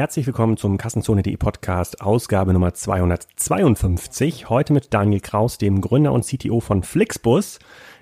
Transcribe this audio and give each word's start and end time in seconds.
Herzlich 0.00 0.26
willkommen 0.26 0.56
zum 0.56 0.78
Kassenzone.de 0.78 1.36
Podcast, 1.36 2.00
Ausgabe 2.00 2.54
Nummer 2.54 2.72
252. 2.72 4.48
Heute 4.48 4.72
mit 4.72 4.94
Daniel 4.94 5.20
Kraus, 5.20 5.58
dem 5.58 5.82
Gründer 5.82 6.14
und 6.14 6.24
CTO 6.24 6.60
von 6.60 6.82
Flixbus. 6.82 7.58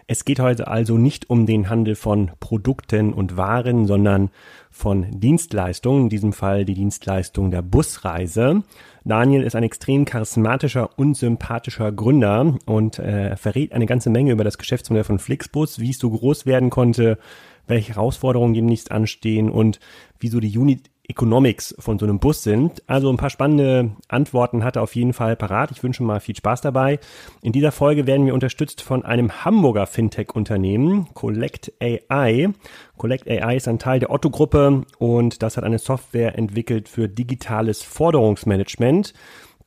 Es 0.07 0.25
geht 0.25 0.39
heute 0.39 0.69
also 0.69 0.97
nicht 0.97 1.29
um 1.29 1.45
den 1.45 1.69
Handel 1.69 1.97
von 1.97 2.31
Produkten 2.39 3.13
und 3.13 3.37
Waren, 3.37 3.89
sondern 3.89 4.31
von 4.71 5.11
Dienstleistungen, 5.11 6.05
in 6.05 6.09
diesem 6.09 6.33
Fall 6.33 6.65
die 6.65 6.75
Dienstleistung 6.75 7.51
der 7.51 7.63
Busreise. 7.63 8.63
Daniel 9.05 9.43
ist 9.43 9.57
ein 9.57 9.65
extrem 9.65 10.05
charismatischer 10.05 10.97
und 11.01 11.17
sympathischer 11.17 11.91
Gründer 11.91 12.55
und 12.65 13.01
äh, 13.01 13.35
verrät 13.35 13.73
eine 13.73 13.87
ganze 13.87 14.11
Menge 14.11 14.31
über 14.31 14.45
das 14.45 14.59
Geschäftsmodell 14.59 15.03
von 15.03 15.19
Flixbus, 15.19 15.81
wie 15.81 15.91
es 15.91 15.99
so 15.99 16.11
groß 16.11 16.47
werden 16.47 16.71
konnte, 16.71 17.19
welche 17.67 17.97
Herausforderungen 17.97 18.55
demnächst 18.55 18.93
anstehen 18.93 19.51
und 19.51 19.81
wieso 20.21 20.39
die 20.39 20.57
Unit 20.57 20.91
Economics 21.09 21.75
von 21.79 21.99
so 21.99 22.05
einem 22.05 22.19
Bus 22.19 22.43
sind. 22.43 22.83
Also 22.87 23.11
ein 23.11 23.17
paar 23.17 23.31
spannende 23.31 23.93
Antworten 24.09 24.63
hat 24.63 24.77
er 24.77 24.83
auf 24.83 24.95
jeden 24.95 25.15
Fall 25.15 25.37
parat. 25.37 25.71
Ich 25.71 25.83
wünsche 25.83 26.03
mal 26.03 26.21
viel 26.21 26.37
Spaß 26.37 26.61
dabei. 26.61 27.01
In 27.41 27.53
dieser 27.53 27.73
Folge 27.73 28.07
werden 28.07 28.27
wir 28.27 28.35
unterstützt 28.35 28.83
von 28.83 29.05
einem 29.05 29.45
Hamburger 29.45 29.87
Fintech-Unternehmen, 29.87 31.09
Collect 31.15 31.73
AI. 31.81 32.51
Collect 32.99 33.29
AI 33.29 33.57
ist 33.57 33.69
ein 33.69 33.79
Teil 33.79 34.01
der 34.01 34.11
Otto-Gruppe 34.11 34.83
und 34.99 35.43
das 35.43 35.57
hat 35.57 35.65
eine 35.65 35.79
Software 35.79 36.37
entwickelt 36.37 36.91
für 36.91 37.09
digitales 37.09 37.83
Forderungsmanagement. 37.83 39.15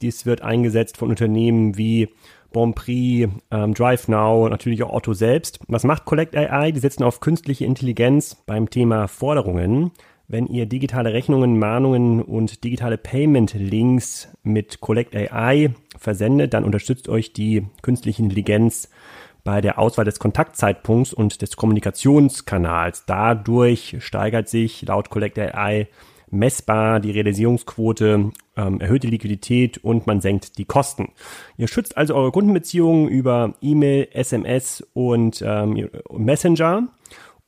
Dies 0.01 0.27
wird 0.27 0.43
eingesetzt 0.43 0.97
von 0.97 1.09
Unternehmen 1.09 1.77
wie 1.77 2.09
Bonprix, 2.51 3.31
ähm, 3.49 3.73
DriveNow 3.73 4.43
und 4.45 4.51
natürlich 4.51 4.83
auch 4.83 4.93
Otto 4.93 5.13
selbst. 5.13 5.59
Was 5.67 5.83
macht 5.83 6.05
Collect 6.05 6.35
AI? 6.35 6.71
Die 6.71 6.79
setzen 6.79 7.03
auf 7.03 7.19
künstliche 7.19 7.65
Intelligenz 7.65 8.35
beim 8.45 8.69
Thema 8.69 9.07
Forderungen. 9.07 9.91
Wenn 10.31 10.47
ihr 10.47 10.65
digitale 10.65 11.11
Rechnungen, 11.11 11.59
Mahnungen 11.59 12.21
und 12.21 12.63
digitale 12.63 12.97
Payment-Links 12.97 14.29
mit 14.43 14.79
Collect 14.79 15.13
AI 15.13 15.71
versendet, 15.97 16.53
dann 16.53 16.63
unterstützt 16.63 17.09
euch 17.09 17.33
die 17.33 17.67
künstliche 17.81 18.23
Intelligenz 18.23 18.89
bei 19.43 19.59
der 19.59 19.77
Auswahl 19.77 20.05
des 20.05 20.19
Kontaktzeitpunkts 20.19 21.11
und 21.11 21.41
des 21.41 21.57
Kommunikationskanals. 21.57 23.03
Dadurch 23.05 23.97
steigert 23.99 24.47
sich 24.47 24.83
laut 24.83 25.09
Collect 25.09 25.37
AI 25.37 25.89
messbar 26.29 27.01
die 27.01 27.11
Realisierungsquote, 27.11 28.31
ähm, 28.55 28.79
erhöht 28.79 29.03
die 29.03 29.09
Liquidität 29.09 29.79
und 29.79 30.07
man 30.07 30.21
senkt 30.21 30.57
die 30.57 30.63
Kosten. 30.63 31.09
Ihr 31.57 31.67
schützt 31.67 31.97
also 31.97 32.15
eure 32.15 32.31
Kundenbeziehungen 32.31 33.09
über 33.09 33.55
E-Mail, 33.59 34.07
SMS 34.13 34.81
und 34.93 35.43
ähm, 35.45 35.89
Messenger 36.09 36.87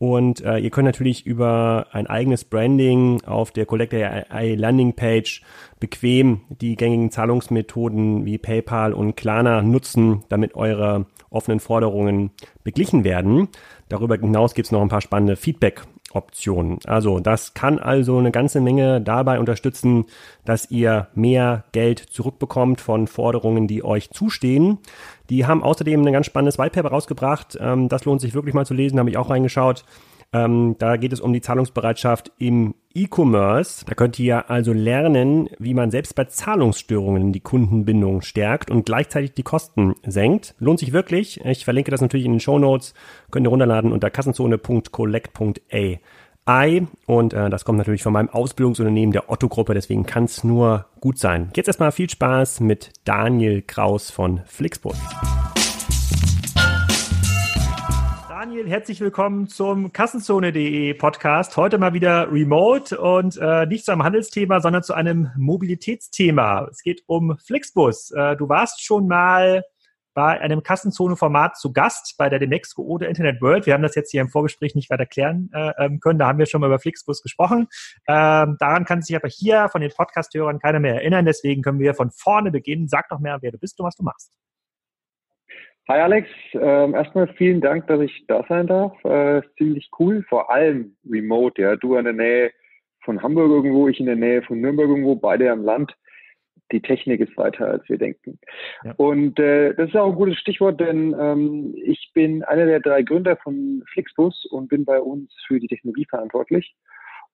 und 0.04 0.44
äh, 0.44 0.58
ihr 0.58 0.70
könnt 0.70 0.86
natürlich 0.86 1.26
über 1.26 1.88
ein 1.94 2.08
eigenes 2.08 2.44
Branding 2.44 3.24
auf 3.24 3.52
der 3.52 3.66
Collector 3.66 4.02
AI 4.02 4.54
Landing 4.56 4.92
Page 4.92 5.42
bequem 5.80 6.42
die 6.50 6.76
gängigen 6.76 7.10
Zahlungsmethoden 7.10 8.26
wie 8.26 8.38
PayPal 8.38 8.92
und 8.92 9.16
Klarna 9.16 9.62
nutzen, 9.62 10.26
damit 10.28 10.56
eure 10.56 11.06
offenen 11.30 11.62
Forderungen 11.62 12.32
beglichen 12.66 13.06
werden. 13.06 13.48
Darüber 13.88 14.18
hinaus 14.18 14.56
gibt 14.56 14.66
es 14.66 14.74
noch 14.74 14.82
ein 14.82 14.90
paar 14.90 15.00
spannende 15.00 15.38
Feedback 15.38 15.84
Optionen. 16.14 16.80
Also 16.86 17.20
das 17.20 17.54
kann 17.54 17.80
also 17.80 18.18
eine 18.18 18.32
ganze 18.32 18.62
Menge 18.62 19.02
dabei 19.02 19.40
unterstützen, 19.40 20.06
dass 20.46 20.70
ihr 20.72 21.08
mehr 21.16 21.66
Geld 21.72 22.00
zurückbekommt 22.00 22.82
von 22.82 23.08
Forderungen, 23.08 23.68
die 23.68 23.84
euch 23.84 24.12
zustehen. 24.12 24.80
Die 25.30 25.46
haben 25.46 25.64
außerdem 25.64 26.06
ein 26.06 26.14
ganz 26.14 26.26
spannendes 26.26 26.58
Whitepaper 26.58 26.90
rausgebracht. 26.90 27.58
Ähm, 27.60 27.90
das 27.90 28.06
lohnt 28.06 28.22
sich 28.22 28.34
wirklich 28.34 28.54
mal 28.54 28.66
zu 28.66 28.74
lesen, 28.74 29.00
habe 29.00 29.10
ich 29.10 29.18
auch 29.18 29.30
reingeschaut. 29.30 29.86
Ähm, 30.34 30.76
da 30.80 30.98
geht 30.98 31.14
es 31.14 31.22
um 31.22 31.32
die 31.32 31.42
Zahlungsbereitschaft 31.42 32.32
im 32.40 32.74
E-Commerce. 32.96 33.86
Da 33.86 33.94
könnt 33.94 34.18
ihr 34.20 34.50
also 34.50 34.74
lernen, 34.74 35.48
wie 35.60 35.76
man 35.76 35.92
selbst 35.92 36.16
bei 36.16 36.26
Zahlungsstörungen 36.26 37.32
die 37.32 37.40
Kundenbindung 37.40 38.22
stärkt 38.22 38.72
und 38.72 38.86
gleichzeitig 38.86 39.34
die 39.34 39.44
Kosten 39.44 39.94
senkt. 40.06 40.56
Lohnt 40.60 40.80
sich 40.80 40.92
wirklich. 40.92 41.40
Ich 41.46 41.66
verlinke 41.66 41.92
das 41.92 42.02
natürlich 42.02 42.26
in 42.26 42.34
den 42.34 42.40
Show 42.40 42.58
Notes. 42.58 42.96
Könnt 43.30 43.46
ihr 43.46 43.52
runterladen 43.52 43.92
unter 43.92 44.10
kassenzone.collect.ai. 44.10 46.88
Und 47.06 47.34
äh, 47.34 47.50
das 47.50 47.64
kommt 47.64 47.78
natürlich 47.78 48.04
von 48.04 48.14
meinem 48.14 48.30
Ausbildungsunternehmen 48.30 49.14
der 49.14 49.30
Otto-Gruppe. 49.30 49.76
Deswegen 49.76 50.06
kann 50.06 50.26
es 50.26 50.44
nur 50.44 50.88
gut 51.00 51.20
sein. 51.20 51.52
Jetzt 51.56 51.68
erstmal 51.68 51.92
viel 51.92 52.10
Spaß 52.10 52.60
mit 52.60 52.92
Daniel 53.06 53.62
Kraus 53.62 54.10
von 54.10 54.42
Flixbus. 54.46 54.98
Daniel, 58.44 58.68
herzlich 58.68 59.00
willkommen 59.00 59.48
zum 59.48 59.94
Kassenzone.de 59.94 60.96
Podcast. 60.96 61.56
Heute 61.56 61.78
mal 61.78 61.94
wieder 61.94 62.30
remote 62.30 63.00
und 63.00 63.38
äh, 63.38 63.66
nicht 63.68 63.86
zu 63.86 63.94
einem 63.94 64.04
Handelsthema, 64.04 64.60
sondern 64.60 64.84
zu 64.84 64.94
einem 64.94 65.32
Mobilitätsthema. 65.38 66.68
Es 66.70 66.84
geht 66.84 67.04
um 67.06 67.38
Flixbus. 67.38 68.12
Äh, 68.12 68.36
du 68.36 68.50
warst 68.50 68.84
schon 68.84 69.08
mal 69.08 69.64
bei 70.14 70.42
einem 70.42 70.62
Kassenzone-Format 70.62 71.58
zu 71.58 71.72
Gast 71.72 72.16
bei 72.18 72.28
der 72.28 72.38
Demexco 72.38 72.82
oder 72.82 73.08
Internet 73.08 73.42
World. 73.42 73.66
Wir 73.66 73.76
haben 73.76 73.82
das 73.82 73.96
jetzt 73.96 74.12
hier 74.12 74.20
im 74.20 74.28
Vorgespräch 74.28 74.76
nicht 74.76 74.90
weiter 74.90 75.06
klären 75.06 75.50
äh, 75.54 75.72
ähm, 75.78 76.02
können. 76.02 76.20
Da 76.20 76.28
haben 76.28 76.38
wir 76.38 76.46
schon 76.46 76.60
mal 76.60 76.68
über 76.68 76.80
Flixbus 76.80 77.22
gesprochen. 77.22 77.70
Ähm, 78.10 78.58
daran 78.60 78.84
kann 78.84 79.02
sich 79.02 79.16
aber 79.16 79.30
hier 79.30 79.70
von 79.70 79.80
den 79.80 79.92
Podcast-Hörern 79.92 80.60
keiner 80.60 80.82
mehr 80.82 80.96
erinnern. 80.96 81.24
Deswegen 81.24 81.62
können 81.62 81.80
wir 81.80 81.94
von 81.94 82.12
vorne 82.12 82.52
beginnen. 82.52 82.90
Sag 82.90 83.08
doch 83.08 83.20
mehr, 83.20 83.38
wer 83.40 83.54
du 83.54 83.58
bist 83.58 83.80
und 83.80 83.86
was 83.86 83.96
du 83.96 84.04
machst. 84.04 84.34
Hi 85.90 86.00
Alex, 86.00 86.30
ähm, 86.54 86.96
erstmal 86.96 87.28
vielen 87.34 87.60
Dank, 87.60 87.88
dass 87.88 88.00
ich 88.00 88.24
da 88.28 88.46
sein 88.48 88.68
darf. 88.68 88.94
Äh, 89.04 89.42
ziemlich 89.58 89.92
cool, 90.00 90.24
vor 90.30 90.50
allem 90.50 90.96
remote. 91.06 91.62
Ja, 91.62 91.76
du 91.76 91.98
in 91.98 92.06
der 92.06 92.14
Nähe 92.14 92.52
von 93.02 93.22
Hamburg 93.22 93.52
irgendwo, 93.52 93.90
ich 93.90 94.00
in 94.00 94.06
der 94.06 94.16
Nähe 94.16 94.42
von 94.44 94.62
Nürnberg 94.62 94.88
irgendwo, 94.88 95.16
beide 95.16 95.52
am 95.52 95.66
Land. 95.66 95.94
Die 96.72 96.82
Technik 96.82 97.20
ist 97.20 97.36
weiter, 97.36 97.68
als 97.68 97.90
wir 97.90 97.98
denken. 97.98 98.40
Ja. 98.86 98.94
Und 98.96 99.38
äh, 99.40 99.74
das 99.76 99.90
ist 99.90 99.98
auch 99.98 100.08
ein 100.08 100.16
gutes 100.16 100.38
Stichwort, 100.38 100.80
denn 100.80 101.14
ähm, 101.20 101.76
ich 101.84 102.12
bin 102.14 102.44
einer 102.44 102.66
der 102.66 102.80
drei 102.80 103.02
Gründer 103.02 103.36
von 103.36 103.84
Flixbus 103.92 104.46
und 104.46 104.70
bin 104.70 104.86
bei 104.86 105.02
uns 105.02 105.34
für 105.46 105.60
die 105.60 105.68
Technologie 105.68 106.06
verantwortlich. 106.10 106.74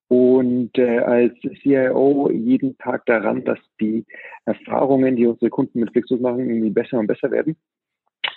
Und 0.08 0.76
äh, 0.80 0.98
als 1.02 1.36
CIO 1.62 2.32
jeden 2.32 2.76
Tag 2.80 3.06
daran, 3.06 3.46
dass 3.46 3.60
die 3.80 4.08
Erfahrungen, 4.46 5.18
die 5.18 5.28
unsere 5.28 5.52
Kunden 5.52 5.82
mit 5.82 5.92
Flixbus 5.92 6.20
machen, 6.20 6.50
irgendwie 6.50 6.72
besser 6.72 6.98
und 6.98 7.06
besser 7.06 7.30
werden 7.30 7.56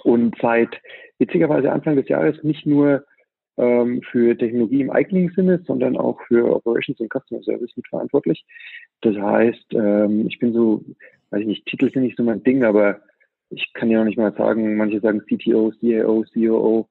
und 0.04 0.36
seit 0.40 0.80
witzigerweise 1.18 1.70
Anfang 1.70 1.96
des 1.96 2.08
Jahres 2.08 2.42
nicht 2.42 2.66
nur 2.66 3.04
ähm, 3.56 4.02
für 4.10 4.36
Technologie 4.36 4.80
im 4.80 4.90
eigenen 4.90 5.30
Sinne, 5.30 5.62
sondern 5.66 5.96
auch 5.96 6.20
für 6.26 6.56
Operations 6.56 6.98
und 7.00 7.12
Customer 7.12 7.42
Service 7.42 7.76
mitverantwortlich. 7.76 8.44
Das 9.02 9.16
heißt, 9.16 9.74
ähm, 9.74 10.26
ich 10.26 10.38
bin 10.38 10.52
so, 10.52 10.84
weiß 11.30 11.40
ich 11.42 11.46
nicht, 11.46 11.66
Titel 11.66 11.90
sind 11.90 12.02
nicht 12.02 12.16
so 12.16 12.22
mein 12.22 12.42
Ding, 12.42 12.64
aber 12.64 13.00
ich 13.50 13.72
kann 13.74 13.90
ja 13.90 13.98
noch 13.98 14.06
nicht 14.06 14.18
mal 14.18 14.34
sagen, 14.34 14.76
manche 14.76 15.00
sagen 15.00 15.20
CTO, 15.20 15.72
CIO, 15.80 16.24
COO. 16.32 16.88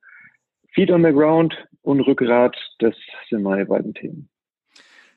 Feet 0.73 0.91
on 0.91 1.03
the 1.03 1.11
ground 1.11 1.53
und 1.81 1.99
Rückgrat, 2.01 2.55
das 2.79 2.95
sind 3.29 3.43
meine 3.43 3.65
beiden 3.65 3.93
Themen. 3.93 4.29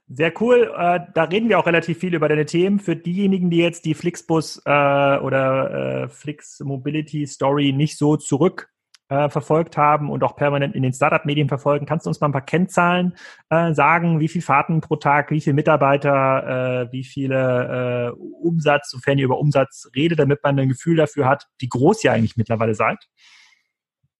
Sehr 0.07 0.33
cool. 0.41 0.71
Äh, 0.77 1.01
da 1.15 1.25
reden 1.25 1.49
wir 1.49 1.59
auch 1.59 1.67
relativ 1.67 1.99
viel 1.99 2.15
über 2.15 2.29
deine 2.29 2.45
Themen. 2.45 2.79
Für 2.79 2.95
diejenigen, 2.95 3.49
die 3.51 3.59
jetzt 3.59 3.87
die 3.87 3.95
Flixbus 3.95 4.61
äh, 4.67 4.71
oder 4.71 6.05
äh, 6.05 6.09
Flix 6.09 6.61
Mobility 6.61 7.27
Story 7.27 7.73
nicht 7.73 7.97
so 7.97 8.17
zurück 8.17 8.69
äh, 9.09 9.31
verfolgt 9.31 9.79
haben 9.79 10.11
und 10.11 10.23
auch 10.23 10.37
permanent 10.37 10.75
in 10.75 10.83
den 10.83 10.93
Startup-Medien 10.93 11.49
verfolgen, 11.49 11.87
kannst 11.87 12.05
du 12.05 12.11
uns 12.11 12.21
mal 12.21 12.29
ein 12.29 12.33
paar 12.33 12.45
Kennzahlen 12.45 13.15
äh, 13.49 13.73
sagen? 13.73 14.21
Wie 14.21 14.29
viele 14.29 14.43
Fahrten 14.43 14.83
pro 14.83 14.97
Tag, 14.97 15.31
wie 15.31 15.41
viele 15.41 15.55
Mitarbeiter, 15.55 16.83
äh, 16.89 16.93
wie 16.93 17.05
viele 17.05 18.13
äh, 18.13 18.21
Umsatz, 18.43 18.91
sofern 18.91 19.17
ihr 19.17 19.25
über 19.25 19.39
Umsatz 19.39 19.91
redet, 19.97 20.19
damit 20.19 20.43
man 20.43 20.59
ein 20.59 20.69
Gefühl 20.69 20.97
dafür 20.97 21.27
hat, 21.27 21.47
wie 21.59 21.69
groß 21.69 22.05
ihr 22.05 22.13
eigentlich 22.13 22.37
mittlerweile 22.37 22.75
seid? 22.75 22.99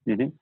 Mhm. 0.07 0.39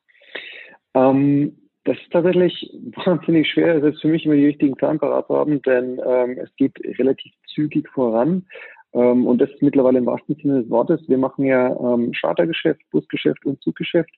Ähm, 0.95 1.62
das 1.85 1.97
ist 1.99 2.13
tatsächlich 2.13 2.71
wahnsinnig 3.05 3.49
schwer. 3.49 3.77
Es 3.77 3.95
ist 3.95 4.03
für 4.03 4.09
mich 4.09 4.25
immer 4.25 4.37
die 4.37 4.47
richtigen 4.47 4.79
Zahlen 4.79 4.99
parat 4.99 5.27
zu 5.27 5.37
haben, 5.37 5.61
denn 5.63 6.01
ähm, 6.05 6.39
es 6.39 6.55
geht 6.57 6.79
relativ 6.99 7.33
zügig 7.53 7.89
voran. 7.89 8.47
Ähm, 8.95 9.27
und 9.27 9.41
das 9.41 9.51
ist 9.51 9.63
mittlerweile 9.63 9.99
im 9.99 10.07
wahrsten 10.07 10.37
Sinne 10.37 10.63
des 10.63 10.71
Wortes. 10.71 11.01
Wir 11.09 11.19
machen 11.19 11.45
ja 11.45 11.71
ähm, 11.71 12.13
Chartergeschäft, 12.13 12.83
Busgeschäft 12.91 13.45
und 13.47 13.61
Zuggeschäft. 13.63 14.11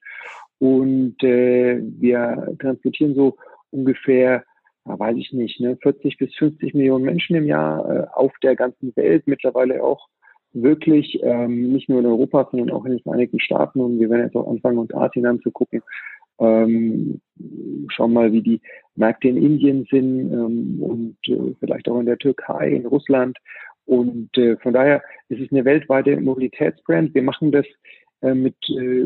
Und 0.59 1.21
äh, 1.23 1.81
wir 1.81 2.55
transportieren 2.59 3.15
so 3.15 3.35
ungefähr, 3.71 4.43
ja, 4.85 4.99
weiß 4.99 5.17
ich 5.17 5.33
nicht, 5.33 5.59
ne, 5.59 5.77
40 5.81 6.17
bis 6.17 6.35
50 6.35 6.73
Millionen 6.73 7.05
Menschen 7.05 7.35
im 7.35 7.45
Jahr 7.45 7.89
äh, 7.89 8.07
auf 8.13 8.31
der 8.43 8.55
ganzen 8.55 8.95
Welt, 8.95 9.23
mittlerweile 9.25 9.83
auch 9.83 10.07
wirklich 10.53 11.19
ähm, 11.21 11.73
nicht 11.73 11.89
nur 11.89 11.99
in 11.99 12.05
Europa, 12.05 12.47
sondern 12.49 12.71
auch 12.71 12.85
in 12.85 12.91
den 12.91 13.01
Vereinigten 13.01 13.39
Staaten. 13.39 13.81
Und 13.81 13.99
wir 13.99 14.09
werden 14.09 14.25
jetzt 14.25 14.35
auch 14.35 14.49
anfangen, 14.49 14.77
uns 14.77 14.93
Asien 14.93 15.25
anzugucken. 15.25 15.81
Ähm, 16.39 17.21
schauen 17.89 18.13
mal, 18.13 18.31
wie 18.31 18.41
die 18.41 18.61
Märkte 18.95 19.27
in 19.27 19.37
Indien 19.37 19.85
sind 19.89 20.31
ähm, 20.31 20.81
und 20.81 21.17
äh, 21.27 21.55
vielleicht 21.59 21.87
auch 21.89 21.99
in 21.99 22.05
der 22.05 22.17
Türkei, 22.17 22.71
in 22.71 22.85
Russland. 22.85 23.37
Und 23.85 24.35
äh, 24.37 24.57
von 24.57 24.73
daher 24.73 25.03
ist 25.29 25.41
es 25.41 25.51
eine 25.51 25.65
weltweite 25.65 26.19
Mobilitätsbrand. 26.19 27.13
Wir 27.13 27.23
machen 27.23 27.51
das 27.51 27.65
äh, 28.21 28.33
mit 28.33 28.55
äh, 28.69 29.05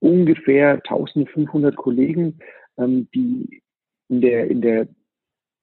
ungefähr 0.00 0.74
1500 0.74 1.76
Kollegen, 1.76 2.38
ähm, 2.78 3.08
die 3.14 3.62
in 4.08 4.20
der, 4.20 4.50
in 4.50 4.60
der 4.60 4.88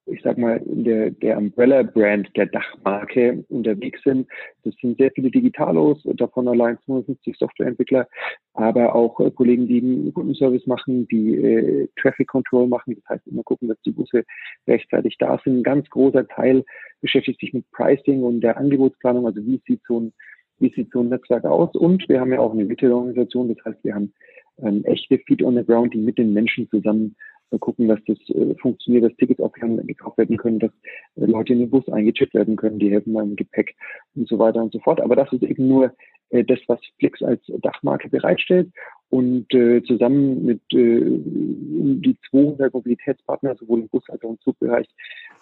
ich 0.08 0.22
sag 0.24 0.38
mal, 0.38 0.58
in 0.58 0.84
der, 0.84 1.12
der 1.12 1.38
Umbrella-Brand 1.38 2.36
der 2.36 2.48
Dachmarke 2.48 3.44
unterwegs 3.50 4.02
sind. 4.04 4.28
Das 4.64 4.74
sind 4.82 4.98
sehr 4.98 5.12
viele 5.12 5.30
Digitalos, 5.30 6.02
davon 6.16 6.48
allein 6.48 6.78
250 6.86 7.38
Softwareentwickler, 7.38 8.08
aber 8.54 8.96
auch 8.96 9.20
äh, 9.20 9.32
Kollegen, 9.32 9.68
die 9.68 9.82
einen 9.82 10.14
Kundenservice 10.14 10.66
machen, 10.68 11.08
die 11.10 11.36
äh, 11.36 11.88
Traffic 12.00 12.28
Control 12.28 12.68
machen. 12.68 12.96
Das 12.96 13.10
heißt, 13.10 13.28
immer 13.28 13.44
gucken, 13.44 13.68
dass 13.68 13.82
die 13.82 13.92
Busse 13.92 14.24
rechtzeitig 14.68 15.18
da 15.18 15.40
sind. 15.44 15.60
Ein 15.60 15.64
ganz 15.64 15.90
großer 15.90 16.28
Teil 16.28 16.64
beschäftigt 17.02 17.40
sich 17.40 17.54
mit 17.54 17.70
Pricing 17.72 18.24
und 18.24 18.42
der 18.42 18.58
Angebotsplanung. 18.58 19.26
Also 19.26 19.46
wie 19.46 19.62
sieht 19.68 19.82
so 19.88 20.00
ein, 20.00 20.14
wie 20.60 20.74
sieht 20.74 20.92
so 20.92 21.02
ein 21.02 21.10
Netzwerk 21.10 21.46
aus? 21.46 21.76
Und 21.76 22.08
wir 22.10 22.20
haben 22.20 22.32
ja 22.32 22.40
auch 22.40 22.54
eine 22.54 22.68
Retail-Organisation. 22.68 23.54
Das 23.54 23.66
heißt, 23.66 23.84
wir 23.84 23.96
haben 23.96 24.14
ähm, 24.60 24.84
echte 24.86 25.20
Feet 25.20 25.44
on 25.44 25.56
the 25.56 25.64
Ground, 25.64 25.94
die 25.94 26.00
mit 26.00 26.18
den 26.18 26.34
Menschen 26.34 26.70
zusammen 26.70 27.16
gucken, 27.60 27.88
dass 27.88 28.00
das 28.06 28.18
äh, 28.30 28.56
funktioniert, 28.56 29.06
dass 29.06 29.16
Tickets 29.18 29.40
offline 29.40 29.86
gekauft 29.88 30.18
werden 30.18 30.38
können, 30.38 30.60
dass 30.60 30.72
äh, 31.16 31.26
Leute 31.26 31.54
in 31.54 31.60
den 31.60 31.70
Bus 31.70 31.88
eingechippt 31.90 32.34
werden 32.34 32.56
können, 32.56 32.80
die 32.80 32.92
helfen 32.92 33.14
beim 33.14 33.36
Gepäck 33.36 33.76
und 34.16 34.28
so 34.28 34.38
weiter 34.38 34.62
und 34.62 34.74
so 34.74 34.80
fort. 34.80 35.00
Aber 35.02 35.16
das 35.16 35.32
ist 35.32 35.44
eben 35.44 35.68
nur 35.68 35.94
äh, 36.30 36.44
das, 36.44 36.60
was 36.68 36.80
Flix 37.00 37.22
als 37.22 37.42
Dachmarke 37.62 38.10
bereitstellt. 38.10 38.72
Und 39.10 39.54
äh, 39.54 39.82
zusammen 39.84 40.44
mit 40.46 40.62
äh, 40.74 41.00
um 41.00 42.02
die 42.02 42.18
200 42.30 42.74
Mobilitätspartner, 42.74 43.56
sowohl 43.56 43.82
im 43.82 43.90
Bus 43.90 44.04
als 44.10 44.24
auch 44.24 44.32
im 44.32 44.40
Zugbereich, 44.42 44.88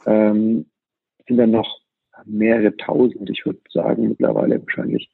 ähm, 0.06 0.66
sind 1.28 1.38
dann 1.38 1.52
noch 1.52 1.82
mehrere 2.26 2.76
tausend, 2.78 3.30
ich 3.30 3.46
würde 3.46 3.60
sagen 3.74 4.10
mittlerweile 4.10 4.62
wahrscheinlich 4.62 5.10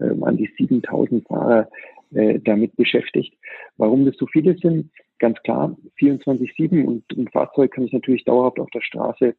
ähm, 0.00 0.22
an 0.22 0.36
die 0.36 0.50
7000 0.56 1.26
Fahrer 1.26 1.68
äh, 2.14 2.38
damit 2.40 2.76
beschäftigt. 2.76 3.34
Warum 3.76 4.04
das 4.04 4.16
so 4.16 4.26
viele 4.26 4.56
sind? 4.58 4.90
Ganz 5.18 5.40
klar 5.42 5.76
24-7 6.00 6.84
und 6.84 7.04
ein 7.16 7.28
Fahrzeug 7.28 7.72
kann 7.72 7.84
ich 7.84 7.92
natürlich 7.92 8.24
dauerhaft 8.24 8.58
auf 8.58 8.70
der 8.70 8.82
Straße 8.82 9.34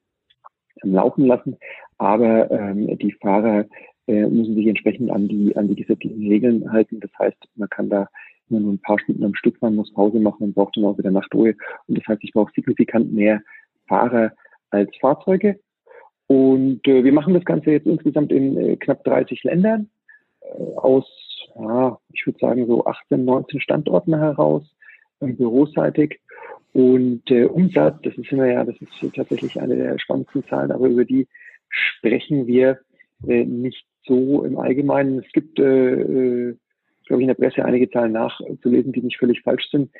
ähm, 0.83 0.93
laufen 0.93 1.25
lassen, 1.25 1.57
aber 1.97 2.49
ähm, 2.51 2.97
die 2.97 3.13
Fahrer 3.13 3.65
äh, 4.07 4.25
müssen 4.27 4.55
sich 4.55 4.67
entsprechend 4.67 5.11
an 5.11 5.27
die, 5.27 5.55
an 5.55 5.67
die 5.67 5.75
gesetzlichen 5.75 6.27
Regeln 6.27 6.71
halten. 6.71 6.99
Das 6.99 7.11
heißt, 7.17 7.37
man 7.55 7.69
kann 7.69 7.89
da 7.89 8.07
immer 8.49 8.59
nur 8.59 8.73
ein 8.73 8.81
paar 8.81 8.99
Stunden 8.99 9.23
am 9.23 9.35
Stück 9.35 9.57
fahren, 9.57 9.75
muss 9.75 9.93
Pause 9.93 10.19
machen 10.19 10.43
und 10.43 10.53
braucht 10.53 10.77
dann 10.77 10.85
auch 10.85 10.97
wieder 10.97 11.11
Nachtruhe. 11.11 11.55
Und 11.87 11.97
das 11.97 12.07
heißt, 12.07 12.23
ich 12.23 12.33
brauche 12.33 12.51
signifikant 12.53 13.11
mehr 13.11 13.41
Fahrer 13.87 14.31
als 14.69 14.91
Fahrzeuge. 14.99 15.59
Und 16.27 16.87
äh, 16.87 17.03
wir 17.03 17.13
machen 17.13 17.33
das 17.33 17.45
Ganze 17.45 17.71
jetzt 17.71 17.87
insgesamt 17.87 18.31
in 18.31 18.57
äh, 18.57 18.75
knapp 18.77 19.03
30 19.03 19.43
Ländern 19.43 19.89
äh, 20.41 20.75
aus, 20.75 21.05
ja, 21.55 21.99
ich 22.13 22.25
würde 22.25 22.39
sagen, 22.39 22.65
so 22.67 22.85
18, 22.85 23.23
19 23.23 23.61
Standorten 23.61 24.17
heraus 24.17 24.74
büroseitig. 25.19 26.19
Und 26.73 27.23
der 27.29 27.53
Umsatz, 27.53 28.01
das 28.03 28.15
ist 28.15 28.31
immer 28.31 28.47
ja, 28.47 28.63
das 28.63 28.75
ist 28.81 29.15
tatsächlich 29.15 29.59
eine 29.61 29.75
der 29.75 29.97
spannendsten 29.97 30.45
Zahlen, 30.47 30.71
aber 30.71 30.87
über 30.87 31.05
die 31.05 31.27
sprechen 31.69 32.47
wir 32.47 32.79
äh, 33.27 33.45
nicht 33.45 33.85
so 34.05 34.43
im 34.43 34.57
Allgemeinen. 34.57 35.19
Es 35.19 35.31
gibt, 35.31 35.57
äh, 35.59 35.63
äh 36.01 36.55
glaube 37.07 37.21
ich, 37.21 37.27
in 37.27 37.27
der 37.27 37.35
Presse 37.35 37.63
einige 37.63 37.89
Zahlen 37.89 38.13
nachzulesen, 38.13 38.91
die 38.91 39.01
nicht 39.01 39.17
völlig 39.17 39.41
falsch 39.41 39.69
sind 39.69 39.91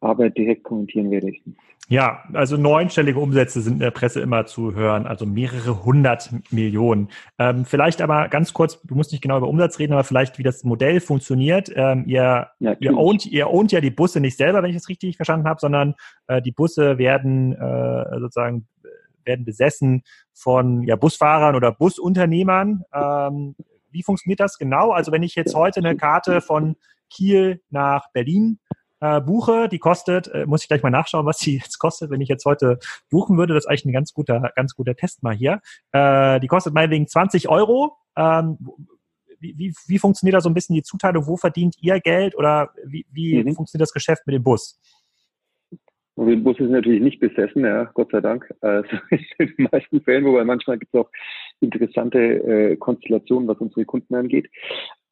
aber 0.00 0.30
direkt 0.30 0.64
kommentieren 0.64 1.10
werde 1.10 1.30
ich 1.30 1.44
nicht. 1.46 1.58
Ja, 1.88 2.24
also 2.32 2.56
neunstellige 2.56 3.20
Umsätze 3.20 3.60
sind 3.60 3.74
in 3.74 3.78
der 3.78 3.92
Presse 3.92 4.20
immer 4.20 4.44
zu 4.44 4.74
hören, 4.74 5.06
also 5.06 5.24
mehrere 5.24 5.84
hundert 5.84 6.30
Millionen. 6.50 7.10
Ähm, 7.38 7.64
vielleicht 7.64 8.02
aber 8.02 8.26
ganz 8.28 8.52
kurz, 8.52 8.82
du 8.82 8.96
musst 8.96 9.12
nicht 9.12 9.22
genau 9.22 9.38
über 9.38 9.48
Umsatz 9.48 9.78
reden, 9.78 9.92
aber 9.92 10.02
vielleicht, 10.02 10.36
wie 10.38 10.42
das 10.42 10.64
Modell 10.64 10.98
funktioniert. 10.98 11.70
Ähm, 11.76 12.02
ihr, 12.06 12.48
ihr, 12.58 12.96
ownt, 12.96 13.26
ihr 13.26 13.48
ownt 13.48 13.70
ja 13.70 13.80
die 13.80 13.92
Busse 13.92 14.18
nicht 14.18 14.36
selber, 14.36 14.62
wenn 14.62 14.70
ich 14.70 14.76
das 14.76 14.88
richtig 14.88 15.14
verstanden 15.14 15.46
habe, 15.46 15.60
sondern 15.60 15.94
äh, 16.26 16.42
die 16.42 16.50
Busse 16.50 16.98
werden 16.98 17.52
äh, 17.52 18.18
sozusagen 18.18 18.66
werden 19.24 19.44
besessen 19.44 20.02
von 20.32 20.82
ja, 20.82 20.96
Busfahrern 20.96 21.54
oder 21.54 21.70
Busunternehmern. 21.70 22.82
Ähm, 22.92 23.54
wie 23.90 24.02
funktioniert 24.02 24.40
das 24.40 24.58
genau? 24.58 24.90
Also 24.90 25.12
wenn 25.12 25.22
ich 25.22 25.36
jetzt 25.36 25.54
heute 25.54 25.80
eine 25.80 25.96
Karte 25.96 26.40
von 26.40 26.76
Kiel 27.10 27.60
nach 27.70 28.10
Berlin 28.12 28.58
äh, 29.00 29.20
buche, 29.20 29.68
die 29.68 29.78
kostet, 29.78 30.28
äh, 30.28 30.46
muss 30.46 30.62
ich 30.62 30.68
gleich 30.68 30.82
mal 30.82 30.90
nachschauen, 30.90 31.26
was 31.26 31.38
die 31.38 31.56
jetzt 31.62 31.78
kostet, 31.78 32.10
wenn 32.10 32.20
ich 32.20 32.28
jetzt 32.28 32.44
heute 32.44 32.78
buchen 33.10 33.36
würde. 33.38 33.54
Das 33.54 33.64
ist 33.64 33.68
eigentlich 33.68 33.86
ein 33.86 33.92
ganz 33.92 34.12
guter, 34.12 34.52
ganz 34.54 34.74
guter 34.74 34.94
Test 34.94 35.22
mal 35.22 35.34
hier. 35.34 35.60
Äh, 35.92 36.40
die 36.40 36.48
kostet 36.48 36.74
meinetwegen 36.74 37.06
20 37.06 37.48
Euro. 37.48 37.96
Ähm, 38.16 38.58
wie, 39.38 39.54
wie, 39.58 39.74
wie 39.86 39.98
funktioniert 39.98 40.34
da 40.34 40.40
so 40.40 40.48
ein 40.48 40.54
bisschen 40.54 40.74
die 40.74 40.82
Zuteilung? 40.82 41.26
Wo 41.26 41.36
verdient 41.36 41.76
ihr 41.80 42.00
Geld 42.00 42.36
oder 42.36 42.70
wie, 42.84 43.06
wie 43.10 43.42
mhm. 43.42 43.54
funktioniert 43.54 43.82
das 43.82 43.92
Geschäft 43.92 44.26
mit 44.26 44.34
dem 44.34 44.42
Bus? 44.42 44.80
Und 46.16 46.28
der 46.28 46.36
Bus 46.36 46.58
ist 46.58 46.70
natürlich 46.70 47.02
nicht 47.02 47.20
besessen, 47.20 47.62
ja, 47.62 47.84
Gott 47.92 48.10
sei 48.10 48.22
Dank. 48.22 48.50
Also 48.62 48.88
in 49.38 49.54
den 49.58 49.68
meisten 49.70 50.00
Fällen, 50.00 50.24
wobei 50.24 50.44
manchmal 50.44 50.78
gibt 50.78 50.94
es 50.94 51.00
auch 51.00 51.10
interessante 51.60 52.18
äh, 52.18 52.76
Konstellationen, 52.76 53.46
was 53.46 53.58
unsere 53.58 53.84
Kunden 53.84 54.14
angeht. 54.14 54.48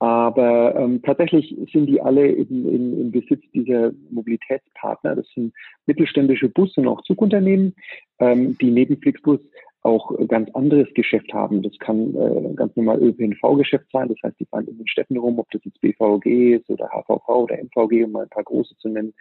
Aber 0.05 0.77
ähm, 0.77 1.01
tatsächlich 1.01 1.57
sind 1.73 1.87
die 1.87 1.99
alle 1.99 2.27
in, 2.27 2.69
in, 2.69 3.01
in 3.01 3.11
Besitz 3.11 3.43
dieser 3.55 3.91
Mobilitätspartner. 4.11 5.17
Das 5.17 5.27
sind 5.35 5.55
mittelständische 5.87 6.51
Bus- 6.51 6.77
und 6.77 6.89
auch 6.89 7.01
Zugunternehmen, 7.05 7.75
ähm, 8.19 8.55
die 8.59 8.71
neben 8.71 8.99
Flixbus 8.99 9.41
auch 9.81 10.13
ganz 10.29 10.51
anderes 10.55 10.93
Geschäft 10.93 11.33
haben. 11.33 11.63
Das 11.63 11.73
kann 11.79 12.15
äh, 12.17 12.53
ganz 12.55 12.77
normal 12.77 13.03
ÖPNV-Geschäft 13.03 13.87
sein. 13.95 14.09
Das 14.09 14.19
heißt, 14.23 14.39
die 14.39 14.45
fahren 14.45 14.69
in 14.69 14.77
den 14.77 14.89
Städten 14.89 15.17
rum, 15.17 15.39
ob 15.39 15.51
das 15.53 15.65
jetzt 15.65 15.81
BVG 15.81 16.57
ist 16.57 16.69
oder 16.69 16.91
HVV 16.91 17.27
oder 17.27 17.57
MVG, 17.57 18.05
um 18.05 18.13
mal 18.13 18.25
ein 18.25 18.29
paar 18.29 18.45
große 18.45 18.77
zu 18.77 18.91
nennen. 18.91 19.15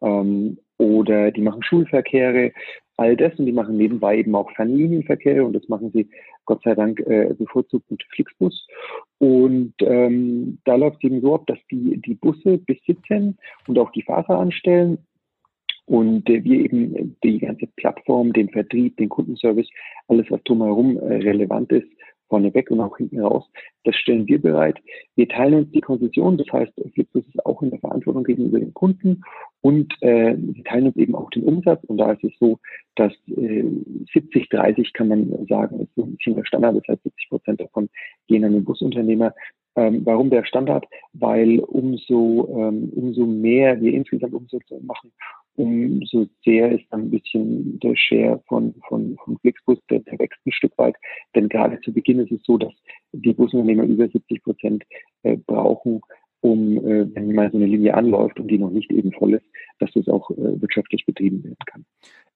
Ähm, 0.00 0.58
oder 0.78 1.32
die 1.32 1.42
machen 1.42 1.64
Schulverkehre, 1.64 2.52
all 3.00 3.16
das 3.16 3.34
und 3.38 3.46
die 3.46 3.52
machen 3.52 3.78
nebenbei 3.78 4.18
eben 4.18 4.34
auch 4.34 4.50
Fernlinienverkehre 4.52 5.42
und 5.44 5.54
das 5.54 5.66
machen 5.68 5.90
sie 5.92 6.06
Gott 6.44 6.62
sei 6.62 6.74
Dank 6.74 7.00
äh, 7.00 7.34
bevorzugt 7.36 7.90
mit 7.90 8.02
Flixbus. 8.14 8.66
Und 9.18 9.72
ähm, 9.80 10.58
da 10.64 10.74
läuft 10.74 10.98
es 10.98 11.04
eben 11.04 11.22
so 11.22 11.34
ab, 11.34 11.46
dass 11.46 11.58
die, 11.70 12.00
die 12.02 12.14
Busse 12.14 12.58
besitzen 12.58 13.38
und 13.66 13.78
auch 13.78 13.90
die 13.92 14.02
Fahrer 14.02 14.38
anstellen 14.38 14.98
und 15.86 16.28
äh, 16.28 16.44
wir 16.44 16.60
eben 16.60 17.16
die 17.24 17.38
ganze 17.38 17.66
Plattform, 17.76 18.34
den 18.34 18.50
Vertrieb, 18.50 18.98
den 18.98 19.08
Kundenservice, 19.08 19.68
alles 20.08 20.30
was 20.30 20.42
drumherum 20.44 20.98
äh, 20.98 21.16
relevant 21.16 21.72
ist, 21.72 21.88
vorneweg 22.30 22.70
und 22.70 22.80
auch 22.80 22.96
hinten 22.96 23.20
raus. 23.20 23.44
Das 23.84 23.94
stellen 23.96 24.26
wir 24.26 24.40
bereit. 24.40 24.78
Wir 25.16 25.28
teilen 25.28 25.54
uns 25.54 25.70
die 25.72 25.82
Konzession, 25.82 26.38
das 26.38 26.50
heißt, 26.50 26.72
Flixbus 26.94 27.24
ist 27.26 27.44
auch 27.44 27.60
in 27.60 27.70
der 27.70 27.80
Verantwortung 27.80 28.24
gegenüber 28.24 28.58
den 28.58 28.72
Kunden 28.72 29.22
und 29.60 29.92
äh, 30.00 30.34
wir 30.38 30.64
teilen 30.64 30.86
uns 30.86 30.96
eben 30.96 31.14
auch 31.14 31.28
den 31.30 31.44
Umsatz. 31.44 31.84
Und 31.84 31.98
da 31.98 32.12
ist 32.12 32.24
es 32.24 32.32
so, 32.38 32.58
dass 32.94 33.12
äh, 33.36 33.64
70, 34.14 34.48
30 34.48 34.92
kann 34.94 35.08
man 35.08 35.46
sagen, 35.48 35.80
ist 35.80 35.94
so 35.96 36.04
ein 36.04 36.16
bisschen 36.16 36.36
der 36.36 36.44
Standard. 36.44 36.76
Das 36.76 36.88
heißt, 36.88 37.02
70 37.02 37.28
Prozent 37.28 37.60
davon 37.60 37.90
gehen 38.26 38.44
an 38.44 38.52
den 38.52 38.64
Busunternehmer. 38.64 39.34
Ähm, 39.76 40.00
warum 40.04 40.30
der 40.30 40.44
Standard? 40.44 40.86
Weil 41.12 41.60
umso, 41.60 42.48
ähm, 42.56 42.90
umso 42.94 43.26
mehr 43.26 43.80
wir 43.80 43.92
insgesamt 43.92 44.34
Umsätze 44.34 44.80
machen, 44.82 45.12
umso 45.60 46.26
sehr 46.44 46.72
ist 46.72 46.86
dann 46.90 47.02
ein 47.02 47.10
bisschen 47.10 47.78
der 47.80 47.94
Share 47.96 48.42
von, 48.48 48.74
von, 48.88 49.16
von 49.24 49.38
Flixbus, 49.38 49.78
der, 49.90 50.00
der 50.00 50.18
wächst 50.18 50.40
ein 50.46 50.52
Stück 50.52 50.76
weit. 50.78 50.96
Denn 51.34 51.48
gerade 51.48 51.80
zu 51.80 51.92
Beginn 51.92 52.20
ist 52.20 52.32
es 52.32 52.40
so, 52.44 52.56
dass 52.56 52.72
die 53.12 53.32
Busunternehmer 53.32 53.84
über 53.84 54.08
70 54.08 54.42
Prozent 54.42 54.84
äh, 55.22 55.36
brauchen, 55.36 56.00
um, 56.42 56.78
äh, 56.78 57.14
wenn 57.14 57.34
mal 57.34 57.50
so 57.50 57.58
eine 57.58 57.66
Linie 57.66 57.94
anläuft 57.94 58.40
und 58.40 58.48
die 58.48 58.58
noch 58.58 58.70
nicht 58.70 58.90
eben 58.90 59.12
voll 59.12 59.34
ist, 59.34 59.44
dass 59.78 59.90
das 59.92 60.08
auch 60.08 60.30
äh, 60.30 60.60
wirtschaftlich 60.60 61.04
betrieben 61.04 61.44
werden 61.44 61.56
kann. 61.66 61.84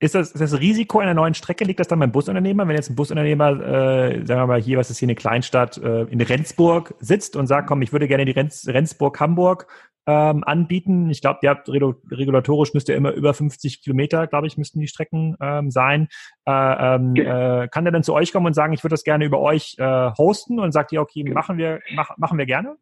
Ist 0.00 0.14
das, 0.14 0.32
ist 0.32 0.40
das 0.40 0.60
Risiko 0.60 0.98
einer 0.98 1.14
neuen 1.14 1.32
Strecke, 1.32 1.64
liegt 1.64 1.80
das 1.80 1.88
dann 1.88 2.00
beim 2.00 2.12
Busunternehmer? 2.12 2.68
Wenn 2.68 2.76
jetzt 2.76 2.90
ein 2.90 2.96
Busunternehmer, 2.96 3.50
äh, 3.50 4.26
sagen 4.26 4.42
wir 4.42 4.46
mal 4.46 4.60
hier, 4.60 4.76
was 4.76 4.90
ist 4.90 4.98
hier 4.98 5.06
eine 5.06 5.14
Kleinstadt, 5.14 5.78
äh, 5.78 6.02
in 6.02 6.20
Rendsburg 6.20 6.94
sitzt 6.98 7.36
und 7.36 7.46
sagt, 7.46 7.68
komm, 7.68 7.80
ich 7.80 7.92
würde 7.92 8.08
gerne 8.08 8.26
die 8.26 8.32
Rendsburg-Hamburg 8.32 9.66
ähm, 10.06 10.44
anbieten. 10.44 11.10
Ich 11.10 11.20
glaube, 11.20 11.40
ihr 11.42 11.50
habt 11.50 11.68
regulatorisch 11.68 12.74
müsst 12.74 12.88
ihr 12.88 12.96
immer 12.96 13.12
über 13.12 13.34
50 13.34 13.82
Kilometer, 13.82 14.26
glaube 14.26 14.46
ich, 14.46 14.58
müssten 14.58 14.80
die 14.80 14.88
Strecken 14.88 15.36
ähm, 15.40 15.70
sein. 15.70 16.08
Äh, 16.46 16.52
ähm, 16.52 17.14
äh, 17.16 17.68
kann 17.68 17.84
der 17.84 17.92
dann 17.92 18.02
zu 18.02 18.14
euch 18.14 18.32
kommen 18.32 18.46
und 18.46 18.54
sagen, 18.54 18.72
ich 18.72 18.82
würde 18.84 18.94
das 18.94 19.04
gerne 19.04 19.24
über 19.24 19.40
euch 19.40 19.76
äh, 19.78 20.10
hosten 20.18 20.60
und 20.60 20.72
sagt 20.72 20.92
ihr, 20.92 21.00
okay, 21.00 21.24
machen 21.24 21.58
wir, 21.58 21.80
mach, 21.94 22.16
machen 22.18 22.38
wir 22.38 22.46
gerne? 22.46 22.76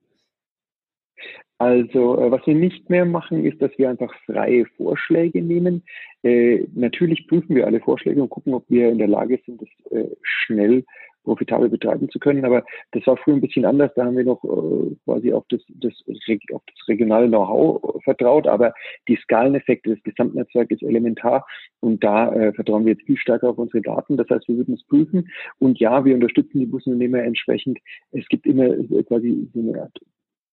Also 1.58 2.18
äh, 2.18 2.30
was 2.30 2.44
wir 2.44 2.56
nicht 2.56 2.90
mehr 2.90 3.04
machen, 3.04 3.44
ist, 3.44 3.62
dass 3.62 3.70
wir 3.78 3.88
einfach 3.88 4.12
freie 4.26 4.66
Vorschläge 4.76 5.40
nehmen. 5.40 5.84
Äh, 6.24 6.66
natürlich 6.74 7.28
prüfen 7.28 7.54
wir 7.54 7.66
alle 7.66 7.78
Vorschläge 7.78 8.20
und 8.20 8.30
gucken, 8.30 8.54
ob 8.54 8.64
wir 8.68 8.88
in 8.88 8.98
der 8.98 9.06
Lage 9.06 9.38
sind, 9.46 9.62
das 9.62 9.92
äh, 9.92 10.08
schnell 10.22 10.84
profitabel 11.24 11.68
betreiben 11.68 12.08
zu 12.10 12.18
können. 12.18 12.44
Aber 12.44 12.64
das 12.92 13.06
war 13.06 13.16
früher 13.16 13.34
ein 13.34 13.40
bisschen 13.40 13.64
anders. 13.64 13.90
Da 13.94 14.04
haben 14.04 14.16
wir 14.16 14.24
noch 14.24 14.42
äh, 14.44 14.94
quasi 15.04 15.32
auf 15.32 15.44
das, 15.48 15.60
das, 15.68 15.92
auf 16.52 16.62
das 16.66 16.88
regionale 16.88 17.28
Know-how 17.28 18.02
vertraut. 18.02 18.46
Aber 18.46 18.74
die 19.08 19.16
Skaleneffekte 19.16 19.90
des 19.90 20.02
Gesamtnetzwerks 20.02 20.72
ist 20.72 20.82
elementar. 20.82 21.46
Und 21.80 22.02
da 22.02 22.32
äh, 22.32 22.52
vertrauen 22.52 22.84
wir 22.84 22.92
jetzt 22.92 23.06
viel 23.06 23.16
stärker 23.16 23.50
auf 23.50 23.58
unsere 23.58 23.82
Daten. 23.82 24.16
Das 24.16 24.28
heißt, 24.28 24.48
wir 24.48 24.56
würden 24.56 24.74
es 24.74 24.84
prüfen. 24.84 25.28
Und 25.58 25.78
ja, 25.78 26.04
wir 26.04 26.14
unterstützen 26.14 26.60
die 26.60 26.66
Busunternehmer 26.66 27.22
entsprechend. 27.22 27.78
Es 28.12 28.26
gibt 28.28 28.46
immer 28.46 28.66
äh, 28.66 29.02
quasi 29.04 29.48
so 29.52 29.60
eine 29.60 29.82
Art 29.82 29.98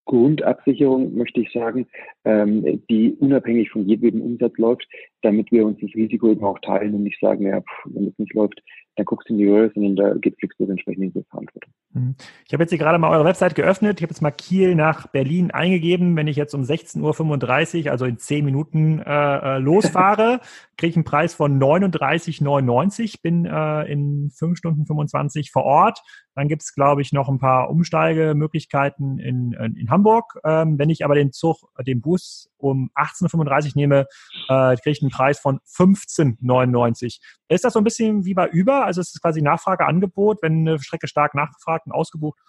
Grundabsicherung, 0.09 1.13
möchte 1.13 1.41
ich 1.41 1.51
sagen, 1.51 1.85
ähm, 2.25 2.81
die 2.89 3.15
unabhängig 3.19 3.69
von 3.69 3.87
jedem 3.87 4.21
Umsatz 4.21 4.57
läuft, 4.57 4.87
damit 5.21 5.51
wir 5.51 5.63
uns 5.67 5.79
das 5.81 5.93
Risiko 5.93 6.31
eben 6.31 6.43
auch 6.43 6.57
teilen 6.59 6.95
und 6.95 7.03
nicht 7.03 7.19
sagen, 7.19 7.45
ja, 7.45 7.61
pff, 7.61 7.93
wenn 7.93 8.07
es 8.07 8.17
nicht 8.17 8.33
läuft, 8.33 8.59
dann 8.99 9.05
guckst 9.05 9.29
du 9.29 9.33
in 9.33 9.39
die 9.39 9.47
Röhre, 9.47 9.71
sondern 9.73 9.95
da 9.95 10.13
geht 10.15 10.37
Flixbus 10.37 10.69
entsprechend 10.69 11.03
in 11.03 11.13
die 11.13 11.23
Verantwortung. 11.29 11.71
Mhm. 11.93 12.15
Ich 12.45 12.53
habe 12.53 12.63
jetzt 12.63 12.69
hier 12.69 12.77
gerade 12.77 12.99
mal 12.99 13.09
eure 13.09 13.23
Website 13.23 13.55
geöffnet. 13.55 13.99
Ich 13.99 14.03
habe 14.03 14.11
jetzt 14.11 14.21
mal 14.21 14.31
Kiel 14.31 14.75
nach 14.75 15.07
Berlin 15.07 15.51
eingegeben. 15.51 16.15
Wenn 16.17 16.27
ich 16.27 16.35
jetzt 16.35 16.53
um 16.53 16.63
16.35 16.63 17.85
Uhr, 17.85 17.91
also 17.91 18.05
in 18.05 18.17
10 18.17 18.43
Minuten 18.43 18.99
äh, 18.99 19.55
äh 19.55 19.57
losfahre, 19.59 20.41
kriege 20.77 20.89
ich 20.91 20.95
einen 20.97 21.05
Preis 21.05 21.33
von 21.33 21.59
39,99. 21.59 23.21
Bin 23.21 23.45
äh, 23.45 23.83
in 23.91 24.31
5 24.31 24.57
Stunden 24.57 24.85
25 24.85 25.51
vor 25.51 25.63
Ort. 25.63 26.01
Dann 26.35 26.49
gibt 26.49 26.61
es, 26.61 26.73
glaube 26.73 27.01
ich, 27.01 27.13
noch 27.13 27.29
ein 27.29 27.39
paar 27.39 27.69
Umsteigemöglichkeiten 27.69 29.17
in, 29.17 29.53
in, 29.53 29.75
in 29.75 29.89
Hamburg. 29.89 30.39
Ähm, 30.43 30.77
wenn 30.77 30.89
ich 30.89 31.05
aber 31.05 31.15
den 31.15 31.31
Zug, 31.31 31.69
den 31.85 32.01
Bus 32.01 32.48
um 32.59 32.91
18.35 32.95 33.67
Uhr 33.67 33.71
nehme, 33.75 34.07
äh, 34.49 34.75
kriege 34.75 34.91
ich 34.91 35.01
einen 35.01 35.11
Preis 35.11 35.39
von 35.39 35.59
15,99. 35.61 37.19
Ist 37.47 37.63
das 37.63 37.73
so 37.73 37.79
ein 37.79 37.83
bisschen 37.83 38.25
wie 38.25 38.33
bei 38.33 38.49
Uber? 38.51 38.85
Also 38.85 39.01
es 39.01 39.13
ist 39.13 39.21
quasi 39.21 39.41
Nachfrage, 39.41 39.85
Angebot. 39.85 40.41
Wenn 40.41 40.67
eine 40.67 40.79
Strecke 40.79 41.07
stark 41.07 41.35
nachgefragt 41.35 41.85
und 41.85 41.93
ausgebucht 41.93 42.39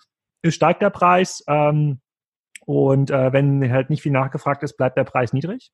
ist, 0.43 0.55
steigt 0.55 0.83
der 0.83 0.90
Preis. 0.90 1.43
Ähm, 1.47 2.00
und 2.67 3.11
äh, 3.11 3.33
wenn 3.33 3.71
halt 3.73 3.90
nicht 3.90 4.02
viel 4.02 4.12
nachgefragt 4.12 4.62
ist, 4.62 4.76
bleibt 4.76 4.97
der 4.97 5.05
Preis 5.05 5.33
niedrig? 5.33 5.71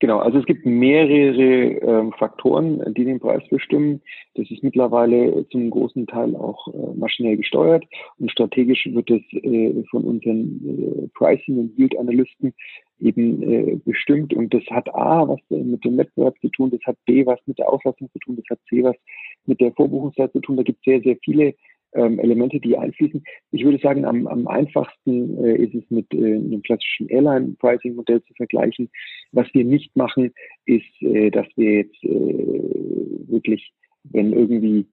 Genau, 0.00 0.18
also 0.18 0.38
es 0.38 0.46
gibt 0.46 0.64
mehrere 0.64 1.32
ähm, 1.32 2.12
Faktoren, 2.12 2.94
die 2.94 3.04
den 3.04 3.20
Preis 3.20 3.42
bestimmen. 3.50 4.00
Das 4.34 4.50
ist 4.50 4.62
mittlerweile 4.62 5.46
zum 5.48 5.70
großen 5.70 6.06
Teil 6.06 6.36
auch 6.36 6.68
äh, 6.68 6.96
maschinell 6.96 7.36
gesteuert 7.36 7.84
und 8.18 8.30
strategisch 8.30 8.86
wird 8.86 9.10
es 9.10 9.22
äh, 9.32 9.82
von 9.90 10.04
unseren 10.04 11.04
äh, 11.04 11.08
Pricing- 11.14 11.58
und 11.58 11.78
Yield-Analysten 11.78 12.54
eben 13.00 13.42
äh, 13.42 13.76
bestimmt 13.84 14.34
und 14.34 14.52
das 14.54 14.64
hat 14.70 14.92
A 14.94 15.28
was 15.28 15.40
mit 15.48 15.84
dem 15.84 15.98
Wettbewerb 15.98 16.38
zu 16.40 16.48
tun, 16.48 16.70
das 16.70 16.80
hat 16.84 16.96
B 17.04 17.26
was 17.26 17.38
mit 17.46 17.58
der 17.58 17.68
Auslastung 17.68 18.10
zu 18.12 18.18
tun, 18.20 18.36
das 18.36 18.44
hat 18.50 18.60
C 18.68 18.82
was 18.82 18.96
mit 19.46 19.60
der 19.60 19.72
Vorbuchungszeit 19.72 20.32
zu 20.32 20.40
tun. 20.40 20.56
Da 20.56 20.62
gibt 20.62 20.78
es 20.78 20.84
sehr, 20.84 21.00
sehr 21.00 21.16
viele 21.24 21.54
ähm, 21.92 22.18
Elemente, 22.18 22.60
die 22.60 22.76
einfließen. 22.76 23.22
Ich 23.52 23.64
würde 23.64 23.78
sagen, 23.78 24.04
am, 24.04 24.26
am 24.26 24.46
einfachsten 24.46 25.42
äh, 25.44 25.56
ist 25.56 25.74
es 25.74 25.90
mit 25.90 26.12
äh, 26.12 26.34
einem 26.34 26.62
klassischen 26.62 27.08
Airline-Pricing-Modell 27.08 28.22
zu 28.22 28.34
vergleichen. 28.34 28.90
Was 29.32 29.46
wir 29.54 29.64
nicht 29.64 29.94
machen, 29.96 30.32
ist, 30.66 31.02
äh, 31.02 31.30
dass 31.30 31.46
wir 31.56 31.78
jetzt 31.78 32.04
äh, 32.04 32.08
wirklich, 33.28 33.72
wenn 34.04 34.32
irgendwie 34.32 34.86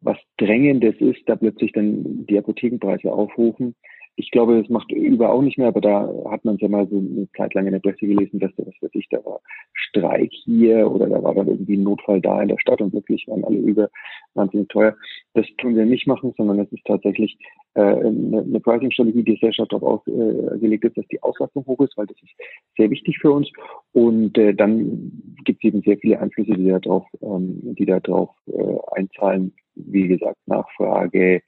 was 0.00 0.18
Drängendes 0.36 0.96
ist, 0.96 1.20
da 1.26 1.36
plötzlich 1.36 1.72
dann 1.72 2.26
die 2.26 2.38
Apothekenpreise 2.38 3.12
aufrufen 3.12 3.74
ich 4.16 4.30
glaube, 4.30 4.60
das 4.60 4.68
macht 4.68 4.92
über 4.92 5.32
auch 5.32 5.42
nicht 5.42 5.56
mehr, 5.56 5.68
aber 5.68 5.80
da 5.80 6.12
hat 6.30 6.44
man 6.44 6.56
es 6.56 6.60
ja 6.60 6.68
mal 6.68 6.86
so 6.88 6.98
eine 6.98 7.28
Zeit 7.36 7.54
lang 7.54 7.66
in 7.66 7.72
der 7.72 7.80
Presse 7.80 8.06
gelesen, 8.06 8.40
dass 8.40 8.54
da, 8.56 8.66
was 8.66 8.74
weiß 8.80 8.90
ich, 8.94 9.08
da 9.10 9.24
war 9.24 9.40
Streik 9.72 10.30
hier 10.32 10.90
oder 10.90 11.08
da 11.08 11.22
war 11.22 11.34
dann 11.34 11.48
irgendwie 11.48 11.76
ein 11.76 11.82
Notfall 11.82 12.20
da 12.20 12.42
in 12.42 12.48
der 12.48 12.58
Stadt 12.58 12.80
und 12.82 12.92
wirklich 12.92 13.26
waren 13.28 13.44
alle 13.44 13.56
über 13.56 13.88
wahnsinnig 14.34 14.68
teuer. 14.68 14.94
Das 15.34 15.46
tun 15.58 15.76
wir 15.76 15.86
nicht 15.86 16.06
machen, 16.06 16.34
sondern 16.36 16.58
es 16.60 16.70
ist 16.72 16.84
tatsächlich 16.84 17.38
äh, 17.74 17.80
eine, 17.80 18.42
eine 18.42 18.60
Pricing-Strategie, 18.60 19.22
die 19.22 19.38
sehr 19.40 19.52
stark 19.52 19.70
darauf 19.70 20.06
ausgelegt 20.06 20.84
ist, 20.84 20.96
dass 20.96 21.08
die 21.08 21.22
Auslastung 21.22 21.64
hoch 21.66 21.80
ist, 21.80 21.96
weil 21.96 22.06
das 22.06 22.16
ist 22.22 22.32
sehr 22.76 22.90
wichtig 22.90 23.18
für 23.18 23.32
uns. 23.32 23.50
Und 23.92 24.36
äh, 24.36 24.54
dann 24.54 25.12
gibt 25.44 25.64
es 25.64 25.68
eben 25.68 25.82
sehr 25.82 25.96
viele 25.98 26.20
Einflüsse, 26.20 26.52
die 26.52 26.68
da 26.68 26.78
drauf, 26.78 27.06
ähm, 27.22 27.74
die 27.78 27.86
da 27.86 28.00
drauf 28.00 28.30
äh, 28.46 28.76
einzahlen. 28.92 29.54
Wie 29.74 30.06
gesagt, 30.06 30.36
Nachfrage, 30.46 31.40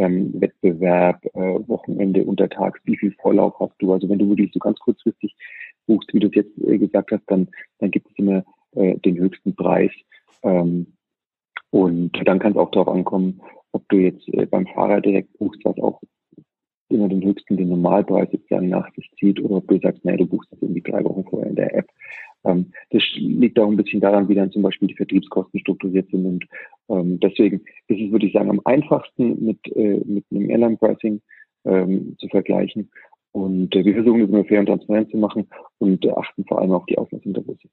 ähm, 0.00 0.32
Wettbewerb, 0.40 1.24
äh, 1.34 1.68
Wochenende, 1.68 2.24
untertags, 2.24 2.80
wie 2.84 2.96
viel 2.96 3.12
Vorlauf 3.20 3.54
hast 3.60 3.74
du? 3.78 3.92
Also 3.92 4.08
wenn 4.08 4.18
du 4.18 4.28
wirklich 4.28 4.50
so 4.52 4.58
ganz 4.58 4.78
kurzfristig 4.78 5.36
buchst, 5.86 6.12
wie 6.14 6.20
du 6.20 6.28
es 6.28 6.34
jetzt 6.34 6.58
äh, 6.58 6.78
gesagt 6.78 7.12
hast, 7.12 7.24
dann, 7.26 7.48
dann 7.78 7.90
gibt 7.90 8.10
es 8.10 8.18
immer 8.18 8.42
äh, 8.72 8.96
den 8.98 9.18
höchsten 9.18 9.54
Preis. 9.54 9.92
Ähm, 10.42 10.86
und 11.70 12.12
dann 12.24 12.38
kann 12.38 12.52
es 12.52 12.58
auch 12.58 12.70
darauf 12.70 12.88
ankommen, 12.88 13.42
ob 13.72 13.86
du 13.90 13.96
jetzt 13.96 14.26
äh, 14.28 14.46
beim 14.46 14.66
Fahrer 14.68 15.02
direkt 15.02 15.36
buchst, 15.38 15.64
was 15.64 15.78
auch 15.78 16.00
immer 16.88 17.08
den 17.08 17.22
höchsten, 17.22 17.56
den 17.56 17.68
Normalpreis 17.68 18.30
sozusagen 18.32 18.68
nach 18.68 18.92
sich 18.94 19.10
zieht, 19.18 19.38
oder 19.40 19.56
ob 19.56 19.68
du 19.68 19.78
sagst, 19.78 20.04
nee, 20.04 20.16
du 20.16 20.26
buchst 20.26 20.50
das 20.50 20.62
irgendwie 20.62 20.82
drei 20.82 21.04
Wochen 21.04 21.24
vorher 21.24 21.50
in 21.50 21.56
der 21.56 21.74
App. 21.76 21.88
Ähm, 22.44 22.72
das 22.90 23.02
liegt 23.14 23.58
auch 23.58 23.68
ein 23.68 23.76
bisschen 23.76 24.00
daran, 24.00 24.28
wie 24.28 24.34
dann 24.34 24.52
zum 24.52 24.62
Beispiel 24.62 24.88
die 24.88 24.96
Vertriebskosten 24.96 25.60
strukturiert 25.60 26.10
sind. 26.10 26.26
Und 26.26 26.44
ähm, 26.88 27.20
deswegen 27.20 27.60
ist 27.88 28.00
es, 28.00 28.10
würde 28.10 28.26
ich 28.26 28.32
sagen, 28.32 28.50
am 28.50 28.60
einfachsten 28.64 29.44
mit, 29.44 29.58
äh, 29.76 30.00
mit 30.04 30.24
einem 30.30 30.50
Airline-Pricing 30.50 31.20
ähm, 31.64 32.16
zu 32.18 32.28
vergleichen. 32.28 32.90
Und 33.32 33.74
äh, 33.76 33.84
wir 33.84 33.94
versuchen 33.94 34.22
es 34.22 34.28
immer 34.28 34.44
fair 34.44 34.60
und 34.60 34.66
transparent 34.66 35.10
zu 35.10 35.16
machen 35.16 35.46
und 35.78 36.04
äh, 36.04 36.10
achten 36.10 36.44
vor 36.46 36.60
allem 36.60 36.72
auf 36.72 36.84
die. 36.86 36.96
Mhm. 36.96 37.70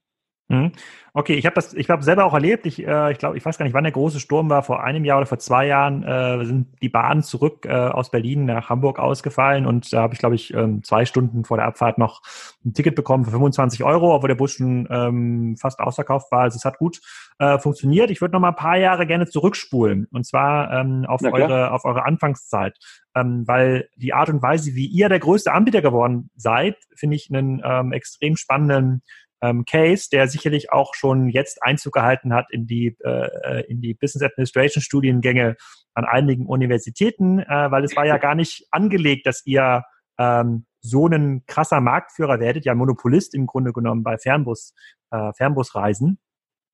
Okay, 1.13 1.33
ich 1.33 1.45
habe 1.45 1.55
das, 1.55 1.73
ich 1.73 1.87
glaube, 1.87 2.03
selber 2.03 2.25
auch 2.25 2.33
erlebt. 2.33 2.65
Ich, 2.67 2.85
äh, 2.85 3.11
ich 3.11 3.17
glaube, 3.17 3.37
ich 3.37 3.43
weiß 3.43 3.57
gar 3.57 3.65
nicht, 3.65 3.73
wann 3.73 3.83
der 3.83 3.91
große 3.91 4.19
Sturm 4.19 4.49
war. 4.49 4.61
Vor 4.61 4.83
einem 4.83 5.03
Jahr 5.03 5.17
oder 5.17 5.25
vor 5.25 5.39
zwei 5.39 5.65
Jahren 5.65 6.03
äh, 6.03 6.45
sind 6.45 6.67
die 6.81 6.89
Bahnen 6.89 7.23
zurück 7.23 7.65
äh, 7.65 7.71
aus 7.71 8.11
Berlin 8.11 8.45
nach 8.45 8.69
Hamburg 8.69 8.99
ausgefallen 8.99 9.65
und 9.65 9.91
da 9.91 10.03
habe 10.03 10.13
ich, 10.13 10.19
glaube 10.19 10.35
ich, 10.35 10.53
ähm, 10.53 10.83
zwei 10.83 11.05
Stunden 11.05 11.43
vor 11.43 11.57
der 11.57 11.65
Abfahrt 11.65 11.97
noch 11.97 12.21
ein 12.63 12.73
Ticket 12.73 12.95
bekommen 12.95 13.25
für 13.25 13.31
25 13.31 13.83
Euro, 13.83 14.13
obwohl 14.13 14.27
der 14.27 14.35
Bus 14.35 14.53
schon 14.53 14.87
ähm, 14.91 15.57
fast 15.59 15.79
ausverkauft 15.79 16.31
war. 16.31 16.41
Also 16.41 16.57
es 16.57 16.65
hat 16.65 16.77
gut 16.77 17.01
äh, 17.39 17.57
funktioniert. 17.57 18.11
Ich 18.11 18.21
würde 18.21 18.33
noch 18.33 18.39
mal 18.39 18.49
ein 18.49 18.55
paar 18.55 18.77
Jahre 18.77 19.07
gerne 19.07 19.25
zurückspulen 19.25 20.07
und 20.11 20.25
zwar 20.25 20.71
ähm, 20.71 21.05
auf 21.07 21.21
eure 21.23 21.71
auf 21.71 21.83
eure 21.83 22.05
Anfangszeit, 22.05 22.77
ähm, 23.15 23.43
weil 23.47 23.89
die 23.95 24.13
Art 24.13 24.29
und 24.29 24.43
Weise, 24.43 24.75
wie 24.75 24.85
ihr 24.85 25.09
der 25.09 25.19
größte 25.19 25.51
Anbieter 25.51 25.81
geworden 25.81 26.29
seid, 26.35 26.77
finde 26.95 27.15
ich 27.15 27.29
einen 27.33 27.59
ähm, 27.65 27.91
extrem 27.91 28.37
spannenden 28.37 29.01
ähm, 29.41 29.65
Case, 29.65 30.09
der 30.11 30.27
sicherlich 30.27 30.71
auch 30.71 30.93
schon 30.95 31.29
jetzt 31.29 31.63
Einzug 31.63 31.93
gehalten 31.93 32.33
hat 32.33 32.47
in 32.51 32.67
die, 32.67 32.95
äh, 33.03 33.65
in 33.67 33.81
die 33.81 33.93
Business 33.93 34.23
Administration 34.23 34.81
Studiengänge 34.81 35.55
an 35.93 36.05
einigen 36.05 36.45
Universitäten, 36.45 37.39
äh, 37.39 37.71
weil 37.71 37.83
es 37.83 37.95
war 37.95 38.05
ja 38.05 38.17
gar 38.17 38.35
nicht 38.35 38.67
angelegt, 38.71 39.25
dass 39.25 39.45
ihr 39.45 39.83
ähm, 40.19 40.65
so 40.79 41.07
ein 41.07 41.43
krasser 41.47 41.81
Marktführer 41.81 42.39
werdet, 42.39 42.65
ja 42.65 42.75
Monopolist 42.75 43.33
im 43.33 43.45
Grunde 43.45 43.73
genommen 43.73 44.03
bei 44.03 44.17
Fernbus, 44.17 44.73
äh, 45.11 45.33
Fernbusreisen 45.33 46.19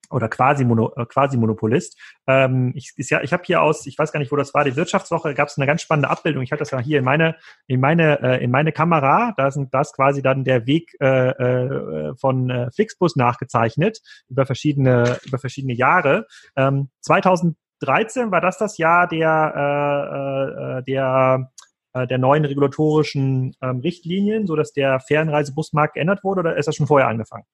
oder 0.10 0.30
quasi, 0.30 0.66
Mono, 0.66 0.94
äh, 0.96 1.06
quasi 1.06 1.38
Monopolist. 1.38 2.00
Ähm, 2.28 2.72
ich 2.76 2.94
ist 2.98 3.10
ja, 3.10 3.22
ich 3.22 3.34
habe 3.34 3.44
hier 3.46 3.62
aus, 3.62 3.86
ich 3.86 3.98
weiß 3.98 4.12
gar 4.12 4.20
nicht, 4.20 4.32
wo 4.32 4.36
das 4.36 4.54
war, 4.54 4.64
die 4.64 4.76
Wirtschaftswoche, 4.76 5.34
gab 5.34 5.48
es 5.48 5.58
eine 5.58 5.66
ganz 5.66 5.82
spannende 5.82 6.10
Abbildung. 6.10 6.44
Ich 6.44 6.52
habe 6.52 6.60
das 6.60 6.72
ja 6.72 6.80
hier 6.80 7.00
in 7.00 7.06
meine, 7.06 7.36
in 7.68 7.80
meine, 7.80 8.22
äh, 8.22 8.44
in 8.44 8.52
meine 8.52 8.72
Kamera. 8.72 9.34
Da 9.38 9.52
sind 9.52 9.74
das 9.74 9.94
quasi 9.94 10.22
dann 10.22 10.44
der 10.44 10.66
Weg 10.68 10.96
äh, 11.00 11.30
äh, 11.30 12.16
von 12.16 12.50
äh, 12.50 12.72
Flixbus 12.72 13.16
nachgezeichnet 13.16 14.00
über 14.30 14.46
verschiedene, 14.46 15.18
über 15.26 15.38
verschiedene 15.38 15.74
Jahre. 15.74 16.26
Ähm, 16.56 16.90
2013 17.02 18.32
war 18.32 18.42
das 18.42 18.58
das 18.58 18.78
Jahr 18.78 19.08
der, 19.08 19.54
äh, 19.56 20.80
äh, 20.80 20.84
der 20.84 21.52
äh, 21.94 22.08
der 22.08 22.18
neuen 22.18 22.44
regulatorischen 22.44 23.56
ähm, 23.62 23.80
Richtlinien, 23.80 24.48
so 24.48 24.56
dass 24.56 24.74
der 24.74 25.00
Fernreisebusmarkt 25.00 25.94
geändert 25.94 26.24
wurde, 26.24 26.40
oder 26.40 26.58
ist 26.58 26.68
das 26.68 26.76
schon 26.76 26.88
vorher 26.88 27.08
angefangen? 27.08 27.46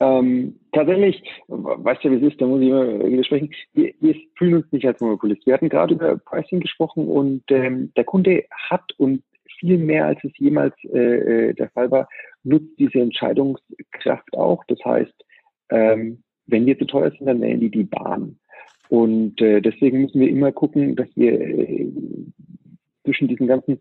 Ähm, 0.00 0.60
tatsächlich, 0.72 1.22
weißt 1.48 2.04
du, 2.04 2.10
wie 2.10 2.24
es 2.24 2.32
ist, 2.32 2.40
da 2.40 2.46
muss 2.46 2.60
ich 2.60 2.68
immer 2.68 3.04
Englisch 3.04 3.26
sprechen, 3.26 3.50
wir, 3.72 3.92
wir 4.00 4.14
fühlen 4.36 4.54
uns 4.54 4.72
nicht 4.72 4.86
als 4.86 5.00
Monopolist. 5.00 5.44
Wir 5.44 5.54
hatten 5.54 5.68
gerade 5.68 5.94
über 5.94 6.16
Pricing 6.18 6.60
gesprochen 6.60 7.08
und 7.08 7.42
ähm, 7.50 7.92
der 7.96 8.04
Kunde 8.04 8.44
hat 8.50 8.92
und 8.98 9.22
viel 9.58 9.78
mehr, 9.78 10.06
als 10.06 10.22
es 10.22 10.30
jemals 10.36 10.74
äh, 10.84 11.48
äh 11.48 11.54
der 11.54 11.68
Fall 11.70 11.90
war, 11.90 12.08
nutzt 12.44 12.78
diese 12.78 13.00
Entscheidungskraft 13.00 14.32
auch. 14.34 14.62
Das 14.68 14.78
heißt, 14.84 15.24
ähm, 15.70 16.22
wenn 16.46 16.66
wir 16.66 16.78
zu 16.78 16.86
teuer 16.86 17.10
sind, 17.10 17.26
dann 17.26 17.40
wählen 17.40 17.60
die 17.60 17.70
die 17.70 17.84
Bahn. 17.84 18.38
Und 18.88 19.40
äh, 19.40 19.60
deswegen 19.60 20.02
müssen 20.02 20.20
wir 20.20 20.28
immer 20.28 20.52
gucken, 20.52 20.96
dass 20.96 21.08
wir 21.14 21.40
äh, 21.40 21.88
zwischen 23.04 23.28
diesen 23.28 23.46
ganzen 23.46 23.80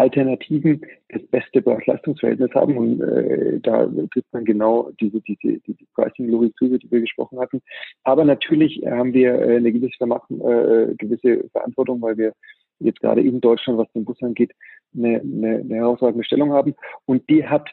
Alternativen 0.00 0.80
das 1.10 1.22
beste 1.26 1.62
Preis-Leistungsverhältnis 1.62 2.50
haben. 2.54 2.76
Und 2.76 3.00
äh, 3.02 3.60
da 3.60 3.86
trifft 4.12 4.32
man 4.32 4.44
genau 4.44 4.90
diese, 5.00 5.20
diese, 5.20 5.58
diese 5.60 5.84
Pricing-Logik 5.94 6.56
zu, 6.56 6.66
über 6.66 6.78
die 6.78 6.90
wir 6.90 7.00
gesprochen 7.00 7.38
hatten. 7.38 7.60
Aber 8.04 8.24
natürlich 8.24 8.82
haben 8.86 9.12
wir 9.12 9.34
äh, 9.34 9.56
eine 9.56 9.72
gewisse, 9.72 10.02
äh, 10.02 10.94
gewisse 10.96 11.48
Verantwortung, 11.50 12.00
weil 12.00 12.16
wir 12.16 12.32
jetzt 12.78 13.00
gerade 13.00 13.20
in 13.20 13.40
Deutschland, 13.40 13.78
was 13.78 13.92
den 13.92 14.04
Bus 14.06 14.20
angeht, 14.22 14.52
eine, 14.96 15.20
eine, 15.20 15.58
eine 15.58 15.74
herausragende 15.74 16.24
Stellung 16.24 16.52
haben. 16.52 16.74
Und 17.06 17.28
die 17.28 17.46
hat 17.46 17.68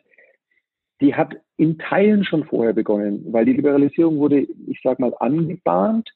die 0.99 1.13
hat 1.13 1.35
in 1.57 1.77
Teilen 1.77 2.23
schon 2.23 2.43
vorher 2.45 2.73
begonnen, 2.73 3.23
weil 3.31 3.45
die 3.45 3.53
Liberalisierung 3.53 4.17
wurde, 4.17 4.39
ich 4.39 4.79
sag 4.83 4.99
mal, 4.99 5.13
angebahnt. 5.19 6.09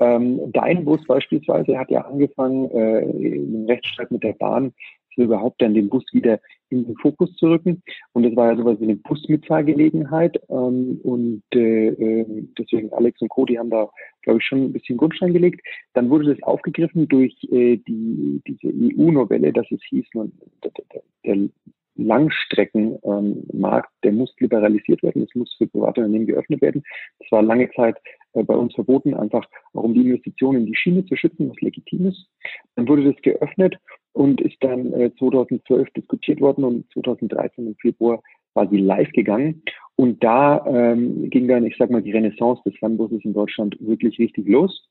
Ähm, 0.00 0.40
Dein 0.52 0.84
Bus 0.84 1.04
beispielsweise 1.06 1.78
hat 1.78 1.90
ja 1.90 2.00
angefangen, 2.00 2.68
äh, 2.72 3.02
im 3.02 3.66
Rechtsstreit 3.66 4.10
mit 4.10 4.24
der 4.24 4.32
Bahn 4.32 4.72
so 5.16 5.22
überhaupt 5.22 5.60
dann 5.60 5.74
den 5.74 5.88
Bus 5.88 6.04
wieder 6.12 6.40
in 6.70 6.84
den 6.84 6.96
Fokus 6.96 7.34
zu 7.36 7.46
rücken. 7.46 7.82
Und 8.12 8.24
das 8.24 8.36
war 8.36 8.50
ja 8.50 8.56
sowas 8.56 8.78
wie 8.80 8.84
eine 8.84 8.96
Busmitfahrgelegenheit. 8.96 10.40
Ähm, 10.48 11.00
und 11.02 11.42
äh, 11.54 11.88
äh, 11.88 12.46
deswegen 12.58 12.92
Alex 12.92 13.20
und 13.20 13.28
Cody 13.28 13.54
haben 13.54 13.70
da, 13.70 13.88
glaube 14.22 14.40
ich, 14.40 14.44
schon 14.44 14.64
ein 14.64 14.72
bisschen 14.72 14.96
Grundstein 14.96 15.32
gelegt. 15.32 15.60
Dann 15.94 16.10
wurde 16.10 16.34
das 16.34 16.42
aufgegriffen 16.42 17.08
durch 17.08 17.36
äh, 17.50 17.76
die, 17.76 18.42
diese 18.46 18.68
EU-Novelle, 18.68 19.52
dass 19.52 19.70
es 19.70 19.80
hieß, 19.88 20.06
man, 20.14 20.32
der, 20.62 20.72
der, 20.92 21.02
der 21.24 21.48
Langstreckenmarkt, 21.96 23.88
ähm, 23.88 24.00
der 24.02 24.12
muss 24.12 24.34
liberalisiert 24.38 25.02
werden, 25.02 25.22
es 25.22 25.34
muss 25.34 25.54
für 25.56 25.66
private 25.68 26.00
Unternehmen 26.00 26.26
geöffnet 26.26 26.60
werden. 26.60 26.82
Das 27.20 27.30
war 27.30 27.42
lange 27.42 27.70
Zeit 27.70 27.96
äh, 28.32 28.42
bei 28.42 28.54
uns 28.54 28.74
verboten, 28.74 29.14
einfach 29.14 29.46
auch 29.74 29.84
um 29.84 29.94
die 29.94 30.00
Investitionen 30.00 30.62
in 30.62 30.66
die 30.66 30.76
Schiene 30.76 31.04
zu 31.06 31.16
schützen, 31.16 31.50
was 31.50 31.60
legitim 31.60 32.06
ist. 32.06 32.26
Dann 32.74 32.88
wurde 32.88 33.12
das 33.12 33.22
geöffnet 33.22 33.78
und 34.14 34.40
ist 34.40 34.56
dann 34.60 34.92
äh, 34.94 35.10
2012 35.18 35.90
diskutiert 35.90 36.40
worden 36.40 36.64
und 36.64 36.90
2013 36.92 37.66
im 37.66 37.74
Februar 37.76 38.22
war 38.54 38.68
sie 38.68 38.78
live 38.78 39.10
gegangen. 39.12 39.62
Und 39.96 40.22
da 40.22 40.64
ähm, 40.66 41.28
ging 41.30 41.48
dann, 41.48 41.66
ich 41.66 41.76
sag 41.76 41.90
mal, 41.90 42.02
die 42.02 42.12
Renaissance 42.12 42.62
des 42.64 42.76
Fernbuses 42.78 43.24
in 43.24 43.34
Deutschland 43.34 43.76
wirklich 43.80 44.18
richtig 44.18 44.48
los. 44.48 44.88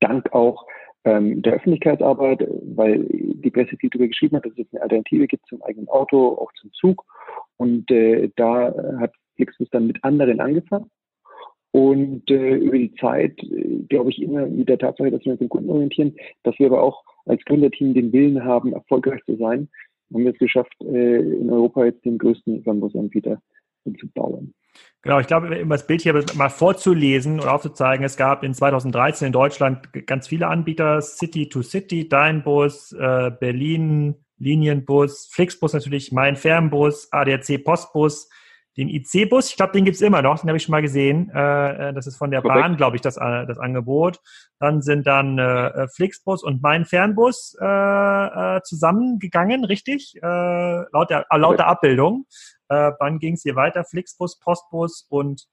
Dank 0.00 0.32
auch 0.32 0.66
ähm, 1.04 1.42
der 1.42 1.54
Öffentlichkeitsarbeit, 1.54 2.46
weil 2.74 3.04
die 3.08 3.50
Presse 3.50 3.76
viel 3.76 3.90
darüber 3.90 4.08
geschrieben 4.08 4.36
hat, 4.36 4.46
dass 4.46 4.58
es 4.58 4.66
eine 4.72 4.82
Alternative 4.82 5.26
gibt 5.26 5.46
zum 5.46 5.62
eigenen 5.62 5.88
Auto, 5.88 6.38
auch 6.38 6.52
zum 6.54 6.72
Zug. 6.72 7.04
Und 7.58 7.90
äh, 7.90 8.30
da 8.36 8.74
hat 8.98 9.12
Flixbus 9.36 9.68
dann 9.70 9.86
mit 9.86 10.02
anderen 10.02 10.40
angefangen. 10.40 10.90
Und 11.72 12.30
äh, 12.30 12.54
über 12.54 12.78
die 12.78 12.94
Zeit, 12.94 13.38
äh, 13.42 13.82
glaube 13.88 14.10
ich, 14.10 14.22
immer 14.22 14.46
mit 14.46 14.70
der 14.70 14.78
Tatsache, 14.78 15.10
dass 15.10 15.24
wir 15.24 15.32
uns 15.32 15.40
den 15.40 15.50
Kunden 15.50 15.68
orientieren, 15.68 16.16
dass 16.42 16.58
wir 16.58 16.68
aber 16.68 16.82
auch 16.82 17.04
als 17.26 17.44
Gründerteam 17.44 17.94
den 17.94 18.12
Willen 18.12 18.44
haben, 18.44 18.72
erfolgreich 18.72 19.22
zu 19.24 19.36
sein, 19.36 19.68
haben 20.12 20.24
wir 20.24 20.32
es 20.32 20.38
geschafft, 20.38 20.74
äh, 20.80 21.20
in 21.20 21.50
Europa 21.50 21.84
jetzt 21.84 22.04
den 22.04 22.18
größten 22.18 22.62
Fernbusanbieter 22.62 23.40
zu 24.00 24.08
bauen. 24.14 24.54
Genau, 25.02 25.20
ich 25.20 25.26
glaube, 25.26 25.62
um 25.62 25.68
das 25.68 25.86
Bild 25.86 26.02
hier 26.02 26.24
mal 26.36 26.48
vorzulesen 26.48 27.40
oder 27.40 27.54
aufzuzeigen, 27.54 28.04
es 28.04 28.16
gab 28.16 28.42
in 28.42 28.52
2013 28.52 29.26
in 29.26 29.32
Deutschland 29.32 29.92
ganz 30.06 30.28
viele 30.28 30.48
Anbieter, 30.48 31.00
City 31.00 31.48
to 31.48 31.62
City, 31.62 32.08
Deinbus, 32.08 32.92
äh, 32.92 33.30
Berlin, 33.38 34.16
Linienbus, 34.38 35.28
Flixbus 35.32 35.72
natürlich, 35.72 36.12
Mein 36.12 36.36
Fernbus, 36.36 37.08
ADAC 37.12 37.62
Postbus, 37.64 38.28
den 38.76 38.88
IC-Bus, 38.88 39.50
ich 39.50 39.56
glaube, 39.56 39.72
den 39.72 39.84
gibt's 39.84 40.02
immer 40.02 40.22
noch, 40.22 40.38
den 40.38 40.48
habe 40.48 40.56
ich 40.56 40.62
schon 40.62 40.72
mal 40.72 40.82
gesehen. 40.82 41.30
Äh, 41.34 41.88
äh 41.88 41.92
das 41.94 42.06
ist 42.06 42.16
von 42.16 42.30
der 42.30 42.42
Korrekt. 42.42 42.60
Bahn, 42.60 42.76
glaube 42.76 42.96
ich, 42.96 43.02
das, 43.02 43.16
äh, 43.16 43.46
das 43.46 43.58
Angebot. 43.58 44.20
Dann 44.58 44.82
sind 44.82 45.06
dann 45.06 45.38
äh, 45.38 45.68
äh, 45.68 45.88
Flixbus 45.88 46.42
und 46.42 46.62
Mein 46.62 46.84
Fernbus 46.84 47.56
äh, 47.60 47.64
äh, 47.66 48.62
zusammengegangen, 48.62 49.64
richtig? 49.64 50.16
Äh, 50.22 50.26
laut, 50.92 51.10
der, 51.10 51.26
äh, 51.30 51.38
laut 51.38 51.58
der 51.58 51.68
Abbildung. 51.68 52.26
Äh, 52.68 52.92
dann 52.98 53.18
ging 53.18 53.34
es 53.34 53.42
hier 53.42 53.56
weiter, 53.56 53.84
Flixbus, 53.84 54.38
Postbus 54.40 55.06
und 55.08 55.46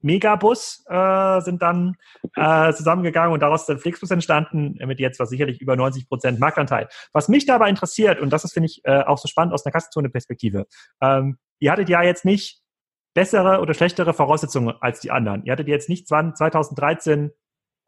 Megabus 0.00 0.84
äh, 0.88 1.40
sind 1.42 1.60
dann 1.62 1.96
äh, 2.34 2.72
zusammengegangen 2.72 3.32
und 3.32 3.40
daraus 3.40 3.62
ist 3.62 3.68
der 3.68 3.78
Flixbus 3.78 4.10
entstanden, 4.10 4.78
mit 4.86 5.00
jetzt 5.00 5.20
was 5.20 5.28
sicherlich 5.28 5.60
über 5.60 5.76
90 5.76 6.08
Prozent 6.08 6.40
Marktanteil. 6.40 6.88
Was 7.12 7.28
mich 7.28 7.46
dabei 7.46 7.68
interessiert, 7.68 8.20
und 8.20 8.30
das 8.30 8.44
ist, 8.44 8.54
finde 8.54 8.68
ich, 8.68 8.80
äh, 8.84 9.02
auch 9.02 9.18
so 9.18 9.28
spannend 9.28 9.52
aus 9.52 9.64
einer 9.64 9.72
Kassenzone-Perspektive, 9.72 10.66
ähm, 11.02 11.38
ihr 11.58 11.72
hattet 11.72 11.88
ja 11.88 12.02
jetzt 12.02 12.24
nicht 12.24 12.60
bessere 13.14 13.60
oder 13.60 13.74
schlechtere 13.74 14.12
Voraussetzungen 14.12 14.74
als 14.80 15.00
die 15.00 15.10
anderen. 15.10 15.44
Ihr 15.44 15.52
hattet 15.52 15.68
jetzt 15.68 15.88
nicht 15.88 16.06
2013 16.06 17.32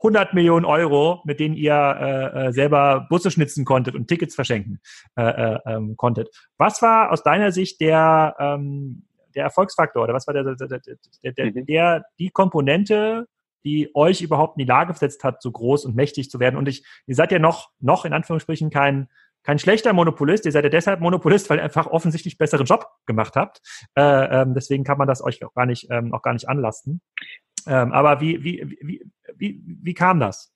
100 0.01 0.33
Millionen 0.33 0.65
Euro, 0.65 1.21
mit 1.25 1.41
denen 1.41 1.57
ihr 1.57 1.75
äh, 1.75 2.47
äh, 2.47 2.53
selber 2.53 3.07
Busse 3.11 3.31
schnitzen 3.31 3.65
konntet 3.65 3.95
und 3.95 4.07
Tickets 4.07 4.35
verschenken 4.35 4.81
äh, 5.17 5.23
äh, 5.23 5.59
ähm, 5.67 5.97
konntet. 5.97 6.29
Was 6.57 6.83
war 6.83 7.11
aus 7.11 7.23
deiner 7.23 7.51
Sicht 7.53 7.81
der, 7.81 8.37
ähm, 8.39 9.07
der 9.35 9.45
Erfolgsfaktor 9.45 10.05
oder 10.05 10.15
was 10.15 10.27
war 10.27 10.35
der, 10.35 10.45
der, 10.55 10.69
der, 10.69 11.33
der, 11.33 11.47
mhm. 11.47 11.67
der, 11.67 12.05
die 12.19 12.31
Komponente, 12.31 13.27
die 13.65 13.91
euch 13.95 14.23
überhaupt 14.23 14.57
in 14.57 14.65
die 14.65 14.69
Lage 14.69 14.95
versetzt 14.95 15.25
hat, 15.25 15.43
so 15.43 15.51
groß 15.51 15.85
und 15.85 15.97
mächtig 15.97 16.31
zu 16.31 16.39
werden? 16.39 16.57
Und 16.57 16.69
ich, 16.69 16.85
ihr 17.07 17.17
seid 17.17 17.33
ja 17.33 17.41
noch, 17.41 17.71
noch 17.81 18.05
in 18.05 18.13
Anführungsstrichen 18.13 18.71
kein, 18.71 19.09
kein 19.49 19.59
schlechter 19.59 19.95
Monopolist. 19.95 20.45
Ihr 20.45 20.53
seid 20.53 20.65
ja 20.65 20.69
deshalb 20.69 21.01
Monopolist, 21.01 21.49
weil 21.49 21.57
ihr 21.57 21.65
einfach 21.65 21.87
offensichtlich 21.87 22.37
besseren 22.37 22.67
Job 22.67 22.85
gemacht 23.07 23.35
habt. 23.35 23.63
Äh, 23.97 24.43
ähm, 24.43 24.53
deswegen 24.53 24.85
kann 24.85 24.99
man 24.99 25.09
das 25.09 25.25
euch 25.25 25.43
auch 25.43 25.55
gar 25.55 25.65
nicht, 25.65 25.89
ähm, 25.91 26.13
auch 26.13 26.21
gar 26.21 26.35
nicht 26.35 26.51
anlasten. 26.51 27.01
Ähm, 27.67 27.93
aber 27.93 28.21
wie, 28.21 28.45
wie, 28.45 28.77
wie, 28.83 29.03
wie, 29.39 29.63
wie 29.65 29.95
kam 29.95 30.21
das? 30.21 30.53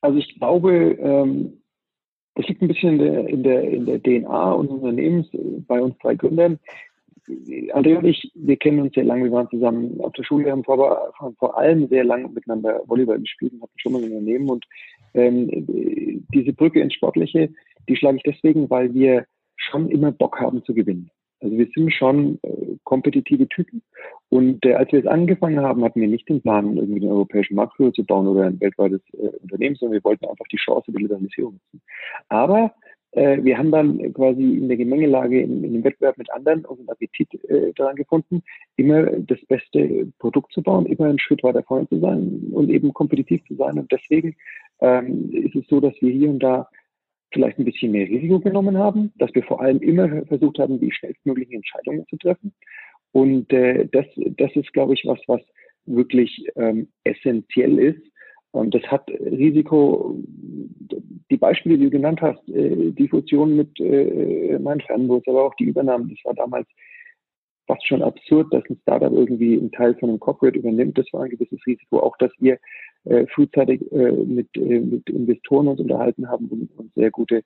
Also 0.00 0.16
ich 0.16 0.34
glaube, 0.38 0.72
ähm, 0.98 1.62
das 2.36 2.48
liegt 2.48 2.62
ein 2.62 2.68
bisschen 2.68 2.98
in 2.98 2.98
der, 3.00 3.28
in 3.28 3.42
der, 3.42 3.64
in 3.64 3.84
der 3.84 4.02
DNA 4.02 4.52
unseres 4.52 4.80
Unternehmens, 4.80 5.28
bei 5.66 5.82
uns 5.82 5.94
drei 5.98 6.14
Gründern. 6.14 6.58
André 7.28 7.98
und 7.98 8.06
ich, 8.06 8.32
wir 8.34 8.56
kennen 8.56 8.80
uns 8.80 8.94
sehr 8.94 9.04
lange, 9.04 9.24
wir 9.24 9.32
waren 9.32 9.48
zusammen 9.50 10.00
auf 10.00 10.12
der 10.14 10.24
Schule, 10.24 10.50
haben 10.50 10.64
vor, 10.64 11.12
vor 11.38 11.58
allem 11.58 11.88
sehr 11.88 12.04
lange 12.04 12.28
miteinander 12.28 12.80
Volleyball 12.86 13.20
gespielt 13.20 13.52
und 13.52 13.62
hatten 13.62 13.78
schon 13.78 13.92
mal 13.92 14.02
ein 14.02 14.10
Unternehmen. 14.10 14.48
Und 14.48 14.64
ähm, 15.12 15.48
diese 16.34 16.52
Brücke 16.52 16.80
ins 16.80 16.94
Sportliche, 16.94 17.50
die 17.88 17.96
schlage 17.96 18.18
ich 18.18 18.22
deswegen, 18.22 18.70
weil 18.70 18.94
wir 18.94 19.26
schon 19.56 19.88
immer 19.90 20.12
Bock 20.12 20.40
haben 20.40 20.64
zu 20.64 20.74
gewinnen. 20.74 21.10
Also 21.40 21.58
wir 21.58 21.68
sind 21.74 21.92
schon 21.92 22.38
äh, 22.42 22.76
kompetitive 22.84 23.48
Typen. 23.48 23.82
Und 24.30 24.64
äh, 24.64 24.74
als 24.74 24.90
wir 24.92 25.00
es 25.00 25.06
angefangen 25.06 25.60
haben, 25.60 25.84
hatten 25.84 26.00
wir 26.00 26.08
nicht 26.08 26.28
den 26.28 26.40
Plan, 26.40 26.76
irgendwie 26.76 27.00
den 27.00 27.10
europäischen 27.10 27.54
Marktführer 27.54 27.92
zu 27.92 28.04
bauen 28.04 28.26
oder 28.26 28.44
ein 28.44 28.60
weltweites 28.60 29.02
äh, 29.12 29.28
Unternehmen, 29.42 29.76
sondern 29.76 29.94
wir 29.94 30.04
wollten 30.04 30.26
einfach 30.26 30.46
die 30.50 30.56
Chance 30.56 30.90
der 30.90 31.00
Liberalisierung 31.02 31.54
nutzen. 31.54 31.82
Aber 32.28 32.74
äh, 33.12 33.42
wir 33.44 33.58
haben 33.58 33.70
dann 33.70 34.12
quasi 34.14 34.42
in 34.42 34.68
der 34.68 34.76
Gemengelage, 34.76 35.42
in, 35.42 35.62
in 35.64 35.72
dem 35.74 35.84
Wettbewerb 35.84 36.18
mit 36.18 36.32
anderen 36.32 36.64
unseren 36.64 36.88
Appetit 36.88 37.32
äh, 37.44 37.72
daran 37.74 37.96
gefunden, 37.96 38.42
immer 38.76 39.04
das 39.04 39.38
beste 39.46 40.08
Produkt 40.18 40.52
zu 40.52 40.62
bauen, 40.62 40.86
immer 40.86 41.06
einen 41.06 41.20
Schritt 41.20 41.42
weiter 41.42 41.62
vorne 41.62 41.88
zu 41.88 42.00
sein 42.00 42.48
und 42.52 42.70
eben 42.70 42.92
kompetitiv 42.94 43.44
zu 43.46 43.54
sein. 43.54 43.78
Und 43.78 43.92
deswegen 43.92 44.34
ähm, 44.80 45.30
ist 45.30 45.54
es 45.54 45.66
so, 45.68 45.80
dass 45.80 45.94
wir 46.00 46.10
hier 46.10 46.30
und 46.30 46.40
da 46.40 46.68
vielleicht 47.34 47.58
ein 47.58 47.66
bisschen 47.66 47.92
mehr 47.92 48.08
Risiko 48.08 48.40
genommen 48.40 48.78
haben, 48.78 49.12
dass 49.16 49.34
wir 49.34 49.42
vor 49.42 49.60
allem 49.60 49.80
immer 49.80 50.24
versucht 50.26 50.58
haben, 50.58 50.80
die 50.80 50.90
schnellstmöglichen 50.90 51.56
Entscheidungen 51.56 52.06
zu 52.08 52.16
treffen. 52.16 52.54
Und 53.12 53.52
äh, 53.52 53.86
das, 53.92 54.06
das 54.16 54.56
ist, 54.56 54.72
glaube 54.72 54.94
ich, 54.94 55.04
was, 55.04 55.18
was 55.26 55.42
wirklich 55.84 56.48
ähm, 56.56 56.88
essentiell 57.04 57.78
ist. 57.78 58.02
Und 58.52 58.74
das 58.74 58.82
hat 58.84 59.08
Risiko, 59.10 60.16
die 61.30 61.36
Beispiele, 61.36 61.76
die 61.76 61.84
du 61.84 61.90
genannt 61.90 62.22
hast, 62.22 62.48
äh, 62.48 62.92
die 62.92 63.08
Fusion 63.08 63.56
mit 63.56 63.78
äh, 63.80 64.58
mein 64.60 64.80
Fernbus, 64.80 65.22
aber 65.26 65.44
auch 65.44 65.54
die 65.56 65.64
Übernahme, 65.64 66.06
das 66.08 66.24
war 66.24 66.34
damals 66.34 66.68
fast 67.66 67.86
schon 67.86 68.02
absurd, 68.02 68.52
dass 68.52 68.62
ein 68.68 68.78
Startup 68.82 69.12
irgendwie 69.12 69.58
einen 69.58 69.72
Teil 69.72 69.94
von 69.96 70.10
einem 70.10 70.20
Corporate 70.20 70.58
übernimmt. 70.58 70.98
Das 70.98 71.06
war 71.12 71.24
ein 71.24 71.30
gewisses 71.30 71.58
Risiko. 71.66 72.00
Auch, 72.00 72.16
dass 72.18 72.30
wir 72.38 72.58
äh, 73.04 73.26
frühzeitig 73.26 73.80
äh, 73.92 74.12
mit, 74.12 74.48
äh, 74.56 74.80
mit 74.80 75.08
Investoren 75.10 75.68
uns 75.68 75.80
unterhalten 75.80 76.28
haben 76.28 76.46
und, 76.48 76.70
und 76.78 76.92
sehr 76.94 77.10
gute, 77.10 77.42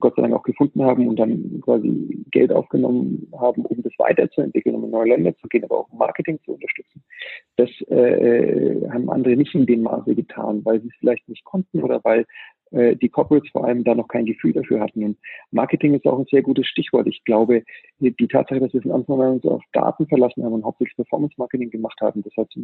Gott 0.00 0.14
sei 0.16 0.22
Dank 0.22 0.34
auch 0.34 0.42
gefunden 0.42 0.82
haben 0.82 1.06
und 1.06 1.16
dann 1.16 1.60
quasi 1.60 2.24
Geld 2.32 2.52
aufgenommen 2.52 3.28
haben, 3.38 3.64
um 3.64 3.82
das 3.82 3.92
weiterzuentwickeln, 3.98 4.74
um 4.74 4.84
in 4.84 4.90
neue 4.90 5.10
Länder 5.10 5.36
zu 5.36 5.46
gehen, 5.48 5.64
aber 5.64 5.78
auch 5.78 5.92
Marketing 5.92 6.40
zu 6.44 6.54
unterstützen. 6.54 7.04
Das 7.56 7.70
äh, 7.88 8.88
haben 8.90 9.08
andere 9.10 9.36
nicht 9.36 9.54
in 9.54 9.66
dem 9.66 9.82
Maße 9.82 10.14
getan, 10.14 10.64
weil 10.64 10.80
sie 10.80 10.88
es 10.88 10.94
vielleicht 10.98 11.28
nicht 11.28 11.44
konnten 11.44 11.82
oder 11.82 12.00
weil 12.02 12.26
äh, 12.72 12.96
die 12.96 13.08
Corporates 13.08 13.50
vor 13.50 13.64
allem 13.64 13.84
da 13.84 13.94
noch 13.94 14.08
kein 14.08 14.26
Gefühl 14.26 14.52
dafür 14.52 14.80
hatten. 14.80 15.04
Und 15.04 15.18
Marketing 15.52 15.94
ist 15.94 16.06
auch 16.06 16.18
ein 16.18 16.26
sehr 16.30 16.42
gutes 16.42 16.66
Stichwort. 16.66 17.06
Ich 17.06 17.22
glaube, 17.24 17.62
die 18.00 18.28
Tatsache, 18.28 18.60
dass 18.60 18.72
wir 18.72 18.82
von 18.82 18.92
Anfang 18.92 19.20
an 19.20 19.32
uns 19.34 19.44
auf 19.44 19.62
Daten 19.72 20.06
verlassen 20.06 20.44
haben 20.44 20.54
und 20.54 20.64
hauptsächlich 20.64 20.96
Performance 20.96 21.34
Marketing 21.38 21.70
gemacht 21.70 22.00
haben, 22.00 22.22
das 22.22 22.36
heißt 22.36 22.58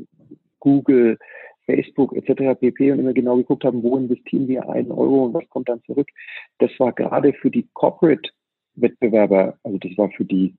Google, 0.58 1.18
Facebook 1.66 2.14
etc. 2.14 2.58
pp. 2.58 2.92
und 2.92 2.98
immer 2.98 3.12
genau 3.12 3.36
geguckt 3.36 3.64
haben, 3.64 3.82
wo 3.82 3.96
investieren 3.96 4.48
wir 4.48 4.68
einen 4.68 4.90
Euro 4.90 5.26
und 5.26 5.34
was 5.34 5.48
kommt 5.48 5.68
dann 5.68 5.82
zurück. 5.84 6.08
Das 6.58 6.70
war 6.78 6.92
gerade 6.92 7.32
für 7.32 7.50
die 7.50 7.68
Corporate 7.72 8.30
Wettbewerber, 8.74 9.58
also 9.62 9.78
das 9.78 9.96
war 9.96 10.10
für 10.10 10.24
die 10.24 10.54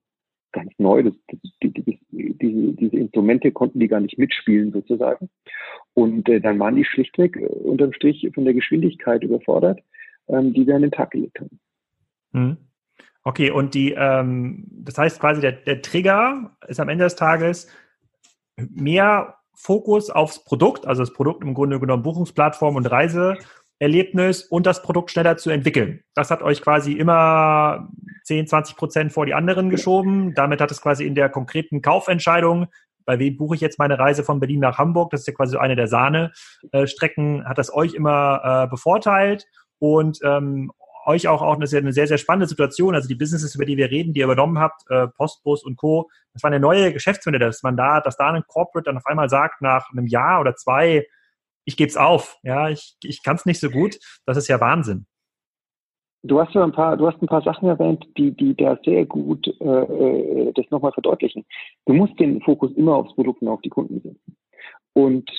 ganz 0.53 0.71
neu. 0.77 1.03
Das, 1.03 1.13
das, 1.27 1.39
die, 1.61 1.73
die, 1.73 1.99
diese, 2.11 2.73
diese 2.73 2.95
Instrumente 2.95 3.51
konnten 3.51 3.79
die 3.79 3.87
gar 3.87 3.99
nicht 3.99 4.17
mitspielen 4.17 4.71
sozusagen. 4.71 5.29
Und 5.93 6.29
äh, 6.29 6.39
dann 6.39 6.59
waren 6.59 6.75
die 6.75 6.85
schlichtweg 6.85 7.35
äh, 7.35 7.45
unterm 7.45 7.91
Strich 7.91 8.29
von 8.33 8.45
der 8.45 8.53
Geschwindigkeit 8.53 9.23
überfordert, 9.23 9.81
ähm, 10.27 10.53
die 10.53 10.65
wir 10.65 10.75
an 10.75 10.83
den 10.83 10.91
Tag 10.91 11.11
gelegt 11.11 11.39
haben. 11.39 11.59
Mhm. 12.31 12.57
Okay, 13.25 13.51
und 13.51 13.73
die, 13.73 13.93
ähm, 13.93 14.65
das 14.69 14.97
heißt 14.97 15.19
quasi, 15.19 15.41
der, 15.41 15.53
der 15.53 15.81
Trigger 15.81 16.55
ist 16.67 16.79
am 16.79 16.89
Ende 16.89 17.05
des 17.05 17.15
Tages 17.15 17.71
mehr 18.57 19.35
Fokus 19.55 20.09
aufs 20.09 20.43
Produkt, 20.43 20.85
also 20.85 21.01
das 21.01 21.13
Produkt 21.13 21.43
im 21.43 21.53
Grunde 21.53 21.79
genommen 21.79 22.03
Buchungsplattform 22.03 22.75
und 22.75 22.85
Reiseerlebnis 22.85 24.43
und 24.43 24.65
das 24.65 24.81
Produkt 24.81 25.11
schneller 25.11 25.37
zu 25.37 25.49
entwickeln. 25.49 26.03
Das 26.15 26.31
hat 26.31 26.41
euch 26.41 26.61
quasi 26.61 26.93
immer 26.93 27.89
10, 28.23 28.47
20 28.47 28.75
Prozent 28.75 29.13
vor 29.13 29.25
die 29.25 29.33
anderen 29.33 29.69
geschoben. 29.69 30.33
Damit 30.33 30.61
hat 30.61 30.71
es 30.71 30.81
quasi 30.81 31.05
in 31.05 31.15
der 31.15 31.29
konkreten 31.29 31.81
Kaufentscheidung, 31.81 32.67
bei 33.05 33.19
wem 33.19 33.37
buche 33.37 33.55
ich 33.55 33.61
jetzt 33.61 33.79
meine 33.79 33.99
Reise 33.99 34.23
von 34.23 34.39
Berlin 34.39 34.59
nach 34.59 34.77
Hamburg, 34.77 35.11
das 35.11 35.21
ist 35.21 35.27
ja 35.27 35.33
quasi 35.33 35.57
eine 35.57 35.75
der 35.75 35.87
Sahne-Strecken, 35.87 37.45
hat 37.45 37.57
das 37.57 37.73
euch 37.73 37.93
immer 37.93 38.41
äh, 38.43 38.67
bevorteilt. 38.67 39.45
Und 39.79 40.19
ähm, 40.23 40.71
euch 41.05 41.27
auch, 41.27 41.41
auch 41.41 41.55
eine 41.55 41.67
sehr, 41.67 41.81
eine 41.81 41.93
sehr, 41.93 42.07
sehr 42.07 42.17
spannende 42.17 42.47
Situation. 42.47 42.95
Also 42.95 43.07
die 43.07 43.15
Businesses, 43.15 43.55
über 43.55 43.65
die 43.65 43.77
wir 43.77 43.91
reden, 43.91 44.13
die 44.13 44.19
ihr 44.19 44.25
übernommen 44.25 44.59
habt, 44.59 44.83
äh, 44.89 45.07
Postbus 45.07 45.63
und 45.63 45.75
Co., 45.77 46.09
das 46.33 46.43
war 46.43 46.49
eine 46.49 46.59
neue 46.59 46.93
Geschäftsmodell, 46.93 47.39
dass 47.39 47.63
man 47.63 47.77
da, 47.77 48.01
dass 48.01 48.17
da 48.17 48.31
ein 48.31 48.43
Corporate 48.47 48.85
dann 48.85 48.97
auf 48.97 49.05
einmal 49.05 49.29
sagt, 49.29 49.61
nach 49.61 49.91
einem 49.91 50.07
Jahr 50.07 50.41
oder 50.41 50.55
zwei, 50.55 51.05
ich 51.65 51.77
gebe 51.77 51.89
es 51.89 51.97
auf, 51.97 52.37
ja, 52.43 52.69
ich, 52.69 52.95
ich 53.03 53.23
kann 53.23 53.35
es 53.35 53.45
nicht 53.45 53.59
so 53.59 53.69
gut, 53.69 53.97
das 54.25 54.37
ist 54.37 54.47
ja 54.47 54.59
Wahnsinn. 54.59 55.05
Du 56.25 56.39
hast 56.39 56.53
ja 56.53 56.63
ein 56.63 56.71
paar, 56.71 56.95
du 56.95 57.05
hast 57.05 57.21
ein 57.21 57.27
paar 57.27 57.41
Sachen 57.41 57.67
erwähnt, 57.67 58.07
die, 58.17 58.31
die 58.31 58.55
da 58.55 58.79
sehr 58.85 59.05
gut 59.05 59.45
äh, 59.59 59.65
äh 59.65 60.53
das 60.53 60.65
nochmal 60.69 60.93
verdeutlichen. 60.93 61.45
Du 61.85 61.93
musst 61.93 62.17
den 62.17 62.41
Fokus 62.41 62.71
immer 62.77 62.95
aufs 62.95 63.13
Produkt 63.13 63.41
und 63.41 63.49
auf 63.49 63.59
die 63.59 63.69
Kunden 63.69 63.99
setzen. 63.99 64.37
Und 64.93 65.29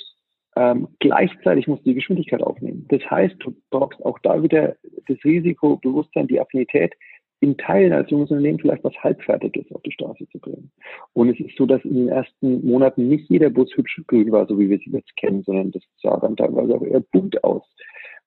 ähm, 0.55 0.87
gleichzeitig 0.99 1.67
musst 1.67 1.85
du 1.85 1.89
die 1.89 1.95
Geschwindigkeit 1.95 2.41
aufnehmen. 2.41 2.85
Das 2.89 3.01
heißt, 3.09 3.35
du 3.39 3.55
brauchst 3.69 4.03
auch 4.05 4.19
da 4.19 4.41
wieder 4.41 4.75
das 5.07 5.17
Risikobewusstsein, 5.23 6.27
die 6.27 6.39
Affinität, 6.39 6.93
in 7.41 7.57
Teilen 7.57 7.93
als 7.93 8.09
junges 8.09 8.31
Unternehmen 8.31 8.59
vielleicht 8.59 8.83
was 8.83 8.95
Halbfertiges 8.95 9.71
auf 9.73 9.81
die 9.83 9.91
Straße 9.91 10.27
zu 10.29 10.39
bringen. 10.39 10.71
Und 11.13 11.29
es 11.29 11.39
ist 11.39 11.57
so, 11.57 11.65
dass 11.65 11.83
in 11.83 11.95
den 11.95 12.09
ersten 12.09 12.65
Monaten 12.65 13.07
nicht 13.09 13.29
jeder 13.29 13.49
Bus 13.49 13.69
hübsch 13.75 14.01
grün 14.07 14.31
war, 14.31 14.47
so 14.47 14.57
wie 14.57 14.69
wir 14.69 14.79
sie 14.79 14.91
jetzt 14.91 15.15
kennen, 15.17 15.43
sondern 15.43 15.71
das 15.71 15.83
sah 16.01 16.17
dann 16.17 16.37
teilweise 16.37 16.75
auch 16.75 16.81
eher 16.81 17.01
bunt 17.11 17.43
aus. 17.43 17.63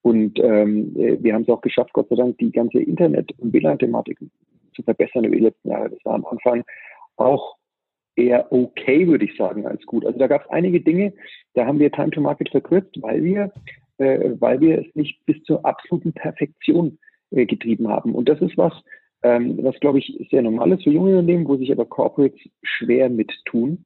Und 0.02 0.38
ähm, 0.38 0.94
wir 0.94 1.34
haben 1.34 1.42
es 1.42 1.48
auch 1.48 1.62
geschafft, 1.62 1.92
Gott 1.94 2.08
sei 2.08 2.16
Dank, 2.16 2.38
die 2.38 2.52
ganze 2.52 2.80
Internet- 2.80 3.32
und 3.38 3.52
WLAN-Thematik 3.52 4.18
zu 4.74 4.82
verbessern 4.82 5.24
über 5.24 5.36
die 5.36 5.42
letzten 5.42 5.70
Jahre. 5.70 5.90
Das 5.90 6.04
war 6.04 6.14
am 6.14 6.26
Anfang 6.26 6.62
auch 7.16 7.56
eher 8.18 8.52
okay, 8.52 9.06
würde 9.06 9.24
ich 9.24 9.36
sagen, 9.36 9.66
als 9.66 9.84
gut. 9.86 10.04
Also 10.04 10.18
da 10.18 10.26
gab 10.26 10.44
es 10.44 10.50
einige 10.50 10.80
Dinge, 10.80 11.12
da 11.54 11.64
haben 11.66 11.78
wir 11.78 11.92
Time 11.92 12.10
to 12.10 12.20
Market 12.20 12.50
verkürzt, 12.50 13.00
weil 13.00 13.22
wir, 13.22 13.52
äh, 13.98 14.32
weil 14.38 14.60
wir 14.60 14.80
es 14.80 14.94
nicht 14.94 15.24
bis 15.24 15.42
zur 15.44 15.64
absoluten 15.64 16.12
Perfektion 16.12 16.98
äh, 17.30 17.46
getrieben 17.46 17.88
haben. 17.88 18.14
Und 18.14 18.28
das 18.28 18.40
ist 18.40 18.58
was, 18.58 18.72
ähm, 19.22 19.58
was 19.62 19.78
glaube 19.80 20.00
ich 20.00 20.28
sehr 20.30 20.42
normal 20.42 20.72
ist 20.72 20.84
für 20.84 20.90
junge 20.90 21.10
Unternehmen, 21.10 21.48
wo 21.48 21.56
sich 21.56 21.70
aber 21.72 21.86
Corporates 21.86 22.40
schwer 22.62 23.08
mit 23.08 23.32
tun. 23.44 23.84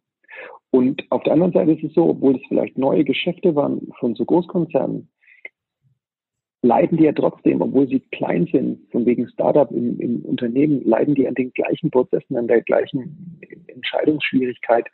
Und 0.71 1.05
auf 1.11 1.23
der 1.25 1.35
anderen 1.35 1.53
Seite 1.53 1.73
ist 1.73 1.85
es 1.85 1.95
so, 1.95 2.09
obwohl 2.09 2.37
es 2.37 2.43
vielleicht 2.49 2.79
neue 2.79 3.05
Geschäfte 3.05 3.55
waren 3.55 3.89
von 4.01 4.15
so 4.15 4.25
Großkonzernen, 4.25 5.09
leiden 6.63 6.99
die 6.99 7.05
ja 7.05 7.13
trotzdem, 7.13 7.61
obwohl 7.61 7.89
sie 7.89 8.01
klein 8.13 8.47
sind, 8.51 8.91
von 8.91 9.05
wegen 9.05 9.29
Startup 9.29 9.71
im, 9.71 9.99
im 9.99 10.23
Unternehmen, 10.25 10.83
leiden 10.85 11.15
die 11.15 11.27
an 11.27 11.35
den 11.35 11.53
gleichen 11.53 11.91
Prozessen, 11.91 12.37
an 12.37 12.47
der 12.47 12.63
gleichen 12.63 13.39
Entscheidungsschwierigkeit, 13.67 14.87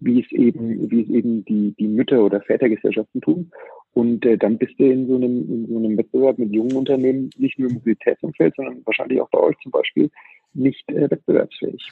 wie 0.00 0.20
es 0.20 0.30
eben, 0.30 0.90
wie 0.90 1.02
es 1.02 1.08
eben 1.08 1.44
die, 1.46 1.74
die 1.78 1.88
Mütter- 1.88 2.22
oder 2.22 2.42
Vätergesellschaften 2.42 3.22
tun. 3.22 3.50
Und 3.94 4.26
äh, 4.26 4.36
dann 4.36 4.58
bist 4.58 4.78
du 4.78 4.84
in 4.84 5.08
so, 5.08 5.16
einem, 5.16 5.50
in 5.50 5.66
so 5.68 5.78
einem 5.78 5.96
Wettbewerb 5.96 6.38
mit 6.38 6.52
jungen 6.52 6.76
Unternehmen 6.76 7.30
nicht 7.38 7.58
nur 7.58 7.70
im 7.70 7.76
Mobilitätsumfeld, 7.76 8.54
sondern 8.54 8.82
wahrscheinlich 8.84 9.18
auch 9.22 9.30
bei 9.30 9.40
euch 9.40 9.56
zum 9.62 9.72
Beispiel 9.72 10.10
nicht 10.52 10.86
äh, 10.90 11.10
wettbewerbsfähig. 11.10 11.82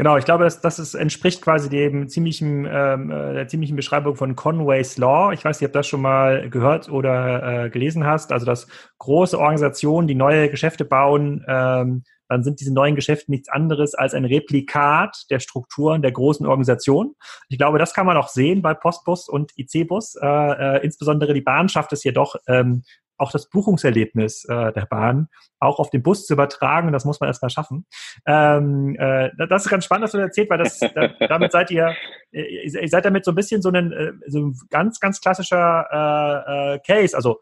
Genau, 0.00 0.16
ich 0.16 0.24
glaube, 0.24 0.44
das, 0.44 0.62
das 0.62 0.78
ist, 0.78 0.94
entspricht 0.94 1.42
quasi 1.42 1.68
dem 1.68 2.08
ziemlichen, 2.08 2.66
ähm, 2.66 3.10
äh, 3.10 3.34
der 3.34 3.48
ziemlichen 3.48 3.76
Beschreibung 3.76 4.16
von 4.16 4.34
Conway's 4.34 4.96
Law. 4.96 5.30
Ich 5.32 5.44
weiß 5.44 5.60
nicht, 5.60 5.66
ob 5.66 5.74
du 5.74 5.78
das 5.78 5.88
schon 5.88 6.00
mal 6.00 6.48
gehört 6.48 6.88
oder 6.88 7.66
äh, 7.66 7.68
gelesen 7.68 8.06
hast. 8.06 8.32
Also, 8.32 8.46
dass 8.46 8.66
große 8.96 9.38
Organisationen, 9.38 10.08
die 10.08 10.14
neue 10.14 10.48
Geschäfte 10.48 10.86
bauen, 10.86 11.44
ähm, 11.46 12.04
dann 12.30 12.42
sind 12.42 12.60
diese 12.60 12.72
neuen 12.72 12.94
Geschäfte 12.94 13.30
nichts 13.30 13.50
anderes 13.50 13.94
als 13.94 14.14
ein 14.14 14.24
Replikat 14.24 15.26
der 15.28 15.38
Strukturen 15.38 16.00
der 16.00 16.12
großen 16.12 16.46
Organisation. 16.46 17.14
Ich 17.50 17.58
glaube, 17.58 17.78
das 17.78 17.92
kann 17.92 18.06
man 18.06 18.16
auch 18.16 18.28
sehen 18.28 18.62
bei 18.62 18.72
Postbus 18.72 19.28
und 19.28 19.52
IC-Bus. 19.58 20.14
Äh, 20.14 20.26
äh, 20.26 20.82
insbesondere 20.82 21.34
die 21.34 21.42
Bahn 21.42 21.68
schafft 21.68 21.92
es 21.92 22.04
jedoch, 22.04 22.36
ähm, 22.46 22.84
auch 23.20 23.32
das 23.32 23.48
Buchungserlebnis 23.48 24.44
äh, 24.46 24.72
der 24.72 24.86
Bahn 24.86 25.28
auch 25.58 25.78
auf 25.78 25.90
den 25.90 26.02
Bus 26.02 26.26
zu 26.26 26.32
übertragen. 26.32 26.92
Das 26.92 27.04
muss 27.04 27.20
man 27.20 27.28
erstmal 27.28 27.50
schaffen. 27.50 27.86
Ähm, 28.26 28.96
äh, 28.98 29.30
das 29.48 29.64
ist 29.64 29.70
ganz 29.70 29.84
spannend, 29.84 30.04
dass 30.04 30.12
du 30.12 30.18
erzählt, 30.18 30.50
weil 30.50 30.58
das, 30.58 30.78
da, 30.78 31.08
damit 31.28 31.52
seid 31.52 31.70
ihr, 31.70 31.94
ihr 32.32 32.88
seid 32.88 33.04
damit 33.04 33.24
so 33.24 33.32
ein 33.32 33.34
bisschen 33.34 33.60
so 33.62 33.70
ein, 33.70 33.92
äh, 33.92 34.12
so 34.26 34.46
ein 34.46 34.58
ganz, 34.70 35.00
ganz 35.00 35.20
klassischer 35.20 35.86
äh, 35.92 36.74
äh, 36.74 36.78
Case. 36.86 37.14
Also 37.14 37.40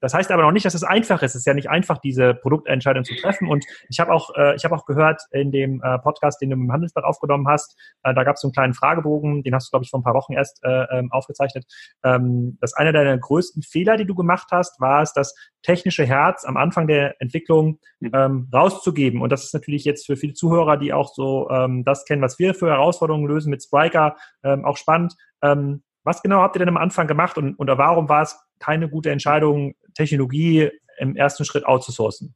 das 0.00 0.14
heißt 0.14 0.30
aber 0.30 0.42
noch 0.42 0.52
nicht, 0.52 0.66
dass 0.66 0.74
es 0.74 0.84
einfach 0.84 1.22
ist. 1.22 1.34
Es 1.34 1.40
ist 1.40 1.46
ja 1.46 1.54
nicht 1.54 1.70
einfach, 1.70 1.98
diese 1.98 2.34
Produktentscheidung 2.34 3.04
zu 3.04 3.14
treffen. 3.16 3.48
Und 3.48 3.64
ich 3.88 3.98
habe 3.98 4.12
auch, 4.12 4.30
äh, 4.36 4.54
ich 4.54 4.64
habe 4.64 4.74
auch 4.76 4.84
gehört 4.84 5.22
in 5.30 5.50
dem 5.50 5.82
äh, 5.82 5.98
Podcast, 5.98 6.40
den 6.40 6.50
du 6.50 6.56
im 6.56 6.70
Handelsblatt 6.70 7.04
aufgenommen 7.04 7.48
hast, 7.48 7.76
äh, 8.02 8.14
da 8.14 8.22
gab 8.22 8.36
es 8.36 8.42
so 8.42 8.48
einen 8.48 8.52
kleinen 8.52 8.74
Fragebogen, 8.74 9.42
den 9.42 9.54
hast 9.54 9.68
du, 9.68 9.70
glaube 9.70 9.84
ich, 9.84 9.90
vor 9.90 10.00
ein 10.00 10.04
paar 10.04 10.14
Wochen 10.14 10.34
erst 10.34 10.62
äh, 10.62 10.84
ähm, 10.92 11.10
aufgezeichnet, 11.12 11.64
ähm, 12.04 12.58
dass 12.60 12.74
einer 12.74 12.92
deiner 12.92 13.16
größten 13.16 13.62
Fehler, 13.62 13.96
die 13.96 14.04
du 14.04 14.14
gemacht 14.14 14.48
hast, 14.52 14.80
war 14.80 15.02
es, 15.02 15.12
das 15.12 15.34
technische 15.62 16.04
Herz 16.04 16.44
am 16.44 16.56
Anfang 16.56 16.86
der 16.86 17.20
Entwicklung 17.20 17.80
mhm. 18.00 18.10
ähm, 18.12 18.48
rauszugeben. 18.52 19.22
Und 19.22 19.32
das 19.32 19.44
ist 19.44 19.54
natürlich 19.54 19.84
jetzt 19.84 20.06
für 20.06 20.16
viele 20.16 20.34
Zuhörer, 20.34 20.76
die 20.76 20.92
auch 20.92 21.12
so 21.12 21.48
ähm, 21.50 21.84
das 21.84 22.04
kennen, 22.04 22.22
was 22.22 22.38
wir 22.38 22.54
für 22.54 22.68
Herausforderungen 22.68 23.26
lösen 23.26 23.50
mit 23.50 23.62
Spriker, 23.62 24.16
ähm, 24.44 24.64
auch 24.64 24.76
spannend. 24.76 25.14
Ähm, 25.42 25.82
was 26.06 26.22
genau 26.22 26.38
habt 26.38 26.56
ihr 26.56 26.60
denn 26.60 26.68
am 26.68 26.76
Anfang 26.76 27.06
gemacht 27.06 27.36
und, 27.36 27.54
und 27.58 27.66
warum 27.66 28.08
war 28.08 28.22
es 28.22 28.38
keine 28.60 28.88
gute 28.88 29.10
Entscheidung, 29.10 29.74
Technologie 29.94 30.70
im 30.98 31.16
ersten 31.16 31.44
Schritt 31.44 31.66
outzusourcen? 31.66 32.34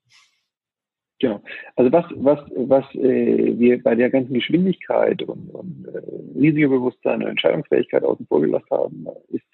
Genau. 1.20 1.40
Also 1.76 1.92
was, 1.92 2.06
was, 2.16 2.38
was 2.56 2.84
äh, 2.94 3.58
wir 3.58 3.82
bei 3.82 3.94
der 3.94 4.10
ganzen 4.10 4.32
Geschwindigkeit 4.34 5.22
und, 5.22 5.50
und 5.50 5.86
äh, 5.86 6.38
Risikobewusstsein 6.38 7.22
und 7.22 7.28
Entscheidungsfähigkeit 7.28 8.02
außen 8.02 8.26
vor 8.26 8.40
gelassen 8.40 8.70
haben, 8.70 9.06
ist 9.28 9.44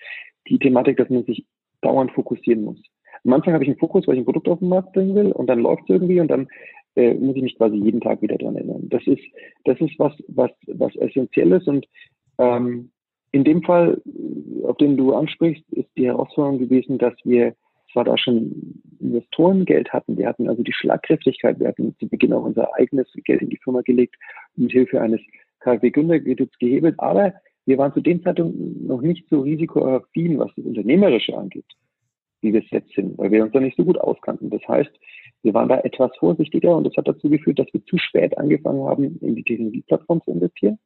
die 0.48 0.58
Thematik, 0.58 0.96
dass 0.96 1.10
man 1.10 1.24
sich 1.24 1.44
dauernd 1.82 2.12
fokussieren 2.12 2.62
muss. 2.62 2.80
Am 3.24 3.32
Anfang 3.32 3.52
habe 3.52 3.64
ich 3.64 3.70
einen 3.70 3.78
Fokus, 3.78 4.06
weil 4.06 4.14
ich 4.14 4.20
ein 4.20 4.24
Produkt 4.24 4.48
auf 4.48 4.60
den 4.60 4.68
Markt 4.68 4.92
bringen 4.92 5.16
will 5.16 5.32
und 5.32 5.48
dann 5.48 5.58
läuft 5.58 5.82
es 5.82 5.90
irgendwie 5.90 6.20
und 6.20 6.28
dann 6.28 6.48
äh, 6.94 7.14
muss 7.14 7.36
ich 7.36 7.42
mich 7.42 7.58
quasi 7.58 7.76
jeden 7.76 8.00
Tag 8.00 8.22
wieder 8.22 8.38
dran 8.38 8.54
erinnern. 8.54 8.88
Das 8.88 9.04
ist, 9.06 9.22
das 9.64 9.80
ist 9.80 9.98
was, 9.98 10.12
was, 10.28 10.52
was 10.68 10.94
essentiell 10.96 11.52
ist 11.52 11.66
und 11.66 11.86
ähm, 12.38 12.92
in 13.32 13.44
dem 13.44 13.62
Fall, 13.62 14.00
auf 14.64 14.76
den 14.76 14.96
du 14.96 15.12
ansprichst, 15.14 15.64
ist 15.72 15.88
die 15.96 16.06
Herausforderung 16.06 16.58
gewesen, 16.58 16.98
dass 16.98 17.14
wir 17.24 17.54
zwar 17.92 18.04
da 18.04 18.16
schon 18.18 18.82
Investorengeld 19.00 19.92
hatten, 19.92 20.18
wir 20.18 20.26
hatten 20.26 20.48
also 20.48 20.62
die 20.62 20.72
Schlagkräftigkeit, 20.72 21.58
wir 21.60 21.68
hatten 21.68 21.94
zu 21.98 22.08
Beginn 22.08 22.32
auch 22.32 22.44
unser 22.44 22.74
eigenes 22.74 23.06
Geld 23.24 23.42
in 23.42 23.50
die 23.50 23.58
Firma 23.62 23.80
gelegt 23.82 24.16
mit 24.56 24.72
Hilfe 24.72 25.00
eines 25.00 25.20
KfW-Gründerkredits 25.60 26.58
gehebelt, 26.58 26.94
aber 26.98 27.34
wir 27.64 27.78
waren 27.78 27.92
zu 27.92 28.00
dem 28.00 28.22
Zeitpunkt 28.22 28.56
noch 28.82 29.00
nicht 29.00 29.28
so 29.28 29.40
risikoaffin, 29.40 30.38
was 30.38 30.50
das 30.56 30.64
Unternehmerische 30.64 31.36
angeht, 31.36 31.66
wie 32.40 32.52
wir 32.52 32.60
es 32.60 32.70
jetzt 32.70 32.94
sind, 32.94 33.18
weil 33.18 33.30
wir 33.30 33.42
uns 33.42 33.52
da 33.52 33.60
nicht 33.60 33.76
so 33.76 33.84
gut 33.84 33.98
auskannten. 33.98 34.50
Das 34.50 34.66
heißt, 34.68 34.92
wir 35.42 35.54
waren 35.54 35.68
da 35.68 35.80
etwas 35.80 36.10
vorsichtiger 36.18 36.76
und 36.76 36.84
das 36.84 36.96
hat 36.96 37.08
dazu 37.08 37.28
geführt, 37.28 37.58
dass 37.58 37.72
wir 37.72 37.84
zu 37.84 37.98
spät 37.98 38.36
angefangen 38.38 38.84
haben, 38.84 39.18
in 39.20 39.34
die 39.34 39.42
Technologieplattform 39.42 40.22
zu 40.22 40.30
investieren. 40.30 40.78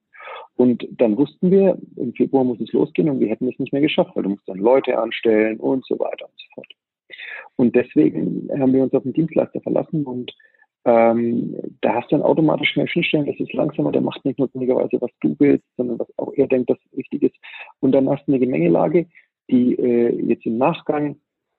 Und 0.56 0.86
dann 0.90 1.16
wussten 1.16 1.50
wir, 1.50 1.78
im 1.96 2.12
Februar 2.12 2.44
muss 2.44 2.60
es 2.60 2.72
losgehen 2.72 3.08
und 3.08 3.20
wir 3.20 3.28
hätten 3.28 3.48
es 3.48 3.58
nicht 3.58 3.72
mehr 3.72 3.82
geschafft, 3.82 4.10
weil 4.14 4.24
du 4.24 4.30
musst 4.30 4.48
dann 4.48 4.58
Leute 4.58 4.98
anstellen 4.98 5.58
und 5.58 5.84
so 5.86 5.98
weiter 5.98 6.26
und 6.26 6.34
so 6.36 6.46
fort. 6.54 6.72
Und 7.56 7.74
deswegen 7.74 8.48
haben 8.58 8.72
wir 8.72 8.82
uns 8.82 8.92
auf 8.92 9.02
den 9.02 9.12
Dienstleister 9.12 9.60
verlassen 9.60 10.04
und 10.04 10.32
ähm, 10.84 11.56
da 11.82 11.94
hast 11.94 12.10
du 12.10 12.16
dann 12.16 12.24
automatisch 12.24 12.74
mehr 12.76 12.86
Schnittstellen, 12.88 13.26
das 13.26 13.38
ist 13.38 13.52
langsamer, 13.52 13.92
der 13.92 14.00
macht 14.00 14.24
nicht 14.24 14.38
notwendigerweise, 14.38 15.00
was 15.00 15.10
du 15.20 15.36
willst, 15.38 15.64
sondern 15.76 15.98
was 15.98 16.08
auch 16.16 16.32
er 16.34 16.46
denkt, 16.46 16.70
dass 16.70 16.78
richtig 16.96 17.22
ist. 17.22 17.36
Und 17.80 17.92
dann 17.92 18.08
hast 18.08 18.26
du 18.26 18.32
eine 18.32 18.40
Gemengelage, 18.40 19.06
die 19.50 19.74
äh, 19.74 20.14
jetzt 20.26 20.46
im 20.46 20.56
Nachgang 20.56 21.16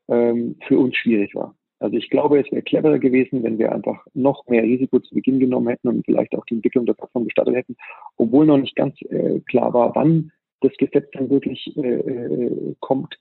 ähm, 0.07 0.55
für 0.67 0.79
uns 0.79 0.95
schwierig 0.95 1.35
war. 1.35 1.55
Also 1.81 1.97
ich 1.97 2.09
glaube, 2.11 2.39
es 2.39 2.51
wäre 2.51 2.61
cleverer 2.61 2.99
gewesen, 2.99 3.41
wenn 3.41 3.57
wir 3.57 3.71
einfach 3.71 4.05
noch 4.13 4.45
mehr 4.47 4.61
Risiko 4.61 4.99
zu 4.99 5.15
Beginn 5.15 5.39
genommen 5.39 5.67
hätten 5.67 5.87
und 5.87 6.05
vielleicht 6.05 6.35
auch 6.35 6.45
die 6.45 6.53
Entwicklung 6.53 6.85
der 6.85 6.93
Plattform 6.93 7.25
gestartet 7.25 7.55
hätten, 7.55 7.75
obwohl 8.17 8.45
noch 8.45 8.57
nicht 8.57 8.75
ganz 8.75 9.01
äh, 9.09 9.39
klar 9.41 9.73
war, 9.73 9.95
wann 9.95 10.31
das 10.61 10.71
Gesetz 10.77 11.09
dann 11.13 11.31
wirklich 11.31 11.75
äh, 11.77 11.95
äh, 11.95 12.75
kommt. 12.81 13.17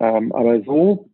Ähm, 0.00 0.32
aber 0.32 0.60
so 0.62 1.08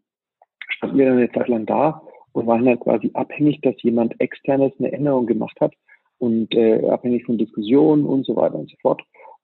standen 0.71 0.97
wir 0.97 1.07
dann 1.07 1.19
eine 1.19 1.33
Zeit 1.33 1.49
lang 1.49 1.67
da 1.67 2.03
und 2.33 2.47
waren 2.47 2.67
halt 2.67 2.81
quasi 2.81 3.11
abhängig, 3.13 3.61
dass 3.61 3.75
jemand 3.83 4.19
externes 4.19 4.73
eine 4.79 4.93
Änderung 4.93 5.27
gemacht 5.27 5.61
hat 5.61 5.75
und 6.17 6.55
äh, 6.55 6.89
abhängig 6.89 7.27
von 7.27 7.37
Diskussionen 7.37 8.07
und 8.07 8.25
so 8.25 8.37
weiter 8.37 8.55
und 8.55 8.71
so 8.71 8.77
fort. 8.81 9.03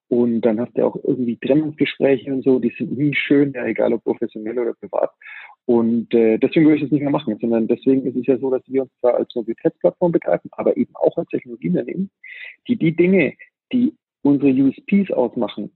Und 0.09 0.43
dann 0.43 0.59
hast 0.59 0.77
du 0.77 0.87
auch 0.87 0.97
irgendwie 1.05 1.37
Trennungsgespräche 1.39 2.33
und 2.33 2.45
so, 2.45 2.59
die 2.59 2.73
sind 2.77 2.97
nie 2.97 3.15
schön, 3.15 3.53
ja, 3.53 3.67
egal 3.67 3.93
ob 3.93 4.05
professionell 4.05 4.59
oder 4.59 4.75
privat. 4.75 5.11
Und 5.67 6.13
äh, 6.13 6.39
deswegen 6.39 6.67
würde 6.67 6.77
ich 6.77 6.83
das 6.83 6.91
nicht 6.91 7.03
mehr 7.03 7.11
machen, 7.11 7.37
sondern 7.41 7.69
deswegen 7.69 8.05
ist 8.05 8.17
es 8.17 8.27
ja 8.27 8.37
so, 8.39 8.51
dass 8.51 8.63
wir 8.67 8.83
uns 8.83 8.91
zwar 9.01 9.15
als 9.15 9.35
Mobilitätsplattform 9.35 10.13
begreifen, 10.13 10.51
aber 10.53 10.77
eben 10.77 10.95
auch 10.97 11.17
als 11.17 11.29
Technologieunternehmen, 11.29 12.11
die 12.67 12.77
die 12.77 12.97
Dinge, 12.97 13.35
die 13.73 13.95
unsere 14.23 14.53
USPs 14.53 15.13
ausmachen, 15.13 15.71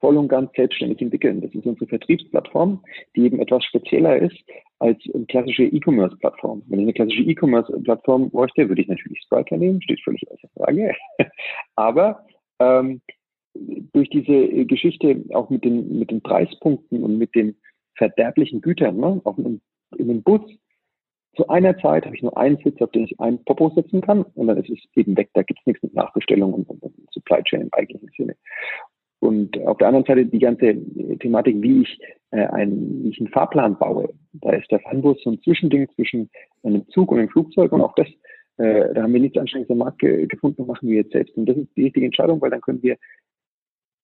voll 0.00 0.16
und 0.16 0.28
ganz 0.28 0.50
selbstständig 0.56 1.00
entwickeln. 1.00 1.40
Das 1.40 1.54
ist 1.54 1.66
unsere 1.66 1.86
Vertriebsplattform, 1.86 2.82
die 3.14 3.22
eben 3.24 3.40
etwas 3.40 3.64
spezieller 3.64 4.16
ist 4.16 4.36
als 4.78 4.98
eine 5.14 5.26
klassische 5.26 5.64
E-Commerce-Plattform. 5.64 6.62
Wenn 6.66 6.80
ich 6.80 6.84
eine 6.84 6.92
klassische 6.94 7.22
E-Commerce-Plattform 7.22 8.30
bräuchte, 8.30 8.68
würde 8.68 8.82
ich 8.82 8.88
natürlich 8.88 9.20
Striker 9.20 9.56
nehmen, 9.56 9.82
steht 9.82 10.00
völlig 10.00 10.22
außer 10.30 10.48
Frage. 10.56 10.94
aber 11.76 12.24
ähm, 12.60 13.02
durch 13.54 14.08
diese 14.10 14.64
Geschichte 14.64 15.24
auch 15.34 15.50
mit 15.50 15.64
den, 15.64 15.98
mit 15.98 16.10
den 16.10 16.22
Preispunkten 16.22 17.02
und 17.02 17.18
mit 17.18 17.34
den 17.34 17.56
verderblichen 18.00 18.62
Gütern, 18.62 18.96
ne, 18.96 19.20
auf 19.24 19.38
einem, 19.38 19.60
in 19.96 20.08
einem 20.08 20.22
Bus 20.22 20.40
zu 21.36 21.46
einer 21.48 21.76
Zeit 21.78 22.06
habe 22.06 22.16
ich 22.16 22.22
nur 22.22 22.36
einen 22.36 22.56
Sitz, 22.64 22.80
auf 22.80 22.90
den 22.90 23.04
ich 23.04 23.20
einen 23.20 23.44
Popo 23.44 23.70
setzen 23.70 24.00
kann 24.00 24.22
und 24.22 24.46
dann 24.46 24.56
ist 24.56 24.70
es 24.70 24.78
eben 24.96 25.16
weg. 25.16 25.28
Da 25.34 25.42
gibt 25.42 25.60
es 25.60 25.66
nichts 25.66 25.82
mit 25.82 25.94
Nachbestellung 25.94 26.52
und, 26.54 26.68
und, 26.68 26.82
und 26.82 26.94
Supply 27.12 27.42
Chain 27.44 27.62
im 27.62 27.68
eigentlichen 27.72 28.10
Sinne. 28.16 28.36
Und 29.20 29.56
auf 29.66 29.76
der 29.76 29.88
anderen 29.88 30.06
Seite 30.06 30.24
die 30.26 30.38
ganze 30.38 30.74
Thematik, 31.18 31.60
wie 31.60 31.82
ich, 31.82 32.00
äh, 32.30 32.46
einen, 32.46 33.04
wie 33.04 33.10
ich 33.10 33.20
einen 33.20 33.28
Fahrplan 33.28 33.78
baue. 33.78 34.08
Da 34.32 34.52
ist 34.52 34.70
der 34.70 34.80
Fernbus 34.80 35.22
so 35.22 35.30
ein 35.30 35.40
Zwischending 35.42 35.88
zwischen 35.94 36.30
einem 36.62 36.88
Zug 36.88 37.12
und 37.12 37.18
einem 37.18 37.28
Flugzeug 37.28 37.70
und 37.72 37.82
auch 37.82 37.94
das, 37.94 38.08
äh, 38.56 38.94
da 38.94 39.02
haben 39.02 39.12
wir 39.12 39.20
nichts 39.20 39.38
Anstrengendes 39.38 39.72
am 39.72 39.78
Markt 39.78 39.98
ge 39.98 40.26
gefunden, 40.26 40.66
machen 40.66 40.88
wir 40.88 40.96
jetzt 40.96 41.12
selbst. 41.12 41.36
Und 41.36 41.46
das 41.46 41.58
ist 41.58 41.68
die 41.76 41.84
richtige 41.84 42.06
Entscheidung, 42.06 42.40
weil 42.40 42.50
dann 42.50 42.62
können 42.62 42.82
wir 42.82 42.96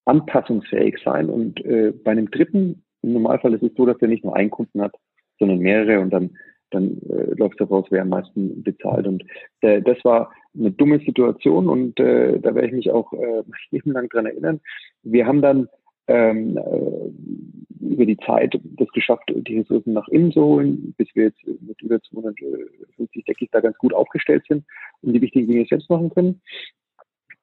anpassungsfähig 0.05 0.99
sein. 1.03 1.29
Und 1.31 1.65
äh, 1.65 1.93
bei 1.93 2.13
einem 2.13 2.31
dritten, 2.31 2.85
im 3.03 3.13
Normalfall 3.13 3.55
ist 3.55 3.63
es 3.63 3.75
so, 3.77 3.87
dass 3.87 4.01
er 4.01 4.09
nicht 4.09 4.25
nur 4.25 4.37
einen 4.37 4.51
Kunden 4.51 4.81
hat, 4.83 4.95
sondern 5.39 5.59
mehrere 5.59 6.01
und 6.01 6.11
dann 6.11 6.31
dann 6.71 7.01
äh, 7.09 7.35
läuft 7.37 7.61
es 7.61 7.69
daraus, 7.69 7.87
wer 7.91 8.03
am 8.03 8.09
meisten 8.09 8.63
bezahlt. 8.63 9.07
Und 9.07 9.25
äh, 9.61 9.81
das 9.83 9.99
war 10.05 10.33
eine 10.55 10.71
dumme 10.71 10.99
Situation 10.99 11.69
und 11.69 11.99
äh, 12.01 12.41
da 12.41 12.55
werde 12.55 12.69
ich 12.69 12.75
mich 12.75 12.91
auch 12.91 13.13
äh, 13.13 13.43
mein 13.85 13.95
lang 13.95 14.09
dran 14.09 14.27
erinnern. 14.27 14.61
Wir 15.03 15.27
haben 15.27 15.43
dann 15.43 15.69
ähm, 16.09 16.57
äh, 16.57 17.85
über 17.85 18.07
die 18.07 18.17
Zeit 18.19 18.59
das 18.63 18.89
geschafft, 18.89 19.25
die 19.29 19.59
Ressourcen 19.59 19.93
nach 19.93 20.09
innen 20.09 20.33
zu 20.33 20.43
holen, 20.43 20.95
bis 20.97 21.09
wir 21.15 21.25
jetzt 21.25 21.41
mit 21.45 21.81
über 21.83 22.01
250 22.01 23.25
Deckig 23.25 23.51
da 23.53 23.61
ganz 23.61 23.77
gut 23.79 23.93
aufgestellt 23.93 24.45
sind 24.49 24.65
und 25.03 25.13
die 25.13 25.21
wichtigen 25.21 25.49
Dinge 25.49 25.67
selbst 25.67 25.91
machen 25.91 26.11
können. 26.11 26.41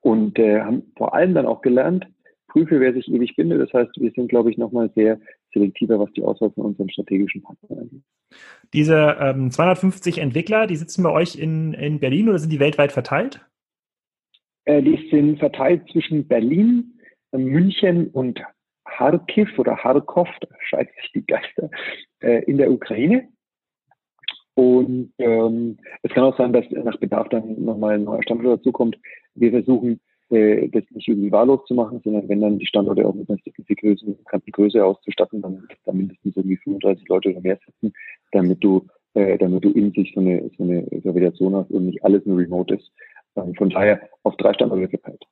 Und 0.02 0.38
äh, 0.38 0.62
haben 0.62 0.84
vor 0.98 1.14
allem 1.14 1.34
dann 1.34 1.46
auch 1.46 1.62
gelernt, 1.62 2.08
prüfe, 2.48 2.80
wer 2.80 2.94
sich 2.94 3.08
ewig 3.08 3.36
bindet. 3.36 3.62
Das 3.62 3.74
heißt, 3.74 3.92
wir 3.96 4.12
sind, 4.12 4.28
glaube 4.28 4.52
ich, 4.52 4.58
nochmal 4.58 4.92
sehr 4.96 5.20
selektiver, 5.54 6.00
was 6.00 6.12
die 6.14 6.24
Auswahl 6.24 6.52
von 6.52 6.66
unseren 6.66 6.90
strategischen 6.90 7.42
Partnern 7.42 7.80
angeht. 7.80 8.02
Diese 8.74 9.18
ähm, 9.20 9.52
250 9.52 10.18
Entwickler, 10.18 10.68
die 10.68 10.76
sitzen 10.76 11.04
bei 11.04 11.12
euch 11.12 11.36
in, 11.36 11.74
in 11.74 12.00
Berlin 12.00 12.30
oder 12.30 12.40
sind 12.40 12.52
die 12.52 12.60
weltweit 12.60 12.92
verteilt? 12.92 13.46
Äh, 14.66 14.82
die 14.82 15.08
sind 15.10 15.40
verteilt 15.40 15.90
zwischen 15.92 16.28
Berlin, 16.28 17.00
München 17.32 18.10
und 18.10 18.42
Kharkiv 18.86 19.58
oder 19.58 19.76
Kharkov, 19.76 20.30
da 20.42 20.48
scheiden 20.62 20.94
sich 21.02 21.12
die 21.14 21.26
Geister, 21.26 21.70
äh, 22.20 22.44
in 22.44 22.58
der 22.58 22.72
Ukraine. 22.72 23.30
Und 24.56 25.14
ähm, 25.18 25.80
es 26.04 26.12
kann 26.12 26.24
auch 26.24 26.38
sein, 26.38 26.54
dass 26.54 26.70
nach 26.70 26.98
Bedarf 26.98 27.30
dann 27.30 27.64
nochmal 27.64 27.96
ein 27.96 28.04
neuer 28.04 28.22
Standort 28.22 28.60
dazukommt. 28.60 28.98
Wir 29.34 29.52
versuchen, 29.52 30.00
äh, 30.34 30.68
das 30.70 30.84
nicht 30.92 31.08
irgendwie 31.08 31.32
wahllos 31.32 31.66
zu 31.68 31.74
machen, 31.74 32.02
sondern 32.04 32.28
wenn 32.28 32.42
dann 32.42 32.60
die 32.60 32.66
Standorte 32.66 33.08
auch 33.08 33.14
mit 33.14 33.30
einer 33.30 33.40
signifikanten 33.44 34.52
Größe 34.52 34.84
auszustatten, 34.84 35.42
dann, 35.42 35.68
dann 35.86 35.98
mindestens 35.98 36.36
irgendwie 36.36 36.58
35 36.58 37.08
Leute 37.08 37.30
oder 37.30 37.42
mehr 37.42 37.60
sitzen, 37.66 37.94
damit 38.32 38.64
du, 38.64 38.86
äh, 39.14 39.38
damit 39.38 39.64
du 39.64 39.72
in 39.72 39.92
sich 39.92 40.12
so 40.14 40.22
eine, 40.22 40.50
so 40.58 40.64
eine 40.64 40.84
Gravitation 41.02 41.56
hast 41.56 41.72
und 41.72 41.86
nicht 41.86 42.04
alles 42.04 42.26
nur 42.26 42.38
remote 42.38 42.76
ist. 42.76 42.92
Ähm, 43.36 43.54
von 43.56 43.70
daher 43.70 44.02
auf 44.24 44.36
drei 44.38 44.54
Standorte 44.54 44.90
verteilt. 44.90 45.24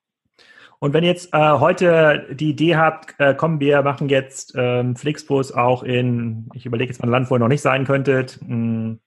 Und 0.79 0.93
wenn 0.93 1.03
jetzt 1.03 1.31
äh, 1.33 1.37
heute 1.37 2.27
die 2.31 2.49
Idee 2.49 2.75
habt, 2.75 3.13
äh, 3.19 3.35
kommen 3.35 3.59
wir 3.59 3.83
machen 3.83 4.09
jetzt 4.09 4.55
ähm, 4.57 4.95
Flixbus 4.95 5.51
auch 5.51 5.83
in, 5.83 6.49
ich 6.55 6.65
überlege 6.65 6.91
jetzt 6.91 7.01
mal 7.01 7.07
ein 7.07 7.11
Land, 7.11 7.29
wo 7.29 7.35
ihr 7.35 7.39
noch 7.39 7.47
nicht 7.49 7.61
sein 7.61 7.85
könntet, 7.85 8.39
mh, 8.41 8.47
hm, 8.47 8.99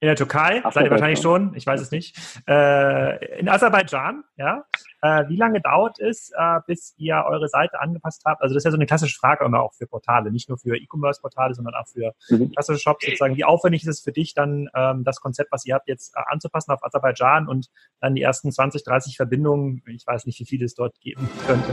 in 0.00 0.08
der 0.08 0.16
Türkei, 0.16 0.60
seid 0.68 0.84
ihr 0.84 0.90
wahrscheinlich 0.90 1.20
schon, 1.20 1.54
ich 1.54 1.64
weiß 1.64 1.80
es 1.80 1.92
nicht. 1.92 2.18
Äh, 2.48 3.38
in 3.38 3.48
Aserbaidschan, 3.48 4.24
ja. 4.36 4.64
Äh, 5.04 5.28
wie 5.28 5.36
lange 5.36 5.60
dauert 5.60 5.98
es, 5.98 6.30
äh, 6.30 6.60
bis 6.64 6.94
ihr 6.96 7.24
eure 7.26 7.48
Seite 7.48 7.80
angepasst 7.80 8.22
habt? 8.24 8.40
Also 8.40 8.54
das 8.54 8.60
ist 8.60 8.64
ja 8.66 8.70
so 8.70 8.76
eine 8.76 8.86
klassische 8.86 9.18
Frage 9.18 9.44
immer 9.44 9.60
auch 9.60 9.74
für 9.74 9.88
Portale, 9.88 10.30
nicht 10.30 10.48
nur 10.48 10.58
für 10.58 10.76
E-Commerce-Portale, 10.76 11.54
sondern 11.54 11.74
auch 11.74 11.88
für 11.88 12.14
mhm. 12.30 12.52
klassische 12.52 12.78
Shops 12.78 13.04
sozusagen. 13.04 13.36
Wie 13.36 13.44
aufwendig 13.44 13.82
ist 13.82 13.88
es 13.88 14.00
für 14.00 14.12
dich 14.12 14.32
dann, 14.34 14.68
ähm, 14.76 15.02
das 15.02 15.20
Konzept, 15.20 15.50
was 15.50 15.66
ihr 15.66 15.74
habt, 15.74 15.88
jetzt 15.88 16.14
äh, 16.14 16.20
anzupassen 16.26 16.70
auf 16.70 16.84
Aserbaidschan 16.84 17.48
und 17.48 17.66
dann 18.00 18.14
die 18.14 18.22
ersten 18.22 18.52
20, 18.52 18.84
30 18.84 19.16
Verbindungen, 19.16 19.82
ich 19.86 20.06
weiß 20.06 20.24
nicht, 20.26 20.38
wie 20.38 20.46
viele 20.46 20.66
es 20.66 20.74
dort 20.76 21.00
geben 21.00 21.28
könnte. 21.48 21.72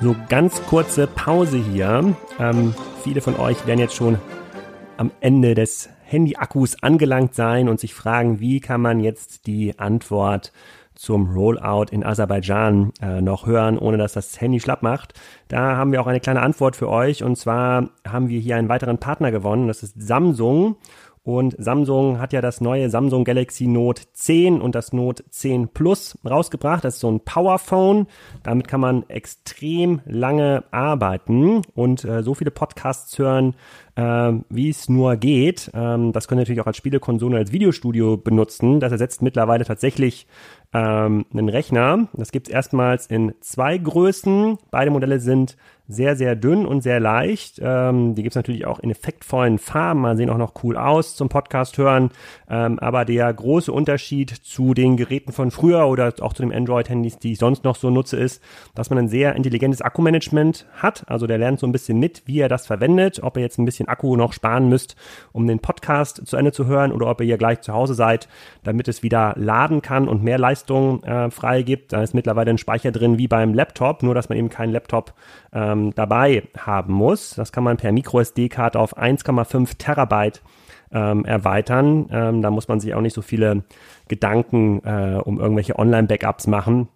So 0.00 0.16
ganz 0.30 0.62
kurze 0.62 1.06
Pause 1.08 1.58
hier. 1.58 2.16
Ähm, 2.38 2.74
viele 3.02 3.20
von 3.20 3.36
euch 3.36 3.66
werden 3.66 3.80
jetzt 3.80 3.94
schon 3.94 4.18
am 4.96 5.10
Ende 5.20 5.54
des 5.54 5.90
Handy-Akkus 6.04 6.82
angelangt 6.82 7.34
sein 7.34 7.68
und 7.68 7.80
sich 7.80 7.92
fragen, 7.92 8.40
wie 8.40 8.60
kann 8.60 8.80
man 8.80 9.00
jetzt 9.00 9.46
die 9.46 9.78
Antwort 9.78 10.52
zum 11.00 11.30
Rollout 11.32 11.86
in 11.92 12.04
Aserbaidschan 12.04 12.92
äh, 13.00 13.22
noch 13.22 13.46
hören, 13.46 13.78
ohne 13.78 13.96
dass 13.96 14.12
das 14.12 14.38
Handy 14.38 14.60
schlapp 14.60 14.82
macht. 14.82 15.14
Da 15.48 15.76
haben 15.76 15.92
wir 15.92 16.02
auch 16.02 16.06
eine 16.06 16.20
kleine 16.20 16.42
Antwort 16.42 16.76
für 16.76 16.90
euch 16.90 17.24
und 17.24 17.36
zwar 17.36 17.88
haben 18.06 18.28
wir 18.28 18.38
hier 18.38 18.56
einen 18.56 18.68
weiteren 18.68 18.98
Partner 18.98 19.30
gewonnen, 19.30 19.66
das 19.66 19.82
ist 19.82 19.94
Samsung 19.98 20.76
und 21.22 21.54
Samsung 21.58 22.18
hat 22.18 22.32
ja 22.32 22.40
das 22.40 22.60
neue 22.60 22.88
Samsung 22.88 23.24
Galaxy 23.24 23.66
Note 23.66 24.02
10 24.12 24.60
und 24.60 24.74
das 24.74 24.92
Note 24.92 25.24
10 25.28 25.68
Plus 25.68 26.18
rausgebracht. 26.24 26.82
Das 26.82 26.94
ist 26.94 27.00
so 27.00 27.10
ein 27.10 27.20
Powerphone. 27.20 28.06
Damit 28.42 28.68
kann 28.68 28.80
man 28.80 29.08
extrem 29.08 30.00
lange 30.06 30.64
arbeiten 30.70 31.60
und 31.74 32.04
äh, 32.04 32.22
so 32.22 32.34
viele 32.34 32.50
Podcasts 32.50 33.18
hören, 33.18 33.54
äh, 34.00 34.32
wie 34.48 34.70
es 34.70 34.88
nur 34.88 35.16
geht. 35.16 35.70
Ähm, 35.74 36.12
das 36.12 36.26
können 36.26 36.40
natürlich 36.40 36.60
auch 36.60 36.66
als 36.66 36.76
Spielekonsole, 36.76 37.36
als 37.36 37.52
Videostudio 37.52 38.16
benutzen. 38.16 38.80
Das 38.80 38.92
ersetzt 38.92 39.20
mittlerweile 39.20 39.64
tatsächlich 39.64 40.26
ähm, 40.72 41.26
einen 41.32 41.48
Rechner. 41.48 42.08
Das 42.14 42.32
gibt 42.32 42.48
es 42.48 42.54
erstmals 42.54 43.06
in 43.06 43.34
zwei 43.40 43.76
Größen. 43.76 44.58
Beide 44.70 44.90
Modelle 44.90 45.20
sind 45.20 45.56
sehr, 45.90 46.14
sehr 46.14 46.36
dünn 46.36 46.66
und 46.66 46.82
sehr 46.82 47.00
leicht. 47.00 47.60
Ähm, 47.60 48.14
die 48.14 48.22
gibt's 48.22 48.36
natürlich 48.36 48.64
auch 48.64 48.78
in 48.78 48.90
effektvollen 48.90 49.58
Farben, 49.58 50.00
man 50.00 50.16
sehen 50.16 50.30
auch 50.30 50.38
noch 50.38 50.54
cool 50.62 50.76
aus 50.76 51.16
zum 51.16 51.28
Podcast 51.28 51.76
hören. 51.78 52.10
Ähm, 52.48 52.78
aber 52.78 53.04
der 53.04 53.32
große 53.32 53.72
Unterschied 53.72 54.30
zu 54.30 54.72
den 54.72 54.96
Geräten 54.96 55.32
von 55.32 55.50
früher 55.50 55.88
oder 55.88 56.14
auch 56.20 56.32
zu 56.32 56.42
den 56.42 56.54
Android-Handys, 56.54 57.18
die 57.18 57.32
ich 57.32 57.38
sonst 57.38 57.64
noch 57.64 57.74
so 57.74 57.90
nutze, 57.90 58.16
ist, 58.16 58.40
dass 58.74 58.90
man 58.90 59.00
ein 59.00 59.08
sehr 59.08 59.34
intelligentes 59.34 59.82
Akkumanagement 59.82 60.66
hat. 60.74 61.04
Also 61.08 61.26
der 61.26 61.38
lernt 61.38 61.58
so 61.58 61.66
ein 61.66 61.72
bisschen 61.72 61.98
mit, 61.98 62.22
wie 62.26 62.38
er 62.38 62.48
das 62.48 62.66
verwendet, 62.66 63.20
ob 63.22 63.36
ihr 63.36 63.42
jetzt 63.42 63.58
ein 63.58 63.64
bisschen 63.64 63.88
Akku 63.90 64.16
noch 64.16 64.32
sparen 64.32 64.68
müsst, 64.68 64.96
um 65.32 65.46
den 65.46 65.58
Podcast 65.58 66.26
zu 66.26 66.36
Ende 66.36 66.52
zu 66.52 66.66
hören 66.66 66.92
oder 66.92 67.06
ob 67.08 67.20
ihr 67.20 67.26
hier 67.26 67.38
gleich 67.38 67.60
zu 67.60 67.72
Hause 67.72 67.94
seid, 67.94 68.28
damit 68.62 68.88
es 68.88 69.02
wieder 69.02 69.34
laden 69.36 69.82
kann 69.82 70.08
und 70.08 70.22
mehr 70.22 70.38
Leistung 70.38 71.02
äh, 71.02 71.30
freigibt. 71.30 71.92
Da 71.92 72.02
ist 72.02 72.14
mittlerweile 72.14 72.50
ein 72.50 72.58
Speicher 72.58 72.92
drin 72.92 73.18
wie 73.18 73.28
beim 73.28 73.54
Laptop, 73.54 74.02
nur 74.02 74.14
dass 74.14 74.28
man 74.28 74.38
eben 74.38 74.48
keinen 74.48 74.72
Laptop 74.72 75.14
ähm, 75.52 75.94
dabei 75.94 76.44
haben 76.56 76.92
muss. 76.92 77.34
Das 77.34 77.52
kann 77.52 77.64
man 77.64 77.76
per 77.76 77.92
MicroSD-Karte 77.92 78.78
auf 78.78 78.96
1,5 78.96 79.78
Terabyte 79.78 80.42
ähm, 80.92 81.24
erweitern. 81.24 82.08
Ähm, 82.10 82.42
da 82.42 82.50
muss 82.50 82.68
man 82.68 82.80
sich 82.80 82.94
auch 82.94 83.00
nicht 83.00 83.14
so 83.14 83.22
viele 83.22 83.64
Gedanken 84.08 84.80
äh, 84.84 85.20
um 85.22 85.40
irgendwelche 85.40 85.78
Online-Backups 85.78 86.46
machen 86.46 86.88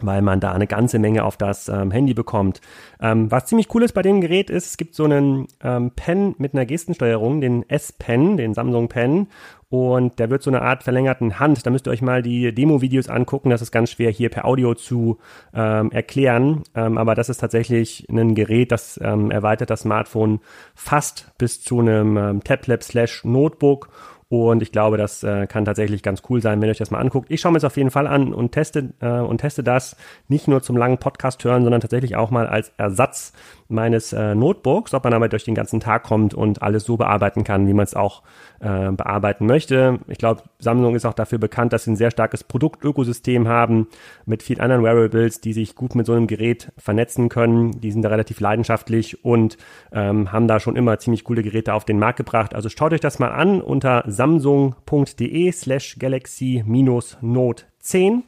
weil 0.00 0.22
man 0.22 0.40
da 0.40 0.52
eine 0.52 0.66
ganze 0.66 0.98
Menge 0.98 1.24
auf 1.24 1.36
das 1.36 1.68
ähm, 1.68 1.90
Handy 1.90 2.14
bekommt. 2.14 2.60
Ähm, 3.00 3.30
was 3.30 3.46
ziemlich 3.46 3.72
cool 3.74 3.82
ist 3.82 3.92
bei 3.92 4.02
dem 4.02 4.20
Gerät 4.20 4.50
ist, 4.50 4.66
es 4.66 4.76
gibt 4.76 4.94
so 4.94 5.04
einen 5.04 5.46
ähm, 5.62 5.90
Pen 5.92 6.34
mit 6.38 6.54
einer 6.54 6.66
Gestensteuerung, 6.66 7.40
den 7.40 7.68
S-Pen, 7.68 8.36
den 8.36 8.54
Samsung 8.54 8.88
Pen 8.88 9.28
und 9.68 10.18
der 10.20 10.30
wird 10.30 10.42
so 10.42 10.50
eine 10.50 10.62
Art 10.62 10.84
verlängerten 10.84 11.40
Hand. 11.40 11.66
Da 11.66 11.70
müsst 11.70 11.88
ihr 11.88 11.90
euch 11.90 12.02
mal 12.02 12.22
die 12.22 12.54
Demo-Videos 12.54 13.08
angucken. 13.08 13.50
Das 13.50 13.62
ist 13.62 13.72
ganz 13.72 13.90
schwer 13.90 14.10
hier 14.10 14.28
per 14.28 14.44
Audio 14.44 14.74
zu 14.74 15.18
ähm, 15.54 15.90
erklären. 15.90 16.62
Ähm, 16.74 16.98
aber 16.98 17.14
das 17.14 17.28
ist 17.28 17.38
tatsächlich 17.38 18.06
ein 18.08 18.34
Gerät, 18.34 18.70
das 18.70 19.00
ähm, 19.02 19.30
erweitert 19.30 19.70
das 19.70 19.80
Smartphone 19.80 20.40
fast 20.74 21.32
bis 21.38 21.60
zu 21.62 21.80
einem 21.80 22.40
Tablet 22.44 22.84
slash 22.84 23.24
Notebook 23.24 23.88
und 24.28 24.60
ich 24.60 24.72
glaube, 24.72 24.96
das 24.96 25.22
äh, 25.22 25.46
kann 25.46 25.64
tatsächlich 25.64 26.02
ganz 26.02 26.22
cool 26.28 26.42
sein, 26.42 26.60
wenn 26.60 26.68
ihr 26.68 26.72
euch 26.72 26.78
das 26.78 26.90
mal 26.90 26.98
anguckt. 26.98 27.30
Ich 27.30 27.40
schaue 27.40 27.52
mir 27.52 27.58
es 27.58 27.64
auf 27.64 27.76
jeden 27.76 27.92
Fall 27.92 28.08
an 28.08 28.34
und 28.34 28.50
teste 28.50 28.92
äh, 29.00 29.06
und 29.06 29.38
teste 29.38 29.62
das 29.62 29.96
nicht 30.26 30.48
nur 30.48 30.62
zum 30.62 30.76
langen 30.76 30.98
Podcast 30.98 31.44
hören, 31.44 31.62
sondern 31.62 31.80
tatsächlich 31.80 32.16
auch 32.16 32.30
mal 32.30 32.48
als 32.48 32.72
Ersatz 32.76 33.32
meines 33.68 34.12
äh, 34.12 34.34
Notebooks, 34.34 34.94
ob 34.94 35.04
man 35.04 35.12
damit 35.12 35.32
durch 35.32 35.44
den 35.44 35.54
ganzen 35.54 35.80
Tag 35.80 36.04
kommt 36.04 36.34
und 36.34 36.62
alles 36.62 36.84
so 36.84 36.96
bearbeiten 36.96 37.44
kann, 37.44 37.66
wie 37.66 37.74
man 37.74 37.84
es 37.84 37.94
auch 37.94 38.22
äh, 38.60 38.90
bearbeiten 38.90 39.46
möchte. 39.46 39.98
Ich 40.08 40.18
glaube, 40.18 40.42
Samsung 40.58 40.94
ist 40.94 41.04
auch 41.04 41.14
dafür 41.14 41.38
bekannt, 41.38 41.72
dass 41.72 41.84
sie 41.84 41.92
ein 41.92 41.96
sehr 41.96 42.10
starkes 42.10 42.44
Produktökosystem 42.44 43.48
haben 43.48 43.88
mit 44.24 44.42
vielen 44.42 44.60
anderen 44.60 44.82
Wearables, 44.82 45.40
die 45.40 45.52
sich 45.52 45.74
gut 45.74 45.94
mit 45.94 46.06
so 46.06 46.12
einem 46.12 46.26
Gerät 46.26 46.72
vernetzen 46.78 47.28
können. 47.28 47.80
Die 47.80 47.90
sind 47.90 48.02
da 48.02 48.08
relativ 48.08 48.40
leidenschaftlich 48.40 49.24
und 49.24 49.56
ähm, 49.92 50.32
haben 50.32 50.48
da 50.48 50.60
schon 50.60 50.76
immer 50.76 50.98
ziemlich 50.98 51.24
coole 51.24 51.42
Geräte 51.42 51.74
auf 51.74 51.84
den 51.84 51.98
Markt 51.98 52.18
gebracht. 52.18 52.54
Also 52.54 52.68
schaut 52.68 52.92
euch 52.92 53.00
das 53.00 53.18
mal 53.18 53.30
an 53.30 53.60
unter 53.60 54.04
samsung.de 54.06 55.52
slash 55.52 55.98
galaxy-note 55.98 57.64
10. 57.80 58.24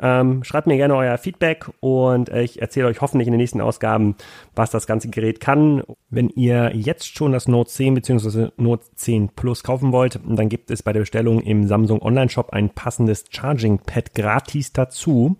Ähm, 0.00 0.42
schreibt 0.44 0.66
mir 0.66 0.76
gerne 0.76 0.96
euer 0.96 1.18
Feedback 1.18 1.66
und 1.80 2.30
ich 2.30 2.62
erzähle 2.62 2.86
euch 2.86 3.00
hoffentlich 3.00 3.28
in 3.28 3.32
den 3.32 3.40
nächsten 3.40 3.60
Ausgaben, 3.60 4.16
was 4.54 4.70
das 4.70 4.86
ganze 4.86 5.08
Gerät 5.08 5.40
kann. 5.40 5.82
Wenn 6.08 6.30
ihr 6.30 6.74
jetzt 6.74 7.16
schon 7.16 7.32
das 7.32 7.48
Note 7.48 7.70
10 7.70 7.94
bzw. 7.94 8.48
Note 8.56 8.84
10 8.94 9.30
Plus 9.30 9.62
kaufen 9.62 9.92
wollt, 9.92 10.18
dann 10.26 10.48
gibt 10.48 10.70
es 10.70 10.82
bei 10.82 10.92
der 10.92 11.00
Bestellung 11.00 11.40
im 11.40 11.66
Samsung 11.66 12.00
Online 12.00 12.30
Shop 12.30 12.50
ein 12.52 12.70
passendes 12.70 13.26
Charging 13.30 13.78
Pad 13.78 14.14
gratis 14.14 14.72
dazu. 14.72 15.36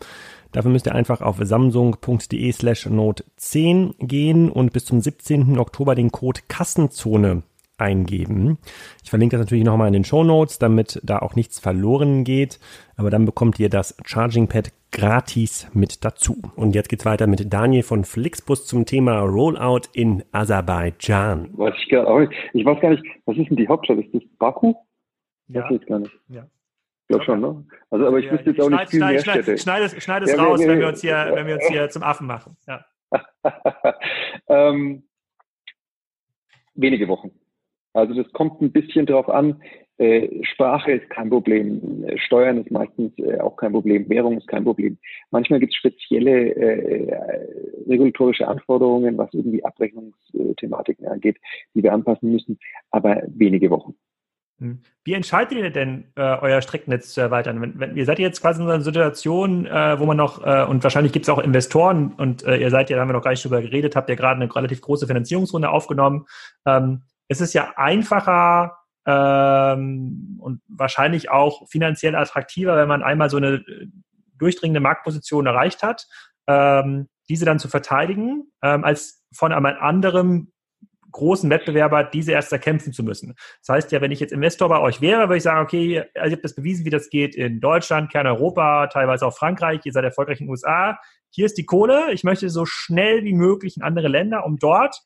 Dafür 0.53 0.71
müsst 0.73 0.87
ihr 0.87 0.95
einfach 0.95 1.21
auf 1.21 1.37
samsung.de 1.41 2.53
slash 2.53 2.87
note 2.87 3.25
10 3.37 3.95
gehen 4.01 4.51
und 4.51 4.73
bis 4.73 4.85
zum 4.85 5.01
17. 5.01 5.59
Oktober 5.59 5.95
den 5.95 6.11
Code 6.11 6.41
Kassenzone 6.49 7.45
eingeben. 7.81 8.59
Ich 9.03 9.11
verlinke 9.11 9.37
das 9.37 9.47
natürlich 9.47 9.65
nochmal 9.65 9.89
in 9.89 9.93
den 9.93 10.05
Show 10.05 10.25
Notes, 10.25 10.59
damit 10.59 11.01
da 11.03 11.19
auch 11.19 11.35
nichts 11.35 11.59
verloren 11.59 12.25
geht. 12.25 12.59
Aber 12.97 13.11
dann 13.11 13.25
bekommt 13.25 13.59
ihr 13.59 13.69
das 13.69 13.97
Charging 14.05 14.49
Pad 14.49 14.73
gratis 14.93 15.69
mit 15.73 16.05
dazu. 16.05 16.43
Und 16.57 16.75
jetzt 16.75 16.89
geht's 16.89 17.07
weiter 17.07 17.27
mit 17.27 17.53
Daniel 17.53 17.83
von 17.83 18.05
Flixbus 18.05 18.67
zum 18.67 18.87
Thema 18.87 19.21
Rollout 19.21 19.89
in 19.93 20.25
Aserbaidschan. 20.33 21.51
Weiß 21.57 21.75
ich, 21.79 21.89
gar 21.89 22.21
nicht. 22.21 22.33
ich 22.53 22.65
weiß 22.65 22.81
gar 22.81 22.91
nicht, 22.91 23.05
was 23.25 23.37
ist 23.37 23.49
denn 23.49 23.57
die 23.57 23.69
Hauptstadt? 23.69 23.99
Ist 23.99 24.15
das 24.15 24.23
Baku? 24.39 24.75
Ja. 25.49 25.63
Das 25.63 25.71
weiß 25.71 25.81
ich 25.81 25.87
gar 25.87 25.99
nicht. 26.01 26.13
Ja. 26.29 26.47
Ich 27.03 27.09
glaube 27.09 27.25
schon, 27.25 27.41
ne? 27.41 27.65
Also, 27.91 28.07
aber 28.07 28.19
ich 28.19 28.27
ja, 28.27 28.33
wüsste 28.33 28.51
jetzt 28.51 28.61
auch 28.61 28.69
schneid, 28.69 28.81
nicht 28.81 28.91
viel 28.91 29.01
schneid, 29.01 29.13
mehr 29.13 29.23
schneid, 29.23 29.43
Städte. 29.43 29.59
Schneid 29.59 29.83
es, 29.83 30.05
schneid 30.05 30.23
es 30.23 30.33
ja, 30.33 30.43
raus, 30.43 30.61
wenn 30.65 30.79
wir 30.79 30.89
uns 30.89 31.01
hier, 31.01 31.31
wenn 31.35 31.47
wir 31.47 31.55
uns 31.55 31.67
hier 31.67 31.89
zum 31.91 32.03
Affen 32.03 32.27
machen. 32.27 32.57
Ja. 32.69 32.85
ähm, 34.49 35.03
wenige 36.75 37.09
Wochen. 37.09 37.33
Also 37.93 38.15
das 38.15 38.31
kommt 38.33 38.61
ein 38.61 38.73
bisschen 38.73 39.07
drauf 39.07 39.29
an. 39.29 39.61
Äh, 39.99 40.43
Sprache 40.45 40.93
ist 40.93 41.11
kein 41.11 41.29
Problem, 41.29 42.07
Steuern 42.17 42.59
ist 42.59 42.71
meistens 42.71 43.13
äh, 43.19 43.39
auch 43.41 43.57
kein 43.57 43.73
Problem, 43.73 44.09
Währung 44.09 44.39
ist 44.39 44.49
kein 44.49 44.65
Problem. 44.65 44.97
Manchmal 45.31 45.61
gibt 45.61 45.73
es 45.73 45.77
spezielle 45.77 46.55
äh, 46.55 47.41
regulatorische 47.87 48.49
Anforderungen, 48.49 49.19
was 49.19 49.35
irgendwie 49.35 49.63
Abrechnungsthematiken 49.63 51.07
angeht, 51.07 51.37
die 51.75 51.83
wir 51.83 51.93
anpassen 51.93 52.33
müssen, 52.33 52.59
aber 52.91 53.23
wenige 53.27 53.69
Wochen. 53.71 53.95
Hm. 54.61 54.81
Wie 55.05 55.15
entscheidet 55.15 55.59
ihr 55.59 55.71
denn, 55.71 56.05
äh, 56.17 56.21
euer 56.21 56.61
Streckennetz 56.61 57.15
zu 57.15 57.21
erweitern? 57.21 57.61
Wenn, 57.61 57.81
wenn, 57.81 57.97
ihr 57.97 58.05
seid 58.05 58.19
jetzt 58.19 58.43
quasi 58.43 58.63
in 58.63 58.69
einer 58.69 58.83
Situation, 58.83 59.67
äh, 59.67 59.99
wo 59.99 60.05
man 60.05 60.19
noch, 60.19 60.45
äh, 60.47 60.65
und 60.65 60.83
wahrscheinlich 60.83 61.13
gibt 61.13 61.25
es 61.25 61.31
auch 61.31 61.39
Investoren, 61.39 62.13
und 62.17 62.45
äh, 62.45 62.57
ihr 62.57 62.71
seid 62.71 62.91
ja, 62.91 62.97
da 62.97 63.03
haben 63.03 63.09
wir 63.09 63.15
noch 63.15 63.23
gar 63.23 63.31
nicht 63.31 63.45
drüber 63.45 63.63
geredet, 63.63 63.97
habt 63.97 64.11
ja 64.11 64.15
gerade 64.15 64.41
eine 64.41 64.55
relativ 64.55 64.83
große 64.83 65.07
Finanzierungsrunde 65.07 65.71
aufgenommen. 65.71 66.27
Ähm, 66.67 67.03
es 67.31 67.41
ist 67.41 67.55
ja 67.55 67.73
einfacher 67.77 68.77
ähm, 69.07 70.37
und 70.41 70.61
wahrscheinlich 70.69 71.31
auch 71.31 71.69
finanziell 71.69 72.17
attraktiver, 72.17 72.77
wenn 72.77 72.89
man 72.89 73.05
einmal 73.05 73.31
so 73.31 73.37
eine 73.37 73.55
äh, 73.55 73.87
durchdringende 74.37 74.81
Marktposition 74.81 75.47
erreicht 75.47 75.83
hat, 75.85 76.09
ähm, 76.49 77.09
diese 77.29 77.45
dann 77.45 77.61
zu 77.61 77.69
verteidigen, 77.69 78.51
ähm, 78.63 78.85
als 78.85 79.25
von 79.33 79.53
einem 79.53 79.65
anderen 79.65 80.53
großen 81.13 81.49
Wettbewerber 81.51 82.03
diese 82.03 82.33
erst 82.33 82.53
erkämpfen 82.53 82.93
zu 82.93 83.05
müssen. 83.05 83.35
Das 83.61 83.75
heißt 83.75 83.93
ja, 83.93 84.01
wenn 84.01 84.11
ich 84.11 84.21
jetzt 84.21 84.33
Investor 84.33 84.69
bei 84.69 84.81
euch 84.81 85.01
wäre, 85.01 85.23
würde 85.23 85.37
ich 85.37 85.43
sagen, 85.45 85.65
okay, 85.65 86.05
also 86.15 86.31
ihr 86.31 86.37
habt 86.37 86.45
das 86.45 86.57
bewiesen, 86.57 86.85
wie 86.85 86.91
das 86.91 87.11
geht 87.11 87.37
in 87.37 87.61
Deutschland, 87.61 88.11
Kerneuropa, 88.11 88.89
teilweise 88.89 89.25
auch 89.27 89.37
Frankreich, 89.37 89.81
ihr 89.85 89.93
seid 89.93 90.05
erfolgreich 90.05 90.41
in 90.41 90.47
den 90.47 90.51
USA. 90.51 90.99
Hier 91.31 91.47
ist 91.47 91.59
die 91.59 91.67
Kohle. 91.67 92.13
Ich 92.13 92.25
möchte 92.25 92.51
so 92.51 92.67
schnell 92.67 93.23
wie 93.23 93.35
möglich 93.35 93.77
in 93.77 93.83
andere 93.83 94.09
Länder, 94.09 94.45
um 94.45 94.59
dort 94.59 95.01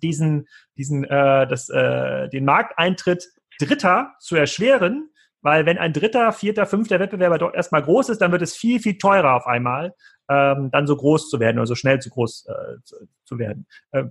diesen, 0.00 0.46
diesen, 0.76 1.04
äh, 1.04 1.46
das, 1.46 1.68
äh, 1.68 2.28
den 2.28 2.44
Markteintritt 2.44 3.24
Dritter 3.58 4.14
zu 4.20 4.36
erschweren, 4.36 5.10
weil 5.42 5.64
wenn 5.64 5.78
ein 5.78 5.92
dritter, 5.92 6.32
vierter, 6.32 6.66
fünfter 6.66 6.98
Wettbewerber 6.98 7.38
dort 7.38 7.54
erstmal 7.54 7.82
groß 7.82 8.08
ist, 8.10 8.18
dann 8.18 8.32
wird 8.32 8.42
es 8.42 8.56
viel, 8.56 8.80
viel 8.80 8.98
teurer 8.98 9.36
auf 9.36 9.46
einmal, 9.46 9.94
ähm, 10.28 10.70
dann 10.72 10.86
so 10.86 10.96
groß 10.96 11.30
zu 11.30 11.38
werden 11.40 11.58
oder 11.58 11.66
so 11.66 11.74
schnell 11.74 12.00
zu 12.00 12.10
groß 12.10 12.46
äh, 12.48 12.82
zu, 12.82 12.96
zu, 13.24 13.38
werden. 13.38 13.66
Äh, 13.92 14.04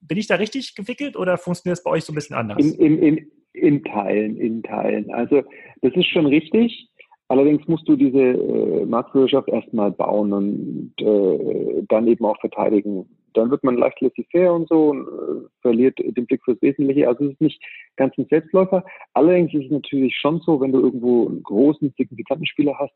bin 0.00 0.18
ich 0.18 0.26
da 0.26 0.36
richtig 0.36 0.74
gewickelt 0.74 1.16
oder 1.16 1.36
funktioniert 1.36 1.78
das 1.78 1.84
bei 1.84 1.90
euch 1.90 2.04
so 2.04 2.12
ein 2.12 2.14
bisschen 2.14 2.36
anders? 2.36 2.58
In, 2.58 2.74
in, 2.74 2.98
in, 3.02 3.30
in 3.52 3.84
Teilen, 3.84 4.36
in 4.38 4.62
Teilen. 4.62 5.12
Also 5.12 5.42
das 5.82 5.92
ist 5.94 6.06
schon 6.06 6.26
richtig. 6.26 6.88
Allerdings 7.28 7.66
musst 7.68 7.88
du 7.88 7.96
diese 7.96 8.18
äh, 8.18 8.84
Marktführerschaft 8.86 9.48
erstmal 9.48 9.90
bauen 9.90 10.32
und 10.32 10.94
äh, 11.00 11.82
dann 11.88 12.06
eben 12.06 12.24
auch 12.24 12.38
verteidigen. 12.40 13.06
Dann 13.34 13.50
wird 13.50 13.64
man 13.64 13.76
leicht 13.76 14.00
laissez-faire 14.00 14.52
und 14.52 14.68
so 14.68 14.90
und 14.90 15.06
äh, 15.06 15.48
verliert 15.60 15.98
den 15.98 16.26
Blick 16.26 16.42
fürs 16.44 16.60
Wesentliche. 16.62 17.08
Also 17.08 17.24
es 17.24 17.32
ist 17.32 17.40
nicht 17.40 17.62
ganz 17.96 18.16
ein 18.18 18.26
Selbstläufer. 18.28 18.84
Allerdings 19.14 19.54
ist 19.54 19.66
es 19.66 19.70
natürlich 19.70 20.16
schon 20.16 20.40
so, 20.40 20.60
wenn 20.60 20.72
du 20.72 20.80
irgendwo 20.80 21.28
einen 21.28 21.42
großen, 21.42 21.92
signifikanten 21.96 22.46
Spieler 22.46 22.78
hast, 22.78 22.94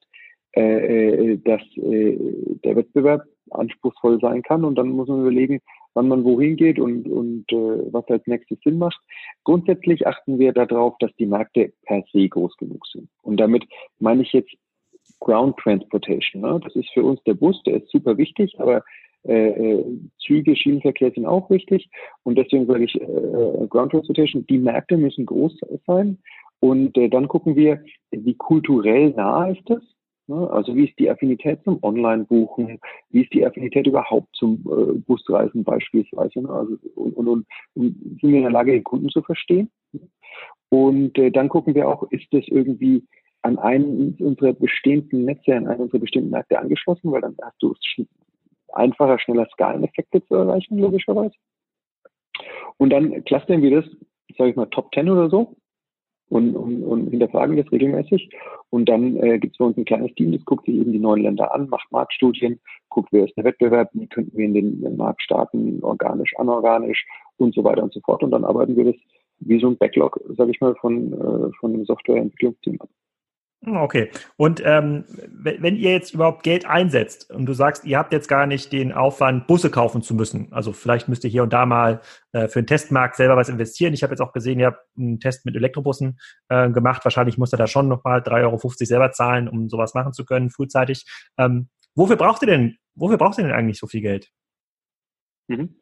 äh, 0.57 0.63
äh, 1.33 1.39
dass 1.45 1.61
äh, 1.77 2.17
der 2.65 2.77
Wettbewerb 2.77 3.25
anspruchsvoll 3.51 4.19
sein 4.21 4.43
kann 4.43 4.65
und 4.65 4.77
dann 4.77 4.89
muss 4.89 5.07
man 5.07 5.21
überlegen, 5.21 5.61
wann 5.93 6.09
man 6.09 6.25
wohin 6.25 6.57
geht 6.57 6.79
und, 6.79 7.07
und 7.09 7.45
äh, 7.53 7.93
was 7.93 8.09
als 8.09 8.27
nächstes 8.27 8.59
Sinn 8.65 8.79
macht. 8.79 8.99
Grundsätzlich 9.45 10.07
achten 10.07 10.39
wir 10.39 10.53
darauf, 10.53 10.95
dass 10.99 11.15
die 11.17 11.27
Märkte 11.27 11.73
per 11.85 12.03
se 12.13 12.29
groß 12.29 12.57
genug 12.57 12.87
sind. 12.87 13.09
Und 13.23 13.39
damit 13.39 13.65
meine 13.99 14.23
ich 14.23 14.33
jetzt 14.33 14.55
Ground 15.21 15.57
Transportation. 15.59 16.43
Ne? 16.43 16.61
Das 16.63 16.75
ist 16.75 16.91
für 16.93 17.05
uns 17.05 17.23
der 17.25 17.35
Bus, 17.35 17.63
der 17.65 17.77
ist 17.77 17.91
super 17.91 18.17
wichtig, 18.17 18.59
aber 18.59 18.83
äh, 19.27 19.51
äh 19.51 19.85
Züge, 20.19 20.57
Schienenverkehr 20.57 21.13
sind 21.13 21.27
auch 21.27 21.51
wichtig. 21.51 21.89
Und 22.25 22.37
deswegen 22.37 22.67
sage 22.67 22.85
ich 22.85 22.95
äh, 23.01 23.67
Ground 23.69 23.93
Transportation, 23.93 24.47
die 24.47 24.59
Märkte 24.59 24.97
müssen 24.97 25.27
groß 25.27 25.61
sein. 25.87 26.19
Und 26.61 26.97
äh, 26.97 27.09
dann 27.09 27.29
gucken 27.29 27.57
wir, 27.57 27.83
wie 28.11 28.35
kulturell 28.35 29.11
nah 29.11 29.49
ist 29.49 29.63
das? 29.67 29.83
Ne? 30.27 30.51
Also 30.51 30.75
wie 30.75 30.87
ist 30.87 30.99
die 30.99 31.11
Affinität 31.11 31.63
zum 31.65 31.83
Online-Buchen? 31.83 32.81
Wie 33.11 33.23
ist 33.23 33.33
die 33.33 33.47
Affinität 33.47 33.87
überhaupt 33.87 34.35
zum 34.35 34.65
äh, 34.67 34.99
Busreisen 34.99 35.65
beispielsweise? 35.65 36.41
Ne? 36.41 36.49
Also, 36.49 36.77
und, 36.95 37.17
und, 37.17 37.29
und, 37.29 37.47
und, 37.75 37.97
sind 38.21 38.23
wir 38.23 38.37
in 38.37 38.43
der 38.43 38.51
Lage, 38.51 38.73
den 38.73 38.85
Kunden 38.85 39.09
zu 39.09 39.23
verstehen? 39.23 39.71
Und 40.69 41.17
äh, 41.19 41.31
dann 41.31 41.49
gucken 41.49 41.75
wir 41.75 41.89
auch, 41.89 42.11
ist 42.11 42.27
das 42.33 42.45
irgendwie 42.49 43.05
an 43.43 43.59
einen 43.59 44.17
unserer 44.19 44.53
bestehenden 44.53 45.25
Netze, 45.25 45.55
an 45.55 45.69
einen 45.69 45.83
unserer 45.83 46.01
bestehenden 46.01 46.33
Märkte 46.33 46.59
angeschlossen, 46.59 47.13
weil 47.13 47.21
dann 47.21 47.37
hast 47.41 47.63
du 47.63 47.75
einfacher, 48.77 49.19
schneller 49.19 49.47
Skaleneffekte 49.53 50.25
zu 50.27 50.35
erreichen, 50.35 50.79
logischerweise. 50.79 51.35
Und 52.77 52.91
dann 52.91 53.25
clustern 53.25 53.63
wir 53.63 53.83
das, 53.83 53.91
sage 54.37 54.51
ich 54.51 54.57
mal, 54.57 54.67
Top 54.67 54.93
10 54.95 55.09
oder 55.09 55.31
so 55.31 55.57
und, 56.29 56.57
und, 56.57 56.83
und 56.83 57.11
hinterfragen 57.11 57.57
das 57.57 57.71
regelmäßig. 57.71 58.31
Und 58.71 58.89
dann 58.89 59.17
äh, 59.17 59.39
gibt 59.39 59.55
es 59.55 59.59
bei 59.59 59.65
uns 59.65 59.77
ein 59.77 59.85
kleines 59.85 60.15
Team, 60.15 60.33
das 60.33 60.45
guckt 60.45 60.67
sich 60.67 60.75
eben 60.75 60.93
die 60.93 60.99
neuen 60.99 61.23
Länder 61.23 61.55
an, 61.55 61.69
macht 61.69 61.91
Marktstudien, 61.91 62.61
guckt, 62.89 63.09
wer 63.13 63.25
ist 63.25 63.37
der 63.37 63.45
Wettbewerb, 63.45 63.91
wie 63.93 64.07
könnten 64.07 64.37
wir 64.37 64.45
in 64.45 64.55
den, 64.55 64.81
den 64.81 64.97
Markt 64.97 65.23
starten, 65.23 65.83
organisch, 65.83 66.33
anorganisch 66.37 67.07
und 67.37 67.55
so 67.55 67.65
weiter 67.65 67.83
und 67.83 67.93
so 67.93 68.01
fort. 68.01 68.23
Und 68.23 68.33
dann 68.33 68.45
arbeiten 68.45 68.77
wir 68.77 68.85
das 68.85 68.97
wie 69.39 69.61
so 69.61 69.69
ein 69.69 69.77
Backlog, 69.77 70.19
sage 70.37 70.51
ich 70.51 70.61
mal, 70.61 70.75
von, 70.77 71.13
äh, 71.13 71.53
von 71.61 71.75
einem 71.75 71.85
Softwareentwicklungsteam 71.85 72.81
ab. 72.81 72.89
Hm, 73.67 73.79
okay. 73.79 74.11
Und 74.37 74.63
ähm, 74.65 75.05
wenn 75.29 75.77
ihr 75.77 75.91
jetzt 75.91 76.15
überhaupt 76.15 76.45
Geld 76.45 76.67
einsetzt 76.67 77.31
und 77.33 77.47
du 77.47 77.53
sagst, 77.53 77.85
ihr 77.85 77.99
habt 77.99 78.13
jetzt 78.13 78.29
gar 78.29 78.47
nicht 78.47 78.73
den 78.73 78.93
Aufwand, 78.93 79.49
Busse 79.49 79.71
kaufen 79.71 80.03
zu 80.03 80.15
müssen, 80.15 80.53
also 80.53 80.73
vielleicht 80.73 81.09
müsst 81.09 81.25
ihr 81.25 81.31
hier 81.31 81.43
und 81.43 81.53
da 81.53 81.67
mal 81.67 82.01
äh, 82.33 82.47
für 82.47 82.63
den 82.63 82.69
Testmarkt 82.69 83.17
selber 83.17 83.37
was 83.37 83.49
investieren. 83.49 83.93
Ich 83.93 84.05
habe 84.05 84.13
jetzt 84.13 84.21
auch 84.21 84.33
gesehen, 84.33 84.61
ihr 84.61 84.67
habt 84.67 84.87
einen 84.97 85.19
Test 85.19 85.45
mit 85.45 85.57
Elektrobussen 85.57 86.19
äh, 86.49 86.71
gemacht. 86.71 87.05
Wahrscheinlich 87.05 87.39
musst 87.39 87.55
ihr 87.55 87.59
da 87.59 87.67
schon 87.67 87.89
nochmal 87.89 88.21
3,50 88.21 88.45
Euro 88.45 88.59
selber 88.69 89.11
zahlen, 89.11 89.49
um 89.49 89.69
sowas 89.69 89.95
machen 89.95 90.13
zu 90.13 90.25
können, 90.25 90.51
frühzeitig. 90.51 91.05
Ähm, 91.37 91.69
wofür 91.97 92.17
braucht 92.17 92.43
ihr 92.43 92.49
denn, 92.49 92.77
wofür 92.95 93.19
braucht 93.19 93.39
ihr 93.39 93.45
denn 93.45 93.53
eigentlich 93.53 93.81
so 93.81 93.89
viel 93.89 94.01
Geld? 94.01 94.31
Mhm. 95.49 95.75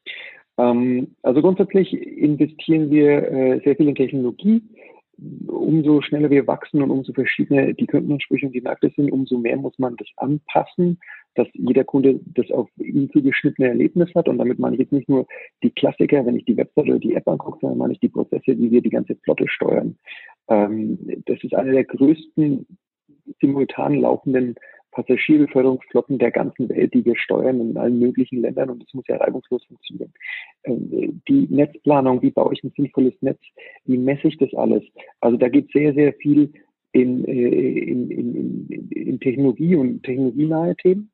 Ähm, 0.56 1.16
also 1.22 1.42
grundsätzlich 1.42 1.92
investieren 1.92 2.90
wir 2.90 3.30
äh, 3.30 3.60
sehr 3.62 3.76
viel 3.76 3.88
in 3.88 3.94
Technologie 3.94 4.62
umso 5.46 6.02
schneller 6.02 6.30
wir 6.30 6.46
wachsen 6.46 6.82
und 6.82 6.90
umso 6.90 7.12
verschiedener 7.12 7.72
die 7.72 7.86
Kundenansprüche 7.86 8.46
und 8.46 8.52
die 8.52 8.60
Märkte 8.60 8.92
sind, 8.96 9.10
umso 9.12 9.38
mehr 9.38 9.56
muss 9.56 9.78
man 9.78 9.96
das 9.96 10.08
anpassen, 10.16 10.98
dass 11.34 11.48
jeder 11.52 11.84
Kunde 11.84 12.20
das 12.26 12.50
auf 12.50 12.68
ihn 12.78 13.10
zugeschnittene 13.10 13.68
Erlebnis 13.68 14.14
hat. 14.14 14.28
Und 14.28 14.38
damit 14.38 14.58
meine 14.58 14.76
ich 14.76 14.80
jetzt 14.80 14.92
nicht 14.92 15.08
nur 15.08 15.26
die 15.62 15.70
Klassiker, 15.70 16.24
wenn 16.26 16.36
ich 16.36 16.44
die 16.44 16.56
Website 16.56 16.86
oder 16.86 16.98
die 16.98 17.14
App 17.14 17.26
angucke, 17.26 17.58
sondern 17.60 17.78
meine 17.78 17.92
ich 17.94 18.00
die 18.00 18.08
Prozesse, 18.08 18.58
wie 18.58 18.70
wir 18.70 18.82
die 18.82 18.90
ganze 18.90 19.16
Flotte 19.16 19.48
steuern. 19.48 19.96
Ähm, 20.48 20.98
das 21.26 21.42
ist 21.42 21.54
eine 21.54 21.72
der 21.72 21.84
größten 21.84 22.66
simultan 23.40 23.94
laufenden 23.94 24.54
Passagierbeförderungsflotten 24.94 26.18
der 26.18 26.30
ganzen 26.30 26.68
Welt, 26.68 26.94
die 26.94 27.04
wir 27.04 27.16
steuern 27.16 27.60
in 27.60 27.76
allen 27.76 27.98
möglichen 27.98 28.40
Ländern 28.40 28.70
und 28.70 28.82
das 28.82 28.94
muss 28.94 29.06
ja 29.08 29.16
reibungslos 29.16 29.64
funktionieren. 29.64 30.12
Ähm, 30.64 31.20
die 31.28 31.46
Netzplanung, 31.50 32.22
wie 32.22 32.30
baue 32.30 32.54
ich 32.54 32.64
ein 32.64 32.72
sinnvolles 32.76 33.14
Netz, 33.20 33.40
wie 33.84 33.98
messe 33.98 34.28
ich 34.28 34.38
das 34.38 34.52
alles? 34.54 34.82
Also 35.20 35.36
da 35.36 35.48
geht 35.48 35.70
sehr, 35.72 35.92
sehr 35.94 36.12
viel 36.14 36.52
in, 36.92 37.24
äh, 37.24 37.32
in, 37.32 38.10
in, 38.10 38.68
in, 38.68 38.88
in 38.90 39.20
Technologie 39.20 39.76
und 39.76 40.02
technologienahe 40.02 40.76
Themen. 40.76 41.10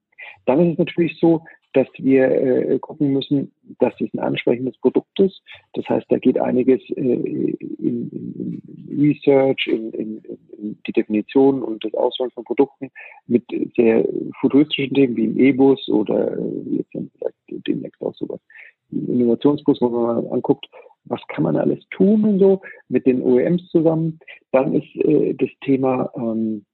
Dann 0.47 0.61
ist 0.61 0.73
es 0.73 0.79
natürlich 0.79 1.19
so, 1.19 1.43
dass 1.73 1.87
wir 1.99 2.31
äh, 2.31 2.79
gucken 2.79 3.13
müssen, 3.13 3.53
dass 3.79 3.95
es 4.01 4.13
ein 4.13 4.19
ansprechendes 4.19 4.77
Produkt 4.79 5.19
ist. 5.21 5.43
Das 5.75 5.89
heißt, 5.89 6.07
da 6.09 6.19
geht 6.19 6.39
einiges 6.39 6.81
äh, 6.91 7.03
in, 7.03 7.61
in, 7.79 8.63
Research, 8.99 9.67
in, 9.67 9.93
in, 9.93 10.23
in 10.59 10.79
die 10.87 10.93
Definition 10.93 11.63
und 11.63 11.85
das 11.85 11.95
Auswählen 11.95 12.33
von 12.33 12.45
Produkten 12.45 12.91
mit 13.27 13.45
sehr 13.77 14.07
futuristischen 14.41 14.95
Themen 14.95 15.17
wie 15.17 15.25
im 15.25 15.39
E-Bus 15.39 15.89
oder 15.89 16.37
äh, 16.37 16.77
jetzt 16.77 16.91
vielleicht 16.91 17.67
demnächst 17.67 18.03
auch 18.03 18.15
sowas. 18.15 18.41
Innovationsbus, 18.91 19.81
wo 19.81 19.89
man 19.89 20.25
mal 20.25 20.33
anguckt, 20.33 20.67
was 21.05 21.21
kann 21.29 21.45
man 21.45 21.57
alles 21.57 21.79
tun 21.91 22.25
und 22.25 22.39
so 22.39 22.61
mit 22.89 23.07
den 23.07 23.23
OEMs 23.23 23.69
zusammen. 23.69 24.19
Dann 24.53 24.75
ist 24.75 24.97
äh, 24.97 25.35
das 25.35 25.51
Thema 25.63 26.11
ähm, 26.17 26.65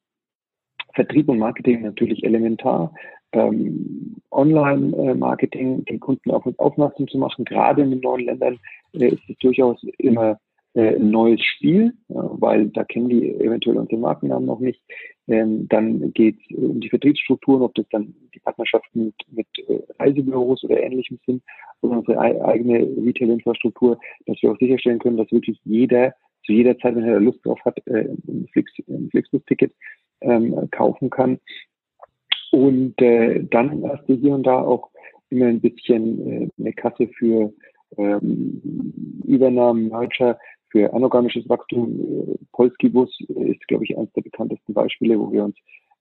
Vertrieb 0.94 1.28
und 1.28 1.38
Marketing 1.38 1.82
natürlich 1.82 2.24
elementar 2.24 2.92
ähm, 3.32 4.16
Online-Marketing, 4.30 5.84
den 5.84 6.00
Kunden 6.00 6.30
auf 6.30 6.46
uns 6.46 6.58
aufmerksam 6.58 7.08
zu 7.08 7.18
machen. 7.18 7.44
Gerade 7.44 7.82
in 7.82 7.90
den 7.90 8.00
neuen 8.00 8.26
Ländern 8.26 8.58
äh, 8.92 9.08
ist 9.08 9.22
es 9.28 9.36
durchaus 9.38 9.82
immer 9.98 10.38
äh, 10.74 10.96
ein 10.96 11.10
neues 11.10 11.42
Spiel, 11.42 11.94
ja, 12.08 12.28
weil 12.32 12.68
da 12.68 12.84
kennen 12.84 13.08
die 13.08 13.30
eventuell 13.34 13.78
unsere 13.78 14.00
Markennamen 14.00 14.46
noch 14.46 14.60
nicht. 14.60 14.80
Ähm, 15.28 15.66
dann 15.68 16.12
geht 16.12 16.36
es 16.38 16.56
um 16.56 16.80
die 16.80 16.90
Vertriebsstrukturen, 16.90 17.62
ob 17.62 17.74
das 17.74 17.86
dann 17.90 18.14
die 18.34 18.38
Partnerschaften 18.40 19.06
mit, 19.06 19.14
mit 19.32 19.46
äh, 19.68 19.82
Reisebüros 19.98 20.62
oder 20.64 20.80
ähnlichem 20.80 21.18
sind 21.26 21.42
oder 21.80 21.98
unsere 21.98 22.20
eigene 22.20 22.80
Retail-Infrastruktur, 22.80 23.98
dass 24.26 24.40
wir 24.42 24.52
auch 24.52 24.58
sicherstellen 24.58 24.98
können, 24.98 25.16
dass 25.16 25.32
wirklich 25.32 25.58
jeder 25.64 26.14
zu 26.46 26.52
jeder 26.52 26.78
Zeit, 26.78 26.94
wenn 26.94 27.04
er 27.04 27.20
Lust 27.20 27.44
drauf 27.44 27.58
hat, 27.64 27.78
äh, 27.86 28.08
ein 28.28 28.48
Flixbus-Ticket 29.10 29.72
ähm, 30.20 30.70
kaufen 30.70 31.10
kann. 31.10 31.38
Und 32.56 32.98
äh, 33.02 33.44
dann 33.50 33.86
hast 33.86 34.08
du 34.08 34.14
hier 34.14 34.32
und 34.32 34.44
da 34.44 34.58
auch 34.62 34.88
immer 35.28 35.44
ein 35.44 35.60
bisschen 35.60 36.26
äh, 36.26 36.48
eine 36.58 36.72
Kasse 36.72 37.06
für 37.08 37.52
ähm, 37.98 39.20
Übernahmen, 39.26 39.88
Merger, 39.88 40.38
für 40.70 40.90
anorganisches 40.94 41.46
Wachstum. 41.50 42.38
Polski-Bus 42.52 43.10
ist, 43.28 43.68
glaube 43.68 43.84
ich, 43.84 43.98
eines 43.98 44.10
der 44.14 44.22
bekanntesten 44.22 44.72
Beispiele, 44.72 45.20
wo 45.20 45.30
wir 45.30 45.44
uns 45.44 45.56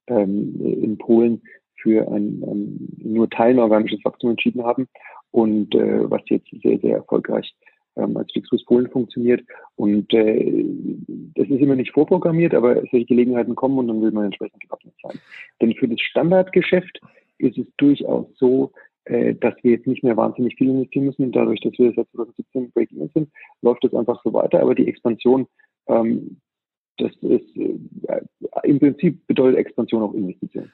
ähm, 0.06 0.58
in 0.62 0.96
Polen 0.96 1.42
für 1.74 2.10
ein, 2.10 2.42
ein 2.42 2.88
nur 3.02 3.28
teilenorganisches 3.28 4.02
Wachstum 4.06 4.30
entschieden 4.30 4.64
haben 4.64 4.88
und 5.32 5.74
äh, 5.74 6.10
was 6.10 6.22
jetzt 6.30 6.48
sehr, 6.62 6.78
sehr 6.78 6.96
erfolgreich 6.96 7.54
ähm, 7.96 8.16
als 8.16 8.30
Flixbus 8.32 8.64
Polen 8.64 8.88
funktioniert. 8.90 9.42
Und 9.76 10.12
äh, 10.12 10.64
das 11.34 11.48
ist 11.48 11.60
immer 11.60 11.76
nicht 11.76 11.92
vorprogrammiert, 11.92 12.54
aber 12.54 12.76
solche 12.90 13.06
Gelegenheiten 13.06 13.54
kommen 13.54 13.78
und 13.78 13.88
dann 13.88 14.02
will 14.02 14.12
man 14.12 14.26
entsprechend 14.26 14.60
gewappnet 14.60 14.94
sein. 15.02 15.18
Denn 15.60 15.74
für 15.74 15.88
das 15.88 16.00
Standardgeschäft 16.00 17.00
ist 17.38 17.58
es 17.58 17.66
durchaus 17.76 18.26
so, 18.36 18.72
äh, 19.04 19.34
dass 19.34 19.54
wir 19.62 19.72
jetzt 19.72 19.86
nicht 19.86 20.02
mehr 20.02 20.16
wahnsinnig 20.16 20.56
viel 20.56 20.68
investieren 20.68 21.06
müssen. 21.06 21.32
Dadurch, 21.32 21.60
dass 21.60 21.78
wir 21.78 21.92
seit 21.94 22.08
2017 22.10 22.72
Break-Even 22.72 23.10
sind, 23.14 23.30
läuft 23.62 23.84
das 23.84 23.94
einfach 23.94 24.20
so 24.24 24.32
weiter. 24.32 24.60
Aber 24.60 24.74
die 24.74 24.88
Expansion, 24.88 25.46
ähm, 25.88 26.38
das 26.98 27.12
ist 27.22 27.56
äh, 27.56 28.20
im 28.64 28.78
Prinzip 28.78 29.26
bedeutet 29.26 29.58
Expansion 29.58 30.02
auch 30.02 30.14
Investition. 30.14 30.70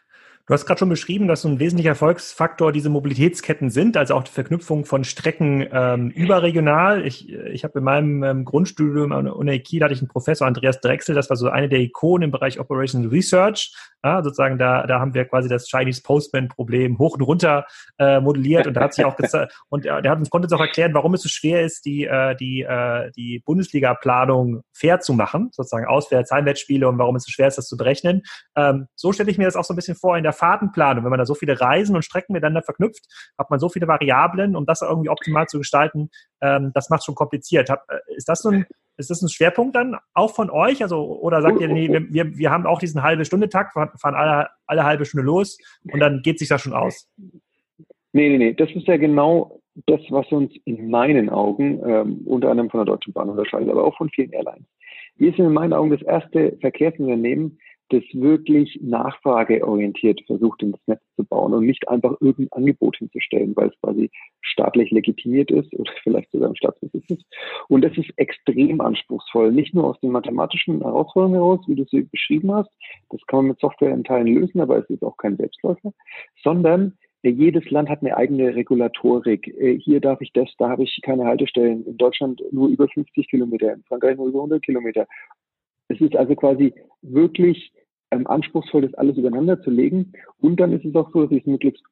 Du 0.47 0.55
hast 0.55 0.67
gerade 0.67 0.81
schon 0.81 0.89
beschrieben, 0.89 1.29
dass 1.29 1.43
so 1.43 1.49
ein 1.49 1.61
wesentlicher 1.61 1.91
Erfolgsfaktor 1.91 2.73
diese 2.73 2.91
Mobilitätsketten 2.91 3.71
sind, 3.71 3.97
also 3.97 4.15
auch 4.17 4.25
die 4.25 4.33
Verknüpfung 4.33 4.85
von 4.85 5.05
Strecken 5.05 5.65
ähm, 5.71 6.11
überregional. 6.11 7.07
Ich, 7.07 7.33
ich 7.33 7.63
habe 7.63 7.79
in 7.79 7.85
meinem 7.85 8.25
ähm, 8.25 8.45
Grundstudium 8.45 9.13
an 9.13 9.27
der 9.27 9.37
Uni 9.37 9.61
Kiel 9.61 9.85
hatte 9.85 9.95
ich 9.95 10.01
einen 10.01 10.09
Professor 10.09 10.49
Andreas 10.49 10.81
Drechsel, 10.81 11.15
das 11.15 11.31
war 11.31 11.37
so 11.37 11.49
eine 11.49 11.69
der 11.69 11.79
Ikonen 11.79 12.25
im 12.25 12.31
Bereich 12.33 12.59
Operational 12.59 13.09
Research. 13.09 13.73
Ja, 14.05 14.21
sozusagen 14.21 14.59
da, 14.59 14.85
da 14.89 14.99
haben 14.99 15.15
wir 15.15 15.27
quasi 15.27 15.49
das 15.49 15.69
Chinese 15.69 16.03
Postman 16.03 16.49
Problem 16.49 16.99
hoch 16.99 17.15
und 17.15 17.23
runter 17.23 17.67
äh, 17.99 18.19
modelliert 18.19 18.67
und 18.67 18.75
da 18.75 18.81
hat 18.81 18.95
sich 18.95 19.05
auch 19.05 19.17
und 19.69 19.87
äh, 19.87 20.03
der 20.03 20.11
hat 20.11 20.19
uns 20.19 20.29
konnte 20.29 20.47
uns 20.47 20.53
auch 20.53 20.61
erklären, 20.61 20.93
warum 20.93 21.15
es 21.15 21.23
so 21.23 21.29
schwer 21.29 21.63
ist, 21.63 21.85
die 21.85 22.07
äh, 22.07 22.35
die 22.35 22.63
äh, 22.63 23.13
die 23.13 23.41
Bundesliga-Planung 23.45 24.63
fair 24.73 24.99
zu 24.99 25.13
machen, 25.13 25.51
sozusagen 25.53 25.87
Auswärts, 25.87 26.33
Heimwärtsspiele 26.33 26.89
und 26.89 26.99
warum 26.99 27.15
es 27.15 27.23
so 27.23 27.31
schwer 27.31 27.47
ist, 27.47 27.59
das 27.59 27.69
zu 27.69 27.77
berechnen. 27.77 28.23
Ähm, 28.57 28.89
so 28.97 29.13
stelle 29.13 29.31
ich 29.31 29.39
mir 29.39 29.45
das 29.45 29.55
auch 29.55 29.65
so 29.65 29.73
ein 29.73 29.77
bisschen 29.77 29.95
vor 29.95 30.17
in 30.17 30.25
der 30.25 30.32
Fahrtenplanung. 30.33 31.05
Wenn 31.05 31.11
man 31.11 31.19
da 31.19 31.27
so 31.27 31.35
viele 31.35 31.61
Reisen 31.61 31.97
und 31.97 32.05
Strecken 32.05 32.33
miteinander 32.33 32.63
verknüpft, 32.63 33.05
hat 33.39 33.51
man 33.51 33.59
so 33.59 33.69
viele 33.69 33.89
Variablen, 33.89 34.57
um 34.57 34.67
das 34.67 34.83
irgendwie 34.83 35.11
optimal 35.11 35.47
zu 35.47 35.59
gestalten. 35.59 36.11
Ähm, 36.41 36.73
das 36.75 36.91
macht 36.91 37.05
schon 37.05 37.15
kompliziert. 37.15 37.71
Hab, 37.71 37.85
äh, 37.91 37.99
ist 38.17 38.29
das 38.29 38.41
so 38.41 38.51
ein 38.51 38.67
ist 38.99 39.11
das 39.11 39.23
ein 39.23 39.29
Schwerpunkt 39.29 39.75
dann 39.75 39.97
auch 40.15 40.35
von 40.35 40.51
euch? 40.51 40.83
Also, 40.83 41.03
oder 41.21 41.41
sagt 41.43 41.61
ihr, 41.61 41.69
nee, 41.69 41.89
wir, 41.89 42.37
wir 42.37 42.51
haben 42.51 42.67
auch 42.67 42.79
diesen 42.79 43.03
halbe 43.03 43.25
Stunde 43.25 43.49
Takt, 43.49 43.73
fahren 43.73 44.15
alle, 44.15 44.49
alle 44.67 44.85
halbe 44.85 45.05
Stunde 45.05 45.25
los 45.25 45.59
und 45.91 45.99
dann 45.99 46.21
geht 46.23 46.39
sich 46.39 46.49
das 46.49 46.61
schon 46.61 46.75
aus? 46.75 47.11
Nee, 48.13 48.29
nee, 48.29 48.39
nee. 48.39 48.53
Das 48.53 48.71
ist 48.71 48.87
ja 48.87 48.99
genau 48.99 49.61
das, 49.87 50.01
was 50.11 50.31
uns 50.31 50.53
in 50.65 50.91
meinen 50.91 51.31
Augen 51.31 51.81
ähm, 51.87 52.21
unter 52.27 52.51
anderem 52.51 52.71
von 52.71 52.79
der 52.79 52.95
Deutschen 52.95 53.13
Bahn 53.13 53.31
unterscheidet, 53.31 53.71
aber 53.71 53.85
auch 53.85 53.97
von 53.97 54.11
vielen 54.11 54.33
Airlines. 54.33 54.67
Wir 55.17 55.33
sind 55.33 55.47
in 55.47 55.53
meinen 55.53 55.73
Augen 55.73 55.91
das 55.91 56.03
erste 56.03 56.57
Verkehrsunternehmen, 56.61 57.59
das 57.93 58.03
wirklich 58.13 58.79
nachfrageorientiert 58.83 60.23
versucht, 60.27 60.63
ins 60.63 60.79
Netz 60.87 61.03
zu 61.17 61.25
bauen 61.25 61.53
und 61.55 61.67
nicht 61.67 61.89
einfach 61.89 62.13
irgendein 62.21 62.53
Angebot 62.53 62.97
hinzustellen, 62.97 63.55
weil 63.57 63.69
es 63.69 63.81
quasi 63.81 64.11
staatlich 64.41 64.91
legitimiert 64.91 65.51
ist 65.51 65.73
oder 65.75 65.93
vielleicht 66.03 66.31
sogar 66.33 66.49
im 66.49 66.57
Staatsbesitz 66.57 67.05
ist. 67.11 67.25
Und 67.69 67.83
das 67.83 67.97
ist 67.97 68.11
extrem 68.17 68.81
anspruchsvoll, 68.81 69.53
nicht 69.53 69.75
nur 69.75 69.85
aus 69.85 70.01
den 70.01 70.11
mathematischen 70.11 70.81
Herausforderungen 70.81 71.35
heraus, 71.35 71.61
wie 71.67 71.75
du 71.75 71.85
sie 71.85 72.03
beschrieben 72.03 72.53
hast, 72.53 72.71
das 73.11 73.21
kann 73.27 73.41
man 73.41 73.49
mit 73.49 73.61
Software 73.61 73.93
in 73.93 74.05
Teilen 74.05 74.27
lösen, 74.27 74.61
aber 74.61 74.79
es 74.79 74.89
ist 74.89 75.03
auch 75.03 75.17
kein 75.17 75.37
Selbstläufer, 75.37 75.93
sondern 76.43 76.95
äh, 77.23 77.31
jedes 77.31 77.69
Land 77.71 77.89
hat 77.89 78.03
eine 78.03 78.17
eigene 78.17 78.55
Regulatorik. 78.55 79.49
Äh, 79.49 79.79
hier 79.79 80.01
darf 80.01 80.21
ich 80.21 80.33
das, 80.33 80.49
da 80.59 80.69
habe 80.69 80.83
ich 80.83 81.01
keine 81.03 81.25
Haltestellen. 81.25 81.85
In 81.87 81.97
Deutschland 81.97 82.43
nur 82.51 82.69
über 82.69 82.89
50 82.89 83.29
Kilometer, 83.29 83.73
in 83.73 83.83
Frankreich 83.85 84.17
nur 84.17 84.29
über 84.29 84.41
100 84.41 84.63
Kilometer. 84.63 85.07
Es 85.89 86.01
ist 86.01 86.17
also 86.17 86.35
quasi 86.35 86.73
wirklich 87.03 87.73
ähm, 88.13 88.27
anspruchsvoll, 88.27 88.83
das 88.83 88.95
alles 88.95 89.17
übereinander 89.17 89.61
zu 89.63 89.71
legen. 89.71 90.13
Und 90.41 90.61
dann 90.61 90.73
ist 90.73 90.85
es 90.85 90.95
auch 90.95 91.11
so, 91.13 91.23
dass 91.23 91.33
ich 91.33 91.41
es 91.41 91.47
möglichst 91.47 91.83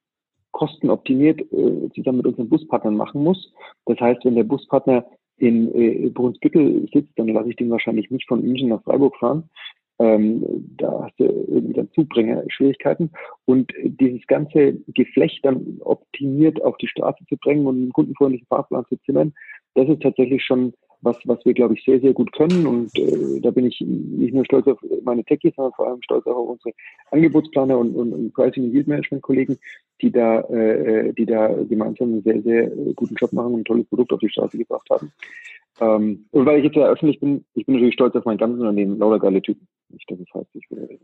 kostenoptimiert 0.52 1.40
äh, 1.52 1.88
zusammen 1.94 2.18
mit 2.18 2.26
unseren 2.26 2.48
Buspartnern 2.48 2.96
machen 2.96 3.22
muss. 3.22 3.52
Das 3.86 3.98
heißt, 3.98 4.24
wenn 4.24 4.34
der 4.34 4.44
Buspartner 4.44 5.06
in 5.38 5.74
äh, 5.74 6.10
Brunsbüttel 6.10 6.88
sitzt, 6.92 7.12
dann 7.16 7.28
lasse 7.28 7.50
ich 7.50 7.56
den 7.56 7.70
wahrscheinlich 7.70 8.10
nicht 8.10 8.28
von 8.28 8.42
München 8.42 8.68
nach 8.68 8.82
Freiburg 8.82 9.16
fahren. 9.16 9.48
Ähm, 9.98 10.44
da 10.76 11.04
hast 11.04 11.18
du 11.18 11.24
irgendwie 11.24 11.74
dann 11.74 11.90
Zubringer-Schwierigkeiten. 11.92 13.10
Und 13.44 13.72
dieses 13.84 14.26
ganze 14.26 14.74
Geflecht 14.88 15.44
dann 15.44 15.78
optimiert 15.80 16.62
auf 16.62 16.76
die 16.78 16.88
Straße 16.88 17.24
zu 17.28 17.36
bringen 17.36 17.66
und 17.66 17.76
einen 17.76 17.92
kundenfreundlichen 17.92 18.46
Fahrplan 18.46 18.84
zu 18.88 18.96
zimmern, 19.04 19.32
das 19.74 19.88
ist 19.88 20.02
tatsächlich 20.02 20.42
schon 20.44 20.74
was, 21.02 21.16
was 21.24 21.44
wir, 21.44 21.54
glaube 21.54 21.74
ich, 21.74 21.84
sehr, 21.84 22.00
sehr 22.00 22.12
gut 22.12 22.32
können. 22.32 22.66
Und 22.66 22.96
äh, 22.98 23.40
da 23.40 23.50
bin 23.50 23.66
ich 23.66 23.80
nicht 23.80 24.34
nur 24.34 24.44
stolz 24.44 24.66
auf 24.66 24.78
meine 25.02 25.24
Techies, 25.24 25.54
sondern 25.56 25.72
vor 25.74 25.88
allem 25.88 26.02
stolz 26.02 26.26
auch 26.26 26.36
auf 26.36 26.48
unsere 26.50 26.74
Angebotsplaner 27.10 27.78
und, 27.78 27.94
und, 27.94 28.12
und 28.12 28.34
Pricing- 28.34 28.64
und 28.64 28.72
Yield-Management-Kollegen, 28.72 29.58
die 30.02 30.10
da, 30.10 30.40
äh, 30.42 31.12
die 31.12 31.26
da 31.26 31.48
gemeinsam 31.68 32.12
einen 32.12 32.22
sehr, 32.22 32.42
sehr 32.42 32.68
guten 32.94 33.14
Job 33.14 33.32
machen 33.32 33.54
und 33.54 33.60
ein 33.60 33.64
tolles 33.64 33.86
Produkt 33.86 34.12
auf 34.12 34.20
die 34.20 34.30
Straße 34.30 34.58
gebracht 34.58 34.88
haben. 34.90 35.12
Ähm, 35.80 36.26
und 36.30 36.46
weil 36.46 36.58
ich 36.58 36.64
jetzt 36.64 36.76
ja 36.76 36.88
öffentlich 36.88 37.20
bin, 37.20 37.44
ich 37.54 37.64
bin 37.64 37.74
natürlich 37.74 37.94
stolz 37.94 38.14
auf 38.14 38.24
mein 38.24 38.38
ganzes 38.38 38.60
Unternehmen, 38.60 38.98
lauter 38.98 39.18
geile 39.18 39.40
Typen. 39.40 39.66
Nicht, 39.90 40.10
dass 40.10 40.18
es 40.20 40.34
heißt, 40.34 40.54
ich 40.54 40.68
bin 40.68 40.98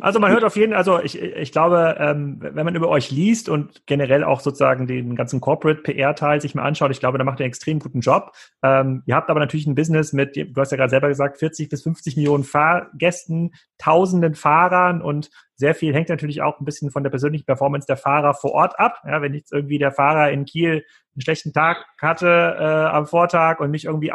also 0.00 0.20
man 0.20 0.32
hört 0.32 0.44
auf 0.44 0.56
jeden 0.56 0.72
Fall, 0.72 0.78
also 0.78 1.00
ich, 1.00 1.20
ich 1.20 1.52
glaube, 1.52 1.96
ähm, 1.98 2.38
wenn 2.40 2.64
man 2.64 2.74
über 2.74 2.88
euch 2.88 3.10
liest 3.10 3.48
und 3.48 3.86
generell 3.86 4.24
auch 4.24 4.40
sozusagen 4.40 4.86
den 4.86 5.16
ganzen 5.16 5.40
Corporate 5.40 5.82
PR-Teil 5.82 6.40
sich 6.40 6.54
mal 6.54 6.64
anschaut, 6.64 6.90
ich 6.90 7.00
glaube, 7.00 7.18
da 7.18 7.24
macht 7.24 7.40
ihr 7.40 7.44
einen 7.44 7.50
extrem 7.50 7.78
guten 7.78 8.00
Job. 8.00 8.32
Ähm, 8.62 9.02
ihr 9.06 9.14
habt 9.14 9.30
aber 9.30 9.40
natürlich 9.40 9.66
ein 9.66 9.74
Business 9.74 10.12
mit, 10.12 10.36
du 10.36 10.60
hast 10.60 10.70
ja 10.70 10.76
gerade 10.76 10.90
selber 10.90 11.08
gesagt, 11.08 11.38
40 11.38 11.68
bis 11.68 11.82
50 11.82 12.16
Millionen 12.16 12.44
Fahrgästen, 12.44 13.54
tausenden 13.78 14.34
Fahrern 14.34 15.02
und 15.02 15.30
sehr 15.54 15.74
viel 15.74 15.94
hängt 15.94 16.08
natürlich 16.08 16.42
auch 16.42 16.60
ein 16.60 16.64
bisschen 16.64 16.90
von 16.90 17.02
der 17.02 17.10
persönlichen 17.10 17.46
Performance 17.46 17.86
der 17.86 17.96
Fahrer 17.96 18.34
vor 18.34 18.52
Ort 18.52 18.78
ab. 18.78 19.02
Ja, 19.06 19.22
wenn 19.22 19.34
jetzt 19.34 19.52
irgendwie 19.52 19.78
der 19.78 19.92
Fahrer 19.92 20.30
in 20.30 20.44
Kiel 20.44 20.84
einen 21.14 21.22
schlechten 21.22 21.52
Tag 21.52 21.86
hatte 22.00 22.56
äh, 22.58 22.62
am 22.62 23.06
Vortag 23.06 23.60
und 23.60 23.70
mich 23.70 23.86
irgendwie 23.86 24.12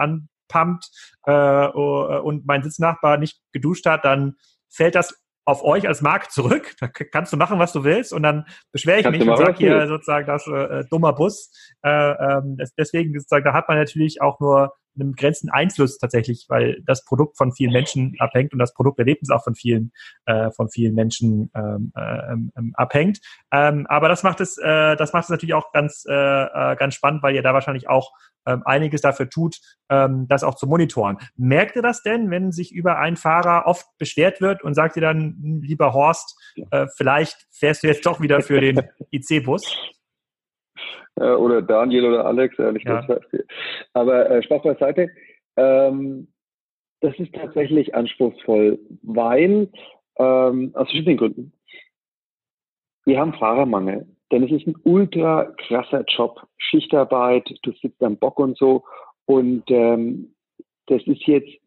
anpumpt 0.51 0.89
äh, 1.25 1.67
und 1.67 2.45
mein 2.45 2.63
Sitznachbar 2.63 3.17
nicht 3.17 3.41
geduscht 3.51 3.85
hat, 3.85 4.05
dann 4.05 4.35
fällt 4.69 4.95
das 4.95 5.17
auf 5.45 5.63
euch 5.63 5.87
als 5.87 6.01
Markt 6.01 6.31
zurück. 6.31 6.75
Da 6.79 6.87
kannst 6.87 7.33
du 7.33 7.37
machen, 7.37 7.59
was 7.59 7.73
du 7.73 7.83
willst. 7.83 8.13
Und 8.13 8.23
dann 8.23 8.45
beschwere 8.71 8.99
ich 8.99 9.03
kannst 9.03 9.19
mich 9.19 9.27
und 9.27 9.37
sage 9.37 9.57
hier 9.57 9.87
sozusagen, 9.87 10.27
das 10.27 10.47
äh, 10.47 10.85
dummer 10.89 11.13
Bus. 11.13 11.51
Äh, 11.83 11.89
ähm, 11.89 12.57
deswegen 12.77 13.13
sozusagen, 13.13 13.45
da 13.45 13.53
hat 13.53 13.67
man 13.67 13.77
natürlich 13.77 14.21
auch 14.21 14.39
nur 14.39 14.73
einen 14.99 15.11
begrenzten 15.11 15.49
Einfluss 15.49 15.97
tatsächlich, 15.97 16.45
weil 16.49 16.81
das 16.85 17.05
Produkt 17.05 17.37
von 17.37 17.53
vielen 17.53 17.71
Menschen 17.71 18.15
abhängt 18.19 18.53
und 18.53 18.59
das 18.59 18.73
Produkterlebnis 18.73 19.29
auch 19.29 19.43
von 19.43 19.55
vielen, 19.55 19.91
äh, 20.25 20.51
von 20.51 20.69
vielen 20.69 20.95
Menschen 20.95 21.51
ähm, 21.55 21.91
äh, 21.95 22.33
ähm, 22.33 22.73
abhängt. 22.75 23.19
Ähm, 23.51 23.87
aber 23.87 24.09
das 24.09 24.23
macht 24.23 24.41
es, 24.41 24.57
äh, 24.57 24.95
das 24.95 25.13
macht 25.13 25.25
es 25.25 25.29
natürlich 25.29 25.53
auch 25.53 25.71
ganz, 25.71 26.05
äh, 26.07 26.13
äh, 26.13 26.75
ganz 26.75 26.95
spannend, 26.95 27.23
weil 27.23 27.35
ihr 27.35 27.43
da 27.43 27.53
wahrscheinlich 27.53 27.89
auch 27.89 28.11
ähm, 28.45 28.63
einiges 28.65 29.01
dafür 29.01 29.29
tut, 29.29 29.59
ähm, 29.89 30.27
das 30.27 30.43
auch 30.43 30.55
zu 30.55 30.67
monitoren. 30.67 31.17
Merkt 31.35 31.75
ihr 31.75 31.81
das 31.81 32.01
denn, 32.01 32.31
wenn 32.31 32.51
sich 32.51 32.71
über 32.71 32.97
einen 32.97 33.17
Fahrer 33.17 33.67
oft 33.67 33.85
beschwert 33.97 34.41
wird 34.41 34.63
und 34.63 34.73
sagt 34.73 34.95
ihr 34.95 35.01
dann, 35.01 35.37
hm, 35.41 35.61
lieber 35.61 35.93
Horst, 35.93 36.39
äh, 36.71 36.87
vielleicht 36.95 37.47
fährst 37.51 37.83
du 37.83 37.87
jetzt 37.87 38.05
doch 38.05 38.19
wieder 38.19 38.41
für 38.41 38.59
den 38.59 38.81
IC-Bus? 39.11 39.75
Äh, 41.15 41.31
oder 41.31 41.61
Daniel 41.61 42.05
oder 42.05 42.25
Alex, 42.25 42.57
ehrlich 42.59 42.83
ja. 42.83 43.01
gesagt. 43.01 43.25
Aber 43.93 44.29
äh, 44.29 44.43
Spaß 44.43 44.63
beiseite. 44.63 45.09
Ähm, 45.57 46.27
das 47.01 47.17
ist 47.17 47.33
tatsächlich 47.33 47.93
anspruchsvoll, 47.95 48.79
weil 49.01 49.69
ähm, 50.17 50.71
aus 50.75 50.87
verschiedenen 50.87 51.17
Gründen. 51.17 51.53
Wir 53.05 53.19
haben 53.19 53.33
Fahrermangel, 53.33 54.07
denn 54.31 54.43
es 54.43 54.51
ist 54.51 54.67
ein 54.67 54.75
ultra 54.83 55.45
krasser 55.67 56.03
Job, 56.07 56.47
Schichtarbeit, 56.57 57.49
du 57.63 57.71
sitzt 57.81 58.01
am 58.03 58.17
Bock 58.17 58.39
und 58.39 58.57
so. 58.57 58.83
Und 59.25 59.63
ähm, 59.69 60.35
das 60.87 61.01
ist 61.07 61.25
jetzt 61.25 61.60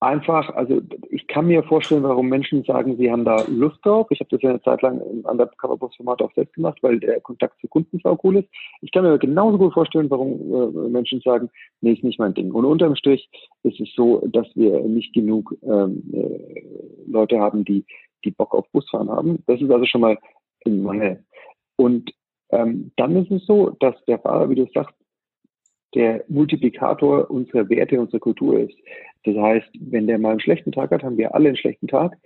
einfach, 0.00 0.54
also 0.54 0.80
ich 1.10 1.26
kann 1.26 1.46
mir 1.46 1.62
vorstellen, 1.62 2.02
warum 2.02 2.28
Menschen 2.28 2.64
sagen, 2.64 2.96
sie 2.96 3.10
haben 3.10 3.24
da 3.24 3.44
Lust 3.48 3.78
drauf. 3.84 4.06
Ich 4.10 4.20
habe 4.20 4.30
das 4.30 4.42
ja 4.42 4.50
eine 4.50 4.62
Zeit 4.62 4.82
lang 4.82 5.00
im 5.00 5.24
Undercover-Format 5.24 6.22
auch 6.22 6.32
selbst 6.34 6.54
gemacht, 6.54 6.78
weil 6.82 7.00
der 7.00 7.20
Kontakt 7.20 7.60
zu 7.60 7.68
Kunden 7.68 8.00
so 8.02 8.18
cool 8.22 8.38
ist. 8.38 8.48
Ich 8.82 8.92
kann 8.92 9.04
mir 9.04 9.18
genauso 9.18 9.58
gut 9.58 9.74
vorstellen, 9.74 10.10
warum 10.10 10.32
äh, 10.52 10.88
Menschen 10.88 11.20
sagen, 11.20 11.50
nee, 11.80 11.92
ist 11.92 12.04
nicht 12.04 12.18
mein 12.18 12.34
Ding. 12.34 12.52
Und 12.52 12.64
unterm 12.64 12.96
Strich 12.96 13.28
ist 13.62 13.80
es 13.80 13.92
so, 13.94 14.26
dass 14.32 14.46
wir 14.54 14.80
nicht 14.80 15.12
genug 15.14 15.54
ähm, 15.62 16.02
äh, 16.12 17.10
Leute 17.10 17.38
haben, 17.38 17.64
die, 17.64 17.84
die 18.24 18.30
Bock 18.30 18.54
auf 18.54 18.68
Busfahren 18.72 19.10
haben. 19.10 19.42
Das 19.46 19.60
ist 19.60 19.70
also 19.70 19.86
schon 19.86 20.02
mal 20.02 20.18
ein 20.66 20.82
Mangel. 20.82 21.24
Und 21.76 22.12
ähm, 22.50 22.92
dann 22.96 23.16
ist 23.16 23.30
es 23.30 23.46
so, 23.46 23.70
dass 23.80 23.94
der 24.06 24.18
Fahrer, 24.18 24.48
wie 24.50 24.54
du 24.54 24.66
sagst, 24.72 24.94
der 25.96 26.22
Multiplikator 26.28 27.28
unserer 27.30 27.68
Werte, 27.68 27.98
unserer 27.98 28.20
Kultur 28.20 28.60
ist. 28.60 28.76
Das 29.24 29.34
heißt, 29.36 29.68
wenn 29.80 30.06
der 30.06 30.18
mal 30.18 30.32
einen 30.32 30.40
schlechten 30.40 30.70
Tag 30.70 30.90
hat, 30.90 31.02
haben 31.02 31.16
wir 31.16 31.34
alle 31.34 31.48
einen 31.48 31.56
schlechten 31.56 31.88
Tag, 31.88 32.16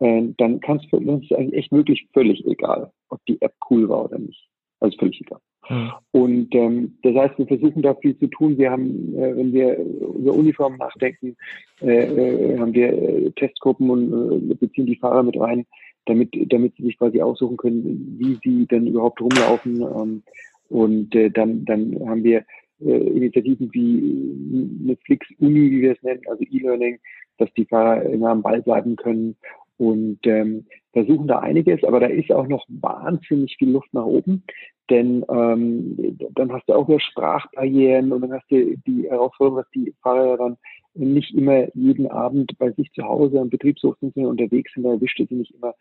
äh, 0.00 0.22
dann 0.38 0.60
kann 0.60 0.78
es 0.78 0.92
uns 0.92 1.30
eigentlich 1.30 1.54
echt 1.54 1.72
wirklich 1.72 2.08
völlig 2.12 2.44
egal, 2.46 2.90
ob 3.10 3.24
die 3.26 3.40
App 3.42 3.54
cool 3.70 3.88
war 3.88 4.06
oder 4.06 4.18
nicht. 4.18 4.48
Also 4.80 4.96
völlig 4.98 5.20
egal. 5.20 5.40
Mhm. 5.68 5.92
Und 6.12 6.54
ähm, 6.54 6.98
das 7.02 7.14
heißt, 7.14 7.38
wir 7.38 7.46
versuchen 7.46 7.82
da 7.82 7.94
viel 7.96 8.18
zu 8.18 8.28
tun. 8.28 8.56
Wir 8.56 8.70
haben, 8.70 9.14
äh, 9.14 9.36
wenn 9.36 9.52
wir 9.52 9.76
über 9.78 10.32
Uniformen 10.32 10.78
nachdenken, 10.78 11.36
äh, 11.82 12.54
äh, 12.54 12.58
haben 12.58 12.72
wir 12.72 12.92
äh, 12.92 13.30
Testgruppen 13.32 13.90
und 13.90 14.50
äh, 14.50 14.54
beziehen 14.54 14.86
die 14.86 14.96
Fahrer 14.96 15.22
mit 15.22 15.38
rein, 15.38 15.66
damit, 16.06 16.30
damit 16.50 16.74
sie 16.76 16.84
sich 16.84 16.98
quasi 16.98 17.20
aussuchen 17.20 17.58
können, 17.58 18.16
wie 18.18 18.38
sie 18.42 18.66
denn 18.66 18.86
überhaupt 18.86 19.20
rumlaufen. 19.20 19.82
Ähm, 19.82 20.22
und 20.70 21.14
äh, 21.14 21.30
dann, 21.30 21.64
dann 21.64 21.98
haben 22.06 22.24
wir 22.24 22.44
Initiativen 22.80 23.70
wie 23.72 24.86
Netflix 24.86 25.26
Uni, 25.38 25.70
wie 25.70 25.82
wir 25.82 25.92
es 25.92 26.02
nennen, 26.02 26.22
also 26.28 26.44
E-Learning, 26.44 26.98
dass 27.38 27.52
die 27.54 27.64
Fahrer 27.64 28.02
immer 28.04 28.30
am 28.30 28.42
Ball 28.42 28.62
bleiben 28.62 28.96
können 28.96 29.36
und 29.78 30.18
ähm, 30.24 30.66
versuchen 30.92 31.28
da 31.28 31.38
einiges, 31.38 31.84
aber 31.84 32.00
da 32.00 32.06
ist 32.06 32.32
auch 32.32 32.48
noch 32.48 32.66
wahnsinnig 32.68 33.56
viel 33.58 33.70
Luft 33.70 33.92
nach 33.94 34.04
oben, 34.04 34.42
denn 34.90 35.24
ähm, 35.28 36.18
dann 36.34 36.52
hast 36.52 36.68
du 36.68 36.74
auch 36.74 36.88
wieder 36.88 37.00
Sprachbarrieren 37.00 38.12
und 38.12 38.22
dann 38.22 38.32
hast 38.32 38.50
du 38.50 38.76
die 38.86 39.08
Herausforderung, 39.08 39.62
dass 39.62 39.70
die 39.70 39.94
Fahrer 40.02 40.36
dann 40.36 40.56
nicht 40.94 41.34
immer 41.34 41.68
jeden 41.76 42.08
Abend 42.08 42.58
bei 42.58 42.72
sich 42.72 42.90
zu 42.92 43.02
Hause 43.04 43.40
am 43.40 43.50
Betriebshof 43.50 43.96
sind, 44.00 44.16
unterwegs 44.16 44.72
sind, 44.74 44.82
da 44.82 44.90
erwischt 44.90 45.18
sie 45.18 45.34
nicht 45.34 45.54
immer. 45.54 45.74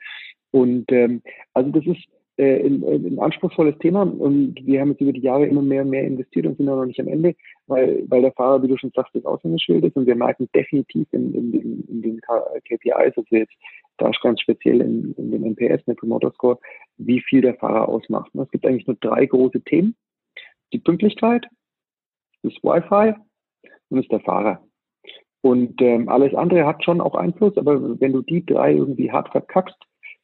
Und 0.52 0.92
ähm, 0.92 1.22
also 1.54 1.72
das 1.72 1.86
ist 1.86 2.08
äh, 2.38 2.66
ein, 2.66 2.84
ein 2.84 3.20
anspruchsvolles 3.20 3.78
Thema 3.80 4.04
und 4.04 4.56
wir 4.66 4.80
haben 4.80 4.92
jetzt 4.92 5.02
über 5.02 5.14
die 5.14 5.22
Jahre 5.22 5.46
immer 5.46 5.62
mehr 5.62 5.82
und 5.82 5.90
mehr 5.90 6.04
investiert 6.04 6.46
und 6.46 6.58
sind 6.58 6.68
noch 6.68 6.86
nicht 6.86 7.00
am 7.00 7.08
Ende, 7.08 7.36
weil, 7.68 8.04
weil 8.08 8.22
der 8.22 8.32
Fahrer, 8.34 8.62
wie 8.64 8.68
du 8.68 8.78
schon 8.78 8.92
sagst, 8.96 9.16
das 9.16 9.26
Aushängeschild 9.26 9.84
ist 9.84 9.96
und 9.96 10.06
wir 10.06 10.16
merken 10.16 10.48
definitiv 10.56 11.08
in, 11.12 11.34
in, 11.34 11.54
in, 11.54 11.84
in 11.88 12.02
den 12.02 12.22
KPIs, 12.22 13.18
also 13.18 13.24
jetzt 13.32 13.54
da 13.98 14.12
ganz 14.22 14.42
speziell 14.42 14.82
in, 14.82 15.14
in 15.18 15.32
den 15.32 15.44
NPS, 15.44 15.86
Net 15.88 15.98
Promoter 15.98 16.32
Score, 16.32 16.60
wie 16.98 17.22
viel 17.22 17.42
der 17.42 17.56
Fahrer 17.56 17.90
ausmacht. 17.90 18.32
Es 18.36 18.52
gibt 18.52 18.66
eigentlich 18.66 18.88
nur 18.88 18.98
drei 19.00 19.26
große 19.26 19.62
Themen. 19.62 19.96
Die 20.74 20.80
Pünktlichkeit, 20.80 21.46
das 22.44 22.54
Wi-Fi 22.62 23.16
und 23.90 24.00
ist 24.00 24.12
der 24.12 24.20
Fahrer. 24.20 24.64
Und 25.42 25.82
ähm, 25.82 26.10
alles 26.10 26.34
andere 26.34 26.66
hat 26.66 26.84
schon 26.84 27.02
auch 27.02 27.16
Einfluss, 27.16 27.58
aber 27.58 28.00
wenn 28.00 28.14
du 28.14 28.22
die 28.22 28.46
drei 28.46 28.74
irgendwie 28.74 29.12
hart 29.12 29.30
verkackst, 29.30 29.78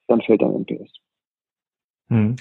dann 0.07 0.21
fällt 0.21 0.41
dein 0.41 0.53
NPS. 0.53 0.91
Hm. 2.09 2.35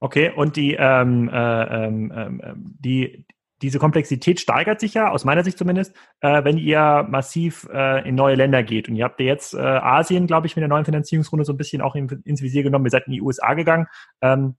Okay, 0.00 0.30
und 0.34 0.56
die, 0.56 0.74
ähm, 0.78 1.28
äh, 1.32 1.86
ähm, 1.86 2.12
ähm, 2.14 2.76
die, 2.78 3.26
diese 3.62 3.78
Komplexität 3.78 4.38
steigert 4.40 4.80
sich 4.80 4.94
ja, 4.94 5.10
aus 5.10 5.24
meiner 5.24 5.42
Sicht 5.42 5.56
zumindest, 5.56 5.96
äh, 6.20 6.44
wenn 6.44 6.58
ihr 6.58 7.06
massiv 7.08 7.66
äh, 7.72 8.06
in 8.06 8.14
neue 8.14 8.34
Länder 8.34 8.62
geht. 8.62 8.88
Und 8.88 8.96
ihr 8.96 9.04
habt 9.04 9.18
ja 9.18 9.26
jetzt 9.26 9.54
äh, 9.54 9.58
Asien, 9.58 10.26
glaube 10.26 10.46
ich, 10.46 10.56
mit 10.56 10.60
der 10.60 10.68
neuen 10.68 10.84
Finanzierungsrunde 10.84 11.44
so 11.44 11.54
ein 11.54 11.56
bisschen 11.56 11.80
auch 11.80 11.94
in, 11.94 12.08
ins 12.24 12.42
Visier 12.42 12.62
genommen. 12.62 12.84
Ihr 12.84 12.90
seid 12.90 13.06
in 13.06 13.14
die 13.14 13.22
USA 13.22 13.54
gegangen. 13.54 13.86
Ähm, 14.20 14.56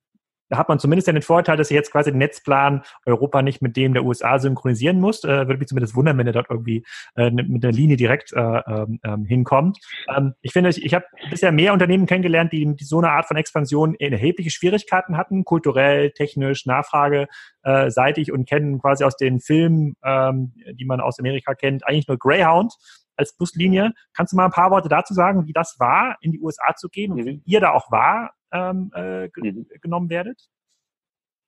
da 0.49 0.57
hat 0.57 0.69
man 0.69 0.79
zumindest 0.79 1.07
den 1.07 1.21
Vorteil, 1.21 1.57
dass 1.57 1.71
ihr 1.71 1.75
jetzt 1.75 1.91
quasi 1.91 2.11
den 2.11 2.19
Netzplan 2.19 2.83
Europa 3.05 3.41
nicht 3.41 3.61
mit 3.61 3.75
dem 3.75 3.93
der 3.93 4.05
USA 4.05 4.39
synchronisieren 4.39 4.99
muss. 4.99 5.23
Äh, 5.23 5.47
würde 5.47 5.57
mich 5.57 5.67
zumindest 5.67 5.95
wundern, 5.95 6.17
wenn 6.17 6.27
ihr 6.27 6.33
dort 6.33 6.47
irgendwie 6.49 6.85
äh, 7.15 7.29
mit 7.31 7.63
der 7.63 7.71
Linie 7.71 7.97
direkt 7.97 8.33
äh, 8.33 8.39
ähm, 8.39 8.99
ähm, 9.03 9.25
hinkommt. 9.25 9.79
Ähm, 10.15 10.33
ich 10.41 10.53
finde, 10.53 10.69
ich, 10.69 10.83
ich 10.83 10.93
habe 10.93 11.05
bisher 11.29 11.51
mehr 11.51 11.73
Unternehmen 11.73 12.05
kennengelernt, 12.05 12.53
die, 12.53 12.75
die 12.75 12.83
so 12.83 12.99
eine 12.99 13.11
Art 13.11 13.25
von 13.25 13.37
Expansion 13.37 13.95
erhebliche 13.95 14.51
Schwierigkeiten 14.51 15.17
hatten, 15.17 15.43
kulturell, 15.43 16.11
technisch, 16.11 16.65
nachfrageseitig 16.65 18.31
und 18.31 18.47
kennen 18.47 18.79
quasi 18.79 19.03
aus 19.03 19.17
den 19.17 19.39
Filmen, 19.39 19.95
ähm, 20.03 20.53
die 20.73 20.85
man 20.85 21.01
aus 21.01 21.19
Amerika 21.19 21.53
kennt, 21.55 21.87
eigentlich 21.87 22.07
nur 22.07 22.17
Greyhound 22.17 22.73
als 23.17 23.35
Buslinie. 23.35 23.93
Kannst 24.15 24.33
du 24.33 24.37
mal 24.37 24.45
ein 24.45 24.51
paar 24.51 24.71
Worte 24.71 24.89
dazu 24.89 25.13
sagen, 25.13 25.47
wie 25.47 25.53
das 25.53 25.75
war, 25.79 26.17
in 26.21 26.31
die 26.31 26.39
USA 26.39 26.75
zu 26.75 26.87
gehen 26.89 27.11
und 27.11 27.19
mhm. 27.19 27.25
wie 27.25 27.41
ihr 27.45 27.59
da 27.59 27.73
auch 27.73 27.91
war, 27.91 28.31
ähm, 28.51 28.91
äh, 28.95 29.25
mhm. 29.25 29.67
genommen 29.81 30.09
werdet? 30.09 30.39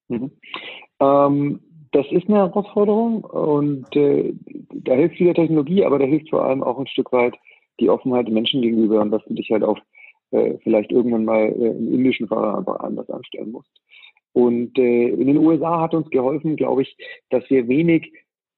Mhm. 0.10 0.32
Ähm, 1.00 1.62
das 1.92 2.06
ist 2.12 2.28
eine 2.28 2.38
Herausforderung 2.38 3.24
und 3.24 3.96
äh, 3.96 4.34
da 4.70 4.94
hilft 4.94 5.16
viel 5.16 5.34
Technologie, 5.34 5.86
aber 5.86 5.98
da 5.98 6.06
hilft 6.06 6.30
vor 6.30 6.44
allem 6.44 6.64
auch 6.64 6.78
ein 6.78 6.88
Stück 6.88 7.12
weit 7.12 7.36
die 7.80 7.90
Offenheit 7.90 8.28
den 8.28 8.34
Menschen 8.34 8.62
gegenüber 8.62 9.02
und 9.02 9.12
dass 9.12 9.24
du 9.26 9.34
dich 9.34 9.50
halt 9.50 9.64
auf 9.64 9.80
äh, 10.32 10.58
vielleicht 10.64 10.92
irgendwann 10.92 11.26
mal 11.26 11.48
äh, 11.48 11.70
einen 11.70 11.94
indischen 11.94 12.28
Fahrer 12.28 12.60
einfach 12.60 12.80
anders 12.82 13.10
anstellen 13.10 13.52
musst. 13.52 13.72
Und 14.34 14.78
äh, 14.78 15.10
in 15.10 15.26
den 15.26 15.38
USA 15.38 15.82
hat 15.82 15.96
uns 15.96 16.10
geholfen, 16.12 16.56
glaube 16.56 16.84
ich, 16.84 16.96
dass 17.30 17.50
wir 17.50 17.68
wenig 17.68 18.12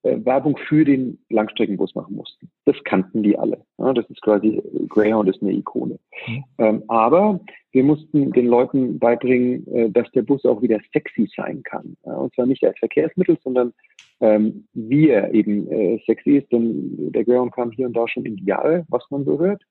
Werbung 0.03 0.57
für 0.57 0.83
den 0.83 1.19
Langstreckenbus 1.29 1.93
machen 1.95 2.15
mussten. 2.15 2.49
Das 2.65 2.75
kannten 2.85 3.21
die 3.23 3.37
alle. 3.37 3.63
Das 3.77 4.09
ist 4.09 4.21
quasi, 4.21 4.61
Greyhound 4.89 5.29
ist 5.29 5.41
eine 5.41 5.51
Ikone. 5.51 5.99
Mhm. 6.27 6.43
Ähm, 6.57 6.83
aber 6.87 7.39
wir 7.71 7.83
mussten 7.83 8.31
den 8.31 8.47
Leuten 8.47 8.97
beibringen, 8.99 9.67
äh, 9.73 9.89
dass 9.89 10.09
der 10.11 10.23
Bus 10.23 10.43
auch 10.45 10.61
wieder 10.61 10.79
sexy 10.91 11.29
sein 11.35 11.61
kann. 11.63 11.95
Und 12.01 12.33
zwar 12.33 12.45
nicht 12.45 12.63
als 12.65 12.79
Verkehrsmittel, 12.79 13.37
sondern 13.43 13.73
ähm, 14.21 14.67
wie 14.73 15.09
er 15.09 15.33
eben 15.33 15.69
äh, 15.71 15.99
sexy 16.05 16.37
ist, 16.37 16.51
denn 16.51 17.11
der 17.11 17.23
Greyhound 17.23 17.53
kam 17.53 17.71
hier 17.71 17.87
und 17.87 17.93
da 17.93 18.07
schon 18.07 18.25
in 18.25 18.37
die 18.37 18.45
Jahre, 18.45 18.85
was 18.89 19.03
man 19.09 19.25
so 19.25 19.39
hört. 19.39 19.63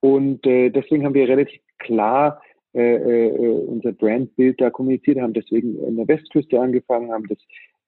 Und 0.00 0.46
äh, 0.46 0.70
deswegen 0.70 1.04
haben 1.04 1.14
wir 1.14 1.28
relativ 1.28 1.60
klar 1.78 2.40
äh, 2.74 2.96
äh, 2.96 3.30
unser 3.66 3.92
Brandbild 3.92 4.60
da 4.60 4.68
kommuniziert, 4.68 5.20
haben 5.20 5.32
deswegen 5.32 5.78
in 5.84 5.96
der 5.96 6.08
Westküste 6.08 6.60
angefangen, 6.60 7.12
haben 7.12 7.28
das 7.28 7.38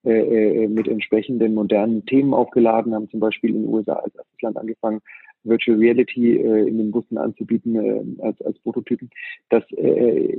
äh, 0.03 0.63
äh, 0.63 0.67
mit 0.67 0.87
entsprechenden 0.87 1.53
modernen 1.53 2.05
Themen 2.05 2.33
aufgeladen, 2.33 2.93
haben 2.93 3.09
zum 3.09 3.19
Beispiel 3.19 3.55
in 3.55 3.63
den 3.63 3.73
USA 3.73 3.93
als 3.93 4.15
erstes 4.15 4.41
Land 4.41 4.57
angefangen, 4.57 5.01
Virtual 5.43 5.77
Reality 5.77 6.37
äh, 6.37 6.67
in 6.67 6.77
den 6.77 6.91
Bussen 6.91 7.17
anzubieten 7.17 7.75
äh, 7.75 8.23
als, 8.23 8.41
als 8.41 8.59
Prototypen, 8.59 9.09
dass 9.49 9.63
äh, 9.71 10.35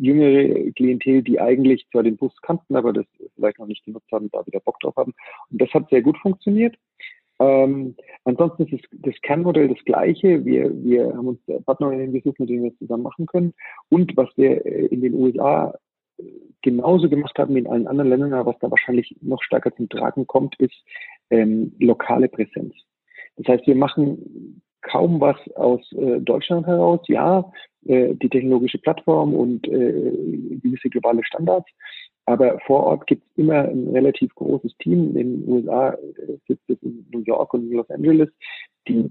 jüngere 0.00 0.70
Klientel, 0.72 1.22
die 1.22 1.40
eigentlich 1.40 1.86
zwar 1.90 2.02
den 2.02 2.16
Bus 2.16 2.34
kannten, 2.42 2.76
aber 2.76 2.92
das 2.92 3.06
vielleicht 3.34 3.58
noch 3.58 3.66
nicht 3.66 3.84
genutzt 3.84 4.10
haben, 4.12 4.30
da 4.32 4.46
wieder 4.46 4.60
Bock 4.60 4.78
drauf 4.80 4.96
haben. 4.96 5.14
Und 5.50 5.60
das 5.60 5.70
hat 5.70 5.88
sehr 5.90 6.02
gut 6.02 6.18
funktioniert. 6.18 6.76
Ähm, 7.38 7.96
ansonsten 8.24 8.64
ist 8.64 8.72
das, 8.72 9.00
das 9.12 9.20
Kernmodell 9.22 9.68
das 9.68 9.82
gleiche. 9.84 10.44
Wir, 10.44 10.70
wir 10.84 11.16
haben 11.16 11.28
uns 11.28 11.40
Partnerinnen 11.64 12.12
gesucht, 12.12 12.38
mit 12.38 12.50
denen 12.50 12.64
wir 12.64 12.72
es 12.72 12.78
zusammen 12.78 13.02
machen 13.02 13.26
können. 13.26 13.54
Und 13.88 14.14
was 14.16 14.28
wir 14.36 14.64
äh, 14.66 14.86
in 14.86 15.00
den 15.00 15.14
USA 15.14 15.74
genauso 16.62 17.08
gemacht 17.08 17.38
haben 17.38 17.54
wie 17.54 17.60
in 17.60 17.66
allen 17.66 17.86
anderen 17.86 18.10
Ländern, 18.10 18.34
aber 18.34 18.52
was 18.52 18.58
da 18.60 18.70
wahrscheinlich 18.70 19.16
noch 19.20 19.42
stärker 19.42 19.74
zum 19.74 19.88
Tragen 19.88 20.26
kommt, 20.26 20.58
ist 20.60 20.74
ähm, 21.30 21.72
lokale 21.78 22.28
Präsenz. 22.28 22.74
Das 23.36 23.48
heißt, 23.48 23.66
wir 23.66 23.76
machen 23.76 24.62
kaum 24.82 25.20
was 25.20 25.36
aus 25.56 25.80
äh, 25.92 26.20
Deutschland 26.20 26.66
heraus. 26.66 27.00
Ja, 27.06 27.50
äh, 27.86 28.14
die 28.14 28.28
technologische 28.28 28.78
Plattform 28.78 29.34
und 29.34 29.66
äh, 29.68 30.58
gewisse 30.62 30.90
globale 30.90 31.24
Standards. 31.24 31.68
Aber 32.26 32.60
vor 32.60 32.84
Ort 32.84 33.06
gibt 33.06 33.24
es 33.24 33.38
immer 33.38 33.68
ein 33.68 33.88
relativ 33.88 34.34
großes 34.34 34.76
Team. 34.78 35.16
In 35.16 35.42
den 35.42 35.48
USA 35.48 35.90
äh, 35.90 36.36
sitzt 36.46 36.68
es 36.68 36.82
in 36.82 37.06
New 37.10 37.20
York 37.20 37.54
und 37.54 37.70
Los 37.70 37.88
Angeles. 37.90 38.28
Die, 38.88 39.08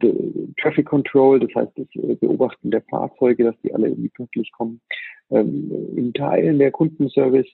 Traffic 0.59 0.87
Control, 0.87 1.39
das 1.39 1.53
heißt 1.55 1.71
das 1.77 1.87
äh, 1.95 2.15
Beobachten 2.15 2.71
der 2.71 2.81
Fahrzeuge, 2.83 3.45
dass 3.45 3.55
die 3.61 3.73
alle 3.73 3.87
irgendwie 3.87 4.09
pünktlich 4.09 4.51
kommen 4.51 4.81
ähm, 5.29 5.71
in 5.95 6.13
Teilen 6.13 6.59
der 6.59 6.71
Kundenservice, 6.71 7.47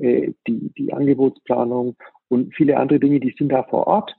äh, 0.00 0.32
die, 0.46 0.70
die 0.76 0.92
Angebotsplanung 0.92 1.96
und 2.28 2.54
viele 2.54 2.76
andere 2.76 3.00
Dinge, 3.00 3.20
die 3.20 3.34
sind 3.36 3.50
da 3.50 3.62
vor 3.64 3.86
Ort, 3.86 4.14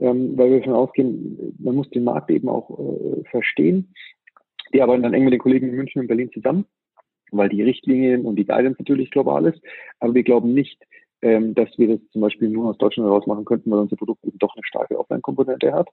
ähm, 0.00 0.36
weil 0.36 0.50
wir 0.50 0.58
davon 0.58 0.74
ausgehen, 0.74 1.56
man 1.58 1.76
muss 1.76 1.88
den 1.90 2.04
Markt 2.04 2.30
eben 2.30 2.48
auch 2.48 2.70
äh, 2.78 3.24
verstehen. 3.30 3.94
Die 4.72 4.82
arbeiten 4.82 5.02
dann 5.02 5.14
eng 5.14 5.24
mit 5.24 5.32
den 5.32 5.40
Kollegen 5.40 5.68
in 5.68 5.76
München 5.76 6.00
und 6.00 6.08
Berlin 6.08 6.30
zusammen, 6.32 6.64
weil 7.30 7.48
die 7.48 7.62
Richtlinien 7.62 8.24
und 8.24 8.36
die 8.36 8.46
Guidance 8.46 8.80
natürlich 8.80 9.10
global 9.10 9.46
ist. 9.46 9.60
Aber 10.00 10.14
wir 10.14 10.24
glauben 10.24 10.52
nicht, 10.52 10.82
ähm, 11.22 11.54
dass 11.54 11.68
wir 11.78 11.88
das 11.88 12.00
zum 12.10 12.22
Beispiel 12.22 12.48
nur 12.48 12.70
aus 12.70 12.78
Deutschland 12.78 13.08
heraus 13.08 13.26
machen 13.26 13.44
könnten, 13.44 13.70
weil 13.70 13.78
unser 13.78 13.96
Produkt 13.96 14.24
eben 14.24 14.38
doch 14.38 14.54
eine 14.54 14.64
starke 14.64 14.98
Offline-Komponente 14.98 15.72
hat. 15.72 15.88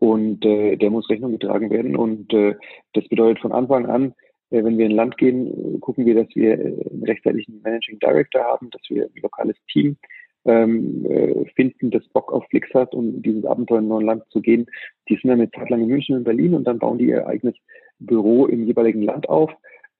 Und 0.00 0.44
äh, 0.44 0.76
der 0.76 0.90
muss 0.90 1.08
Rechnung 1.08 1.32
getragen 1.32 1.70
werden. 1.70 1.94
Und 1.94 2.32
äh, 2.32 2.56
das 2.94 3.06
bedeutet 3.08 3.40
von 3.40 3.52
Anfang 3.52 3.86
an, 3.86 4.14
äh, 4.50 4.64
wenn 4.64 4.78
wir 4.78 4.86
in 4.86 4.92
Land 4.92 5.16
gehen, 5.18 5.78
gucken 5.80 6.06
wir, 6.06 6.14
dass 6.14 6.34
wir 6.34 6.54
einen 6.54 7.04
rechtzeitigen 7.06 7.60
Managing 7.62 7.98
Director 8.00 8.42
haben, 8.42 8.70
dass 8.70 8.82
wir 8.88 9.04
ein 9.04 9.22
lokales 9.22 9.56
Team 9.70 9.96
ähm, 10.46 11.06
äh, 11.06 11.44
finden, 11.54 11.90
das 11.90 12.06
Bock 12.08 12.32
auf 12.32 12.44
Flix 12.48 12.72
hat, 12.74 12.94
um 12.94 13.22
dieses 13.22 13.44
Abenteuer 13.44 13.78
in 13.78 13.84
ein 13.84 13.88
neues 13.88 14.06
Land 14.06 14.24
zu 14.30 14.40
gehen. 14.40 14.66
Die 15.08 15.14
sind 15.14 15.28
dann 15.28 15.40
eine 15.40 15.50
Zeit 15.50 15.68
lang 15.70 15.82
in 15.82 15.88
München 15.88 16.16
und 16.16 16.24
Berlin 16.24 16.54
und 16.54 16.64
dann 16.64 16.78
bauen 16.78 16.98
die 16.98 17.08
ihr 17.08 17.26
eigenes 17.26 17.54
Büro 17.98 18.46
im 18.46 18.66
jeweiligen 18.66 19.02
Land 19.02 19.28
auf 19.28 19.50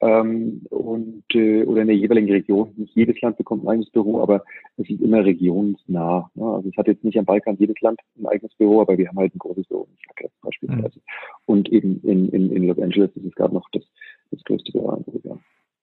ähm, 0.00 0.62
und 0.70 1.24
äh, 1.34 1.64
oder 1.64 1.82
in 1.82 1.88
der 1.88 1.96
jeweiligen 1.96 2.30
Region. 2.30 2.72
Nicht 2.76 2.94
jedes 2.96 3.20
Land 3.20 3.36
bekommt 3.36 3.64
ein 3.64 3.68
eigenes 3.68 3.90
Büro, 3.90 4.20
aber 4.20 4.44
es 4.76 4.88
ist 4.88 5.00
immer 5.00 5.24
regionsnah. 5.24 6.30
Ne? 6.34 6.44
Also 6.44 6.68
es 6.68 6.76
hat 6.76 6.86
jetzt 6.86 7.04
nicht 7.04 7.18
am 7.18 7.24
Balkan 7.24 7.56
jedes 7.58 7.80
Land 7.80 8.00
ein 8.18 8.26
eigenes 8.26 8.54
Büro, 8.54 8.80
aber 8.80 8.96
wir 8.96 9.08
haben 9.08 9.18
halt 9.18 9.34
ein 9.34 9.38
großes 9.38 9.66
Büro 9.66 9.86
in 9.90 9.96
Zagreb 10.08 10.32
beispielsweise. 10.42 10.98
Mhm. 10.98 11.02
Und 11.46 11.68
eben 11.68 12.00
in, 12.02 12.28
in, 12.30 12.50
in 12.50 12.66
Los 12.66 12.78
Angeles 12.78 13.10
ist 13.14 13.26
es 13.26 13.34
gerade 13.34 13.54
noch 13.54 13.68
das, 13.72 13.82
das 14.30 14.42
größte 14.44 14.72
Büro. 14.72 15.04
Ja. 15.24 15.38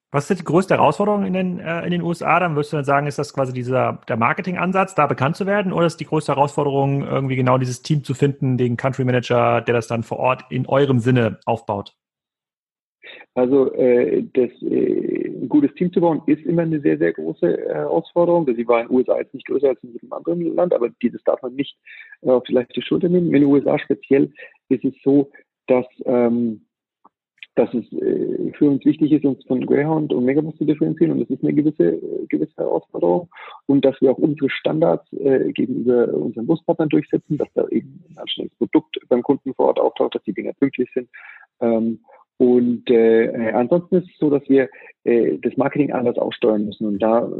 Was 0.09 0.31
ist 0.31 0.39
die 0.39 0.45
größte 0.45 0.75
Herausforderung 0.75 1.25
in 1.25 1.33
den, 1.33 1.59
äh, 1.59 1.83
in 1.83 1.91
den 1.91 2.01
USA? 2.01 2.39
Dann 2.39 2.55
würdest 2.55 2.71
du 2.71 2.77
dann 2.77 2.85
sagen, 2.85 3.07
ist 3.07 3.19
das 3.19 3.33
quasi 3.33 3.51
dieser, 3.51 3.99
der 4.07 4.15
Marketingansatz, 4.15 4.95
da 4.95 5.05
bekannt 5.05 5.35
zu 5.35 5.45
werden? 5.45 5.73
Oder 5.73 5.85
ist 5.85 5.97
die 5.97 6.05
größte 6.05 6.33
Herausforderung, 6.33 7.03
irgendwie 7.03 7.35
genau 7.35 7.57
dieses 7.57 7.81
Team 7.81 8.03
zu 8.03 8.13
finden, 8.13 8.57
den 8.57 8.77
Country 8.77 9.03
Manager, 9.03 9.61
der 9.61 9.75
das 9.75 9.87
dann 9.87 10.03
vor 10.03 10.17
Ort 10.17 10.45
in 10.49 10.65
eurem 10.65 10.99
Sinne 10.99 11.39
aufbaut? 11.45 11.93
Also 13.35 13.73
äh, 13.73 14.23
das, 14.33 14.49
äh, 14.61 15.27
ein 15.27 15.49
gutes 15.49 15.73
Team 15.75 15.91
zu 15.93 16.01
bauen, 16.01 16.21
ist 16.25 16.45
immer 16.45 16.63
eine 16.63 16.79
sehr, 16.81 16.97
sehr 16.97 17.13
große 17.13 17.57
Herausforderung. 17.67 18.45
Sie 18.45 18.67
war 18.67 18.81
in 18.81 18.87
den 18.87 18.97
USA 18.97 19.17
jetzt 19.19 19.33
nicht 19.33 19.47
größer 19.47 19.69
als 19.69 19.83
in 19.83 19.93
jedem 19.93 20.11
anderen 20.13 20.55
Land, 20.55 20.73
aber 20.73 20.89
dieses 21.01 21.23
darf 21.23 21.41
man 21.41 21.55
nicht 21.55 21.77
äh, 22.21 22.29
auf 22.29 22.43
die 22.43 22.53
leichte 22.53 22.81
Schulter 22.81 23.09
nehmen. 23.09 23.27
In 23.27 23.41
den 23.41 23.45
USA 23.45 23.77
speziell 23.79 24.31
ist 24.69 24.83
es 24.83 24.93
so, 25.03 25.31
dass 25.67 25.85
ähm, 26.05 26.61
dass 27.57 27.73
es 27.73 27.91
äh, 27.93 28.51
für 28.53 28.69
uns 28.69 28.85
wichtig 28.85 29.11
ist, 29.11 29.25
uns 29.25 29.43
von 29.45 29.65
Greyhound 29.65 30.13
und 30.13 30.25
Megabus 30.25 30.55
zu 30.57 30.65
differenzieren 30.65 31.13
und 31.13 31.21
das 31.21 31.29
ist 31.29 31.43
eine 31.43 31.53
gewisse, 31.53 31.95
äh, 31.95 32.25
gewisse 32.27 32.55
Herausforderung 32.57 33.29
und 33.65 33.83
dass 33.83 33.99
wir 33.99 34.11
auch 34.11 34.17
unsere 34.17 34.49
Standards 34.49 35.11
äh, 35.13 35.51
gegenüber 35.51 36.13
unseren 36.13 36.45
Buspartnern 36.45 36.89
durchsetzen, 36.89 37.37
dass 37.37 37.47
da 37.55 37.67
eben 37.69 38.03
ein 38.09 38.17
anständiges 38.19 38.57
Produkt 38.59 38.99
beim 39.09 39.23
Kunden 39.23 39.55
vor 39.55 39.67
Ort 39.67 39.79
auftaucht, 39.79 40.13
dass 40.15 40.23
die 40.23 40.33
Dinger 40.33 40.53
pünktlich 40.53 40.89
sind 40.93 41.09
ähm, 41.59 41.99
und 42.37 42.87
äh, 42.91 43.25
äh, 43.25 43.51
ansonsten 43.53 43.95
ist 43.95 44.09
es 44.11 44.17
so, 44.19 44.29
dass 44.29 44.47
wir 44.47 44.69
äh, 45.05 45.39
das 45.39 45.57
Marketing 45.57 45.91
anders 45.91 46.19
aussteuern 46.19 46.65
müssen. 46.65 46.85
Und 46.85 46.99
da, 46.99 47.25
äh, 47.25 47.31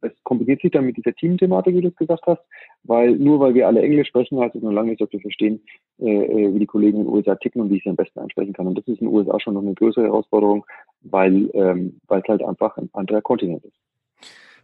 das 0.00 0.12
kombiniert 0.24 0.60
sich 0.60 0.72
dann 0.72 0.86
mit 0.86 0.96
dieser 0.96 1.14
Team-Thematik, 1.14 1.76
wie 1.76 1.80
du 1.80 1.88
es 1.88 1.96
gesagt 1.96 2.26
hast, 2.26 2.42
weil 2.82 3.12
nur 3.12 3.38
weil 3.38 3.54
wir 3.54 3.68
alle 3.68 3.82
Englisch 3.82 4.08
sprechen, 4.08 4.40
heißt 4.40 4.56
es 4.56 4.62
noch 4.62 4.72
lange 4.72 4.90
nicht, 4.90 5.00
dass 5.00 5.12
wir 5.12 5.20
verstehen, 5.20 5.60
äh, 6.00 6.10
äh, 6.10 6.54
wie 6.54 6.58
die 6.58 6.66
Kollegen 6.66 6.98
in 6.98 7.04
den 7.04 7.14
USA 7.14 7.36
ticken 7.36 7.62
und 7.62 7.70
wie 7.70 7.76
ich 7.76 7.84
sie 7.84 7.90
am 7.90 7.96
besten 7.96 8.18
ansprechen 8.18 8.52
kann. 8.52 8.66
Und 8.66 8.76
das 8.76 8.88
ist 8.88 9.00
in 9.00 9.06
den 9.06 9.14
USA 9.14 9.38
schon 9.38 9.54
noch 9.54 9.62
eine 9.62 9.74
größere 9.74 10.06
Herausforderung, 10.06 10.66
weil, 11.02 11.48
ähm, 11.54 12.00
weil 12.08 12.20
es 12.20 12.28
halt 12.28 12.42
einfach 12.42 12.76
ein 12.78 12.90
anderer 12.92 13.22
Kontinent 13.22 13.64
ist. 13.64 13.76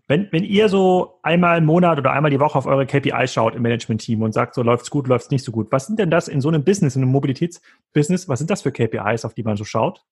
Wenn, 0.08 0.28
wenn 0.30 0.44
ihr 0.44 0.68
so 0.68 1.18
einmal 1.22 1.58
im 1.58 1.66
Monat 1.66 1.98
oder 1.98 2.12
einmal 2.12 2.30
die 2.30 2.38
Woche 2.38 2.56
auf 2.56 2.66
eure 2.66 2.86
KPI 2.86 3.26
schaut 3.26 3.56
im 3.56 3.62
Management-Team 3.62 4.22
und 4.22 4.32
sagt, 4.32 4.54
so 4.54 4.62
läuft's 4.62 4.90
gut, 4.90 5.08
läuft's 5.08 5.30
nicht 5.30 5.44
so 5.44 5.50
gut, 5.50 5.72
was 5.72 5.86
sind 5.86 5.98
denn 5.98 6.10
das 6.10 6.28
in 6.28 6.40
so 6.40 6.48
einem 6.48 6.62
Business, 6.62 6.94
in 6.94 7.02
einem 7.02 7.10
Mobilitätsbusiness, 7.10 8.28
was 8.28 8.38
sind 8.38 8.50
das 8.50 8.62
für 8.62 8.70
KPIs, 8.70 9.24
auf 9.24 9.34
die 9.34 9.42
man 9.42 9.56
so 9.56 9.64
schaut? 9.64 10.04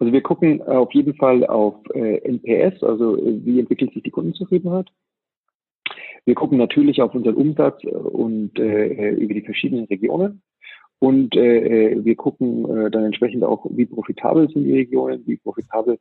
Also 0.00 0.12
wir 0.12 0.22
gucken 0.22 0.62
auf 0.62 0.92
jeden 0.92 1.14
Fall 1.14 1.46
auf 1.46 1.74
äh, 1.94 2.16
NPS, 2.24 2.82
also 2.82 3.16
äh, 3.16 3.44
wie 3.44 3.60
entwickelt 3.60 3.92
sich 3.92 4.02
die 4.02 4.10
Kundenzufriedenheit. 4.10 4.90
Wir 6.24 6.34
gucken 6.34 6.58
natürlich 6.58 7.02
auf 7.02 7.14
unseren 7.14 7.34
Umsatz 7.34 7.84
und 7.84 8.58
äh, 8.58 9.10
über 9.10 9.34
die 9.34 9.42
verschiedenen 9.42 9.84
Regionen. 9.84 10.42
Und 10.98 11.36
äh, 11.36 11.92
äh 11.92 12.04
wir 12.04 12.16
gucken 12.16 12.64
äh, 12.64 12.90
dann 12.90 13.04
entsprechend 13.04 13.44
auch, 13.44 13.66
wie 13.70 13.86
profitabel 13.86 14.48
sind 14.50 14.64
die 14.64 14.74
Regionen, 14.74 15.22
wie 15.26 15.36
profitabel 15.36 15.98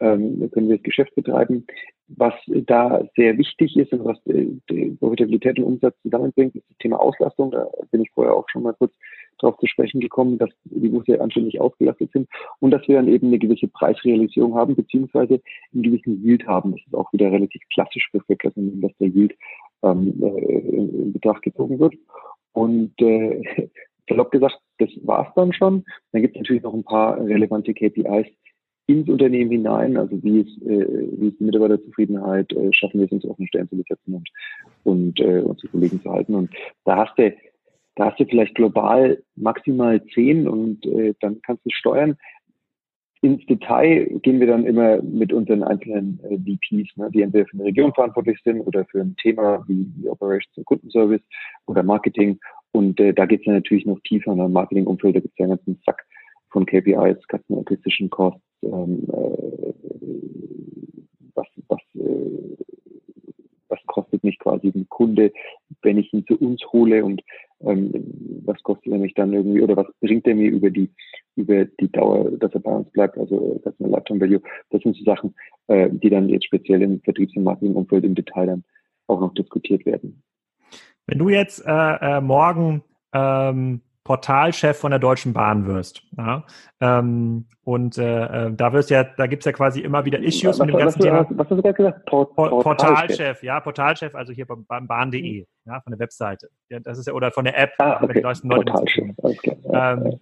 ähm, 0.00 0.50
können 0.52 0.68
wir 0.68 0.76
das 0.76 0.84
Geschäft 0.84 1.14
betreiben. 1.14 1.66
Was 2.08 2.34
da 2.46 3.04
sehr 3.14 3.38
wichtig 3.38 3.76
ist 3.76 3.92
und 3.92 4.04
was 4.04 4.18
die 4.26 4.96
Profitabilität 4.98 5.58
und 5.58 5.64
Umsatz 5.64 5.94
zusammenbringt, 6.02 6.56
ist 6.56 6.68
das 6.68 6.78
Thema 6.78 6.98
Auslastung. 7.00 7.52
Da 7.52 7.68
bin 7.92 8.02
ich 8.02 8.10
vorher 8.10 8.34
auch 8.34 8.48
schon 8.48 8.64
mal 8.64 8.74
kurz 8.74 8.92
darauf 9.38 9.58
zu 9.58 9.66
sprechen 9.66 10.00
gekommen, 10.00 10.38
dass 10.38 10.50
die 10.64 10.88
Busse 10.88 11.20
anständig 11.20 11.60
ausgelastet 11.60 12.10
sind 12.12 12.28
und 12.58 12.72
dass 12.72 12.86
wir 12.88 12.96
dann 12.96 13.08
eben 13.08 13.28
eine 13.28 13.38
gewisse 13.38 13.68
Preisrealisierung 13.68 14.54
haben, 14.54 14.74
beziehungsweise 14.74 15.40
einen 15.72 15.82
gewissen 15.84 16.22
Yield 16.24 16.46
haben. 16.46 16.72
Das 16.72 16.80
ist 16.84 16.94
auch 16.94 17.12
wieder 17.12 17.30
relativ 17.30 17.62
klassisch 17.72 18.08
für 18.10 18.20
Verkehrsunternehmen, 18.20 18.82
dass 18.82 18.96
der 18.98 19.08
Yield 19.08 19.34
ähm, 19.82 20.22
äh, 20.22 20.58
in 20.76 21.12
Betracht 21.12 21.42
gezogen 21.42 21.78
wird. 21.78 21.94
Und 22.52 22.92
äh, 23.00 23.68
salopp 24.08 24.30
gesagt, 24.30 24.58
das 24.78 24.90
war's 25.04 25.32
dann 25.36 25.52
schon. 25.52 25.84
Dann 26.12 26.22
gibt 26.22 26.36
es 26.36 26.40
natürlich 26.40 26.62
noch 26.62 26.74
ein 26.74 26.84
paar 26.84 27.18
relevante 27.20 27.72
KPIs, 27.72 28.26
ins 28.92 29.08
Unternehmen 29.08 29.50
hinein, 29.50 29.96
also 29.96 30.22
wie 30.22 30.40
ist, 30.40 30.62
äh, 30.62 30.86
wie 31.18 31.28
ist 31.28 31.40
die 31.40 31.44
Mitarbeiterzufriedenheit, 31.44 32.52
äh, 32.52 32.72
schaffen 32.72 33.00
wir 33.00 33.06
es 33.06 33.12
uns 33.12 33.24
offene 33.24 33.48
Stellen 33.48 33.68
zu 33.68 33.76
besetzen 33.76 34.14
und, 34.14 34.28
und 34.84 35.20
äh, 35.20 35.40
unsere 35.40 35.68
Kollegen 35.68 36.02
zu 36.02 36.10
halten. 36.10 36.34
Und 36.34 36.50
da 36.84 36.96
hast 36.96 37.18
du, 37.18 37.34
da 37.96 38.06
hast 38.06 38.20
du 38.20 38.24
vielleicht 38.26 38.54
global 38.54 39.22
maximal 39.36 40.02
zehn 40.14 40.48
und 40.48 40.84
äh, 40.86 41.14
dann 41.20 41.40
kannst 41.42 41.64
du 41.64 41.70
steuern. 41.70 42.16
Ins 43.22 43.44
Detail 43.44 44.06
gehen 44.22 44.40
wir 44.40 44.46
dann 44.46 44.64
immer 44.64 45.02
mit 45.02 45.30
unseren 45.30 45.62
einzelnen 45.62 46.18
äh, 46.24 46.38
VPs, 46.38 46.96
ne, 46.96 47.10
die 47.12 47.20
entweder 47.20 47.44
für 47.46 47.58
eine 47.58 47.64
Region 47.64 47.92
verantwortlich 47.92 48.38
sind 48.42 48.62
oder 48.62 48.86
für 48.86 49.02
ein 49.02 49.14
Thema 49.16 49.62
wie, 49.68 49.86
Operations 50.08 50.56
und 50.56 50.64
Kundenservice 50.64 51.22
oder 51.66 51.82
Marketing. 51.82 52.38
Und 52.72 52.98
äh, 52.98 53.12
da 53.12 53.26
geht 53.26 53.40
es 53.40 53.44
dann 53.44 53.56
natürlich 53.56 53.84
noch 53.84 54.00
tiefer 54.00 54.32
in 54.32 54.38
der 54.38 54.48
Marketingumfeld, 54.48 55.16
da 55.16 55.20
gibt 55.20 55.34
es 55.34 55.38
ja 55.38 55.44
einen 55.44 55.56
ganzen 55.56 55.80
Sack 55.84 56.02
von 56.50 56.66
KPIs, 56.66 57.18
Customer 57.28 57.60
Acquisition 57.60 58.10
Costs, 58.10 58.40
ähm, 58.62 59.06
äh, 59.12 59.72
was, 61.34 61.46
was, 61.68 61.80
äh, 61.94 62.56
was 63.68 63.78
kostet 63.86 64.24
mich 64.24 64.38
quasi 64.38 64.68
ein 64.68 64.88
Kunde, 64.88 65.32
wenn 65.82 65.98
ich 65.98 66.12
ihn 66.12 66.26
zu 66.26 66.36
uns 66.38 66.62
hole 66.72 67.04
und 67.04 67.22
ähm, 67.60 67.92
was 68.44 68.62
kostet 68.62 68.92
er 68.92 68.98
mich 68.98 69.14
dann 69.14 69.32
irgendwie 69.32 69.62
oder 69.62 69.76
was 69.76 69.86
bringt 70.00 70.26
er 70.26 70.34
mir 70.34 70.50
über 70.50 70.70
die 70.70 70.90
über 71.36 71.64
die 71.64 71.90
Dauer, 71.90 72.30
dass 72.32 72.52
er 72.52 72.60
bei 72.60 72.72
uns 72.72 72.90
bleibt, 72.90 73.16
also 73.16 73.60
Customer 73.64 73.88
Lifetime 73.88 74.20
Value. 74.20 74.42
Das 74.70 74.82
sind 74.82 74.96
so 74.96 75.04
Sachen, 75.04 75.34
äh, 75.68 75.88
die 75.90 76.10
dann 76.10 76.28
jetzt 76.28 76.46
speziell 76.46 76.82
im 76.82 77.00
Vertriebs- 77.00 77.36
und 77.36 77.44
Marketingumfeld 77.44 78.04
im 78.04 78.14
Detail 78.14 78.46
dann 78.46 78.64
auch 79.06 79.20
noch 79.20 79.32
diskutiert 79.34 79.86
werden. 79.86 80.22
Wenn 81.06 81.18
du 81.18 81.28
jetzt 81.28 81.64
äh, 81.66 82.16
äh, 82.18 82.20
morgen 82.20 82.82
ähm, 83.12 83.80
Portalchef 84.10 84.76
von 84.76 84.90
der 84.90 84.98
Deutschen 84.98 85.32
Bahn 85.32 85.68
wirst. 85.68 86.02
Ja? 86.16 86.42
Ähm, 86.80 87.46
und 87.62 87.96
äh, 87.96 88.46
äh 88.46 88.52
da 88.52 88.72
wirst 88.72 88.90
ja, 88.90 89.04
da 89.04 89.28
gibt's 89.28 89.46
ja 89.46 89.52
quasi 89.52 89.82
immer 89.82 90.04
wieder 90.04 90.18
Issues 90.18 90.58
was, 90.58 90.66
mit 90.66 90.74
dem 90.74 90.78
ganzen 90.80 90.98
was, 90.98 91.04
Thema. 91.04 91.26
Was 91.30 91.48
hast 91.48 91.50
du 91.50 91.62
gerade 91.62 91.74
gesagt? 91.74 92.06
Port 92.06 92.34
Portalchef. 92.34 92.64
Portalchef, 92.64 93.42
ja, 93.44 93.60
Portalchef, 93.60 94.12
also 94.16 94.32
hier 94.32 94.46
beim, 94.46 94.88
Bahn.de, 94.88 95.46
ja, 95.64 95.80
von 95.80 95.92
der 95.92 96.00
Webseite. 96.00 96.48
Ja, 96.70 96.80
das 96.80 96.98
ist 96.98 97.06
ja, 97.06 97.12
oder 97.12 97.30
von 97.30 97.44
der 97.44 97.56
App, 97.56 97.70
ah, 97.78 98.00
okay. 98.02 98.14
die 98.14 98.48
Portalchef, 98.48 99.14
alles 99.22 99.38
klar. 99.38 99.96
Ähm, 99.96 100.18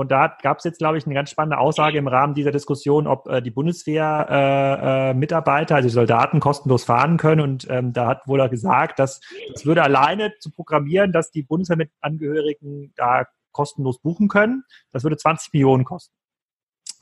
und 0.00 0.10
da 0.10 0.34
gab 0.40 0.56
es 0.56 0.64
jetzt, 0.64 0.78
glaube 0.78 0.96
ich, 0.96 1.04
eine 1.04 1.14
ganz 1.14 1.30
spannende 1.30 1.58
Aussage 1.58 1.98
im 1.98 2.08
Rahmen 2.08 2.32
dieser 2.32 2.52
Diskussion, 2.52 3.06
ob 3.06 3.28
äh, 3.28 3.42
die 3.42 3.50
Bundeswehr-Mitarbeiter, 3.50 5.74
äh, 5.74 5.74
äh, 5.74 5.76
also 5.76 5.88
die 5.88 5.92
Soldaten, 5.92 6.40
kostenlos 6.40 6.84
fahren 6.84 7.18
können. 7.18 7.42
Und 7.42 7.66
ähm, 7.68 7.92
da 7.92 8.06
hat 8.06 8.26
wohl 8.26 8.48
gesagt, 8.48 8.98
dass 8.98 9.20
das 9.52 9.66
würde 9.66 9.82
alleine 9.82 10.32
zu 10.38 10.50
programmieren, 10.50 11.12
dass 11.12 11.32
die 11.32 11.42
Bundeswehrangehörigen 11.42 12.94
da 12.96 13.26
kostenlos 13.52 13.98
buchen 13.98 14.28
können. 14.28 14.64
Das 14.90 15.02
würde 15.02 15.18
20 15.18 15.52
Millionen 15.52 15.84
kosten. 15.84 16.14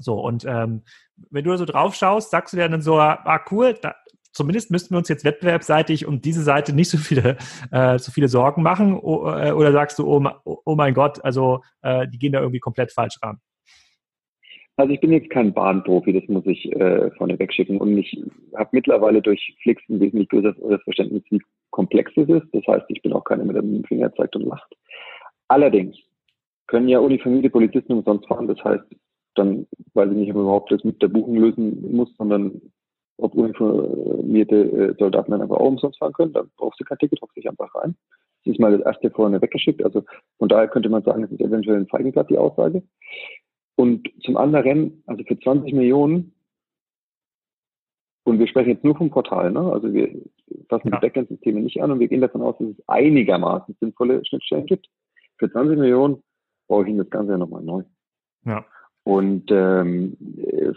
So, 0.00 0.20
und 0.20 0.44
ähm, 0.44 0.82
wenn 1.30 1.44
du 1.44 1.52
da 1.52 1.56
so 1.56 1.66
drauf 1.66 1.94
schaust, 1.94 2.32
sagst 2.32 2.52
du 2.52 2.56
dir 2.56 2.68
dann 2.68 2.82
so, 2.82 2.98
ah 2.98 3.40
cool, 3.52 3.78
da, 3.80 3.94
zumindest 4.32 4.70
müssten 4.70 4.94
wir 4.94 4.98
uns 4.98 5.08
jetzt 5.08 5.24
wettbewerbsseitig 5.24 6.06
um 6.06 6.20
diese 6.20 6.42
Seite 6.42 6.74
nicht 6.74 6.90
so 6.90 6.98
viele, 6.98 7.36
äh, 7.70 7.98
so 7.98 8.12
viele 8.12 8.28
Sorgen 8.28 8.62
machen. 8.62 8.94
Äh, 8.94 9.52
oder 9.52 9.72
sagst 9.72 9.98
du, 9.98 10.06
oh, 10.06 10.24
oh, 10.44 10.74
mein 10.74 10.94
Gott, 10.94 11.24
also 11.24 11.62
äh, 11.82 12.06
die 12.08 12.18
gehen 12.18 12.32
da 12.32 12.40
irgendwie 12.40 12.60
komplett 12.60 12.92
falsch 12.92 13.18
ran? 13.22 13.38
Also 14.76 14.92
ich 14.92 15.00
bin 15.00 15.12
jetzt 15.12 15.30
kein 15.30 15.52
Bahnprofi, 15.52 16.12
das 16.12 16.28
muss 16.28 16.46
ich 16.46 16.70
äh, 16.72 17.10
vorneweg 17.12 17.52
schicken. 17.52 17.78
Und 17.78 17.98
ich 17.98 18.16
habe 18.54 18.70
mittlerweile 18.72 19.20
durch 19.20 19.56
Flix 19.60 19.82
ein 19.88 19.98
wesentlich 19.98 20.28
größeres 20.28 20.82
Verständnis, 20.84 21.24
wie 21.30 21.42
komplex 21.70 22.12
es 22.16 22.28
ist. 22.28 22.46
Das 22.52 22.64
heißt, 22.68 22.86
ich 22.88 23.02
bin 23.02 23.12
auch 23.12 23.24
keiner, 23.24 23.52
der 23.52 23.62
mit 23.62 23.74
dem 23.74 23.84
Finger 23.84 24.14
zeigt 24.14 24.36
und 24.36 24.46
lacht. 24.46 24.72
Allerdings 25.48 25.96
können 26.68 26.88
ja 26.88 27.00
uniformierte 27.00 27.50
Polizisten 27.50 27.92
umsonst 27.92 28.28
fahren. 28.28 28.46
Das 28.46 28.62
heißt, 28.62 28.84
dann 29.34 29.66
weiß 29.94 30.10
ich 30.10 30.16
nicht, 30.16 30.30
ob 30.30 30.36
überhaupt 30.36 30.70
das 30.70 30.84
mit 30.84 31.02
der 31.02 31.08
Buchung 31.08 31.36
lösen 31.36 31.96
muss, 31.96 32.14
sondern 32.16 32.60
ob 33.18 33.34
uniformierte 33.34 34.56
äh, 34.56 34.94
Soldaten 34.98 35.32
dann 35.32 35.42
einfach 35.42 35.56
auch 35.56 35.68
umsonst 35.68 35.98
fahren 35.98 36.12
können, 36.12 36.32
dann 36.32 36.50
brauchst 36.56 36.80
du 36.80 36.84
kein 36.84 36.98
Ticket, 36.98 37.20
hockst 37.20 37.36
dich 37.36 37.48
einfach 37.48 37.74
rein. 37.74 37.96
Das 38.44 38.54
ist 38.54 38.60
mal 38.60 38.76
das 38.76 38.86
erste 38.86 39.10
vorne 39.10 39.42
weggeschickt. 39.42 39.84
Also 39.84 40.04
von 40.38 40.48
daher 40.48 40.68
könnte 40.68 40.88
man 40.88 41.02
sagen, 41.02 41.24
es 41.24 41.32
ist 41.32 41.40
eventuell 41.40 41.78
ein 41.78 41.88
Feigenblatt, 41.88 42.30
die 42.30 42.38
Aussage. 42.38 42.82
Und 43.76 44.08
zum 44.22 44.36
anderen, 44.36 45.02
also 45.06 45.22
für 45.24 45.38
20 45.38 45.72
Millionen, 45.72 46.32
und 48.24 48.38
wir 48.38 48.46
sprechen 48.46 48.70
jetzt 48.70 48.84
nur 48.84 48.96
vom 48.96 49.10
Portal, 49.10 49.50
ne? 49.50 49.60
also 49.60 49.92
wir 49.92 50.08
fassen 50.68 50.88
ja. 50.88 50.96
die 50.96 51.06
Backend-Systeme 51.06 51.60
nicht 51.60 51.80
an 51.82 51.90
und 51.90 52.00
wir 52.00 52.08
gehen 52.08 52.20
davon 52.20 52.42
aus, 52.42 52.56
dass 52.58 52.68
es 52.68 52.88
einigermaßen 52.88 53.76
sinnvolle 53.80 54.24
Schnittstellen 54.24 54.66
gibt. 54.66 54.86
Für 55.38 55.50
20 55.50 55.78
Millionen 55.78 56.22
brauche 56.66 56.82
ich 56.82 56.88
Ihnen 56.90 56.98
das 56.98 57.10
Ganze 57.10 57.32
ja 57.32 57.38
nochmal 57.38 57.62
neu. 57.62 57.84
Ja. 58.44 58.64
Und 59.08 59.50
ähm, 59.50 60.18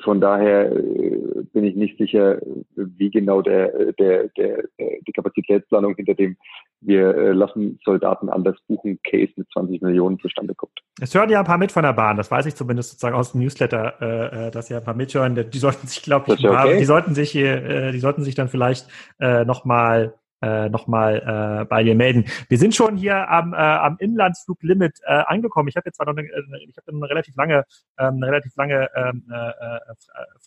von 0.06 0.22
daher 0.22 0.72
äh, 0.72 1.44
bin 1.52 1.66
ich 1.66 1.76
nicht 1.76 1.98
sicher, 1.98 2.40
wie 2.78 3.10
genau 3.10 3.42
der, 3.42 3.92
der, 4.00 4.30
der, 4.30 4.64
die 4.80 5.12
Kapazitätsplanung 5.12 5.96
hinter 5.96 6.14
dem 6.14 6.38
wir 6.80 7.14
äh, 7.14 7.32
lassen 7.34 7.78
Soldaten 7.84 8.30
anders 8.30 8.56
buchen, 8.70 9.02
Case 9.04 9.34
mit 9.36 9.52
20 9.52 9.82
Millionen 9.82 10.18
zustande 10.18 10.56
kommt. 10.56 10.80
Es 11.02 11.14
hören 11.14 11.30
ja 11.30 11.40
ein 11.40 11.46
paar 11.46 11.58
mit 11.58 11.74
von 11.74 11.84
der 11.84 11.92
Bahn, 11.92 12.16
das 12.16 12.32
weiß 12.32 12.46
ich 12.46 12.56
zumindest 12.56 12.92
sozusagen 12.92 13.18
aus 13.18 13.34
dem 13.34 13.42
Newsletter, 13.42 13.96
äh, 14.00 14.48
äh 14.48 14.52
dass 14.52 14.70
ja 14.70 14.78
ein 14.78 14.84
paar 14.86 14.96
mithören. 14.96 15.36
Die 15.52 15.60
sollten 15.60 15.88
sich, 15.88 16.02
glaube 16.02 16.34
ich, 16.34 16.48
okay. 16.48 16.78
die 16.80 16.86
sollten 16.86 17.14
sich, 17.14 17.36
äh, 17.36 17.92
die 17.92 18.00
sollten 18.00 18.24
sich 18.24 18.36
dann 18.36 18.48
vielleicht 18.48 18.88
äh, 19.20 19.44
nochmal 19.44 20.14
äh, 20.42 20.70
nochmal 20.70 21.62
äh, 21.62 21.66
bei 21.66 21.84
dir 21.84 21.96
melden. 21.96 22.26
Wir 22.50 22.58
sind 22.58 22.76
schon 22.76 22.98
hier 22.98 23.30
am, 23.30 23.54
äh, 23.54 23.58
am 23.58 23.98
Inlandsfluglimit 24.00 25.00
äh, 25.04 25.24
angekommen. 25.28 25.70
Ich 25.70 25.76
habe 25.76 25.88
jetzt 25.88 25.98
zwar 25.98 26.08
noch 26.08 26.18
eine, 26.18 26.28
äh, 26.28 26.66
ich 26.68 26.76
habe 26.78 26.92
eine 26.92 27.10
relativ 27.10 27.36
lange, 27.36 27.64
ähm, 28.02 28.16
eine 28.16 28.28
relativ 28.28 28.56
lange 28.56 28.90
ähm, 28.96 29.24
äh, 29.32 29.50
äh, 29.50 29.80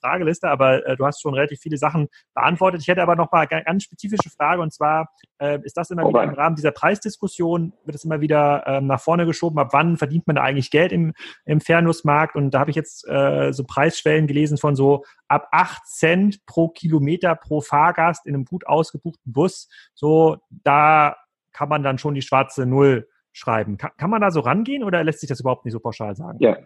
Frageliste, 0.00 0.48
aber 0.48 0.86
äh, 0.86 0.96
du 0.96 1.06
hast 1.06 1.22
schon 1.22 1.34
relativ 1.34 1.60
viele 1.60 1.78
Sachen 1.78 2.08
beantwortet. 2.34 2.82
Ich 2.82 2.88
hätte 2.88 3.02
aber 3.02 3.16
noch 3.16 3.30
mal 3.30 3.46
eine 3.48 3.64
ganz 3.64 3.84
spezifische 3.84 4.30
Frage 4.30 4.60
und 4.60 4.72
zwar 4.72 5.08
äh, 5.38 5.60
ist 5.62 5.76
das 5.76 5.90
immer 5.90 6.04
oh, 6.04 6.08
wieder 6.08 6.24
im 6.24 6.34
Rahmen 6.34 6.56
dieser 6.56 6.72
Preisdiskussion 6.72 7.72
wird 7.84 7.94
es 7.94 8.04
immer 8.04 8.20
wieder 8.20 8.64
ähm, 8.66 8.86
nach 8.86 9.00
vorne 9.00 9.26
geschoben. 9.26 9.58
Ab 9.58 9.68
wann 9.72 9.96
verdient 9.96 10.26
man 10.26 10.38
eigentlich 10.38 10.70
Geld 10.70 10.92
im, 10.92 11.14
im 11.44 11.60
Fernusmarkt? 11.60 12.34
Und 12.36 12.50
da 12.50 12.60
habe 12.60 12.70
ich 12.70 12.76
jetzt 12.76 13.06
äh, 13.08 13.52
so 13.52 13.64
Preisschwellen 13.64 14.26
gelesen 14.26 14.58
von 14.58 14.74
so 14.74 15.04
ab 15.28 15.48
8 15.52 15.86
Cent 15.86 16.46
pro 16.46 16.68
Kilometer 16.68 17.34
pro 17.34 17.60
Fahrgast 17.60 18.26
in 18.26 18.34
einem 18.34 18.44
gut 18.44 18.66
ausgebuchten 18.66 19.32
Bus. 19.32 19.68
So, 19.94 20.38
da 20.50 21.16
kann 21.52 21.68
man 21.68 21.82
dann 21.82 21.98
schon 21.98 22.14
die 22.14 22.22
schwarze 22.22 22.66
Null 22.66 23.08
schreiben. 23.32 23.76
Kann, 23.76 23.90
kann 23.96 24.10
man 24.10 24.20
da 24.20 24.30
so 24.30 24.40
rangehen 24.40 24.84
oder 24.84 25.02
lässt 25.02 25.20
sich 25.20 25.28
das 25.28 25.40
überhaupt 25.40 25.64
nicht 25.64 25.72
so 25.72 25.80
pauschal 25.80 26.14
sagen? 26.14 26.38
Ja, 26.40 26.56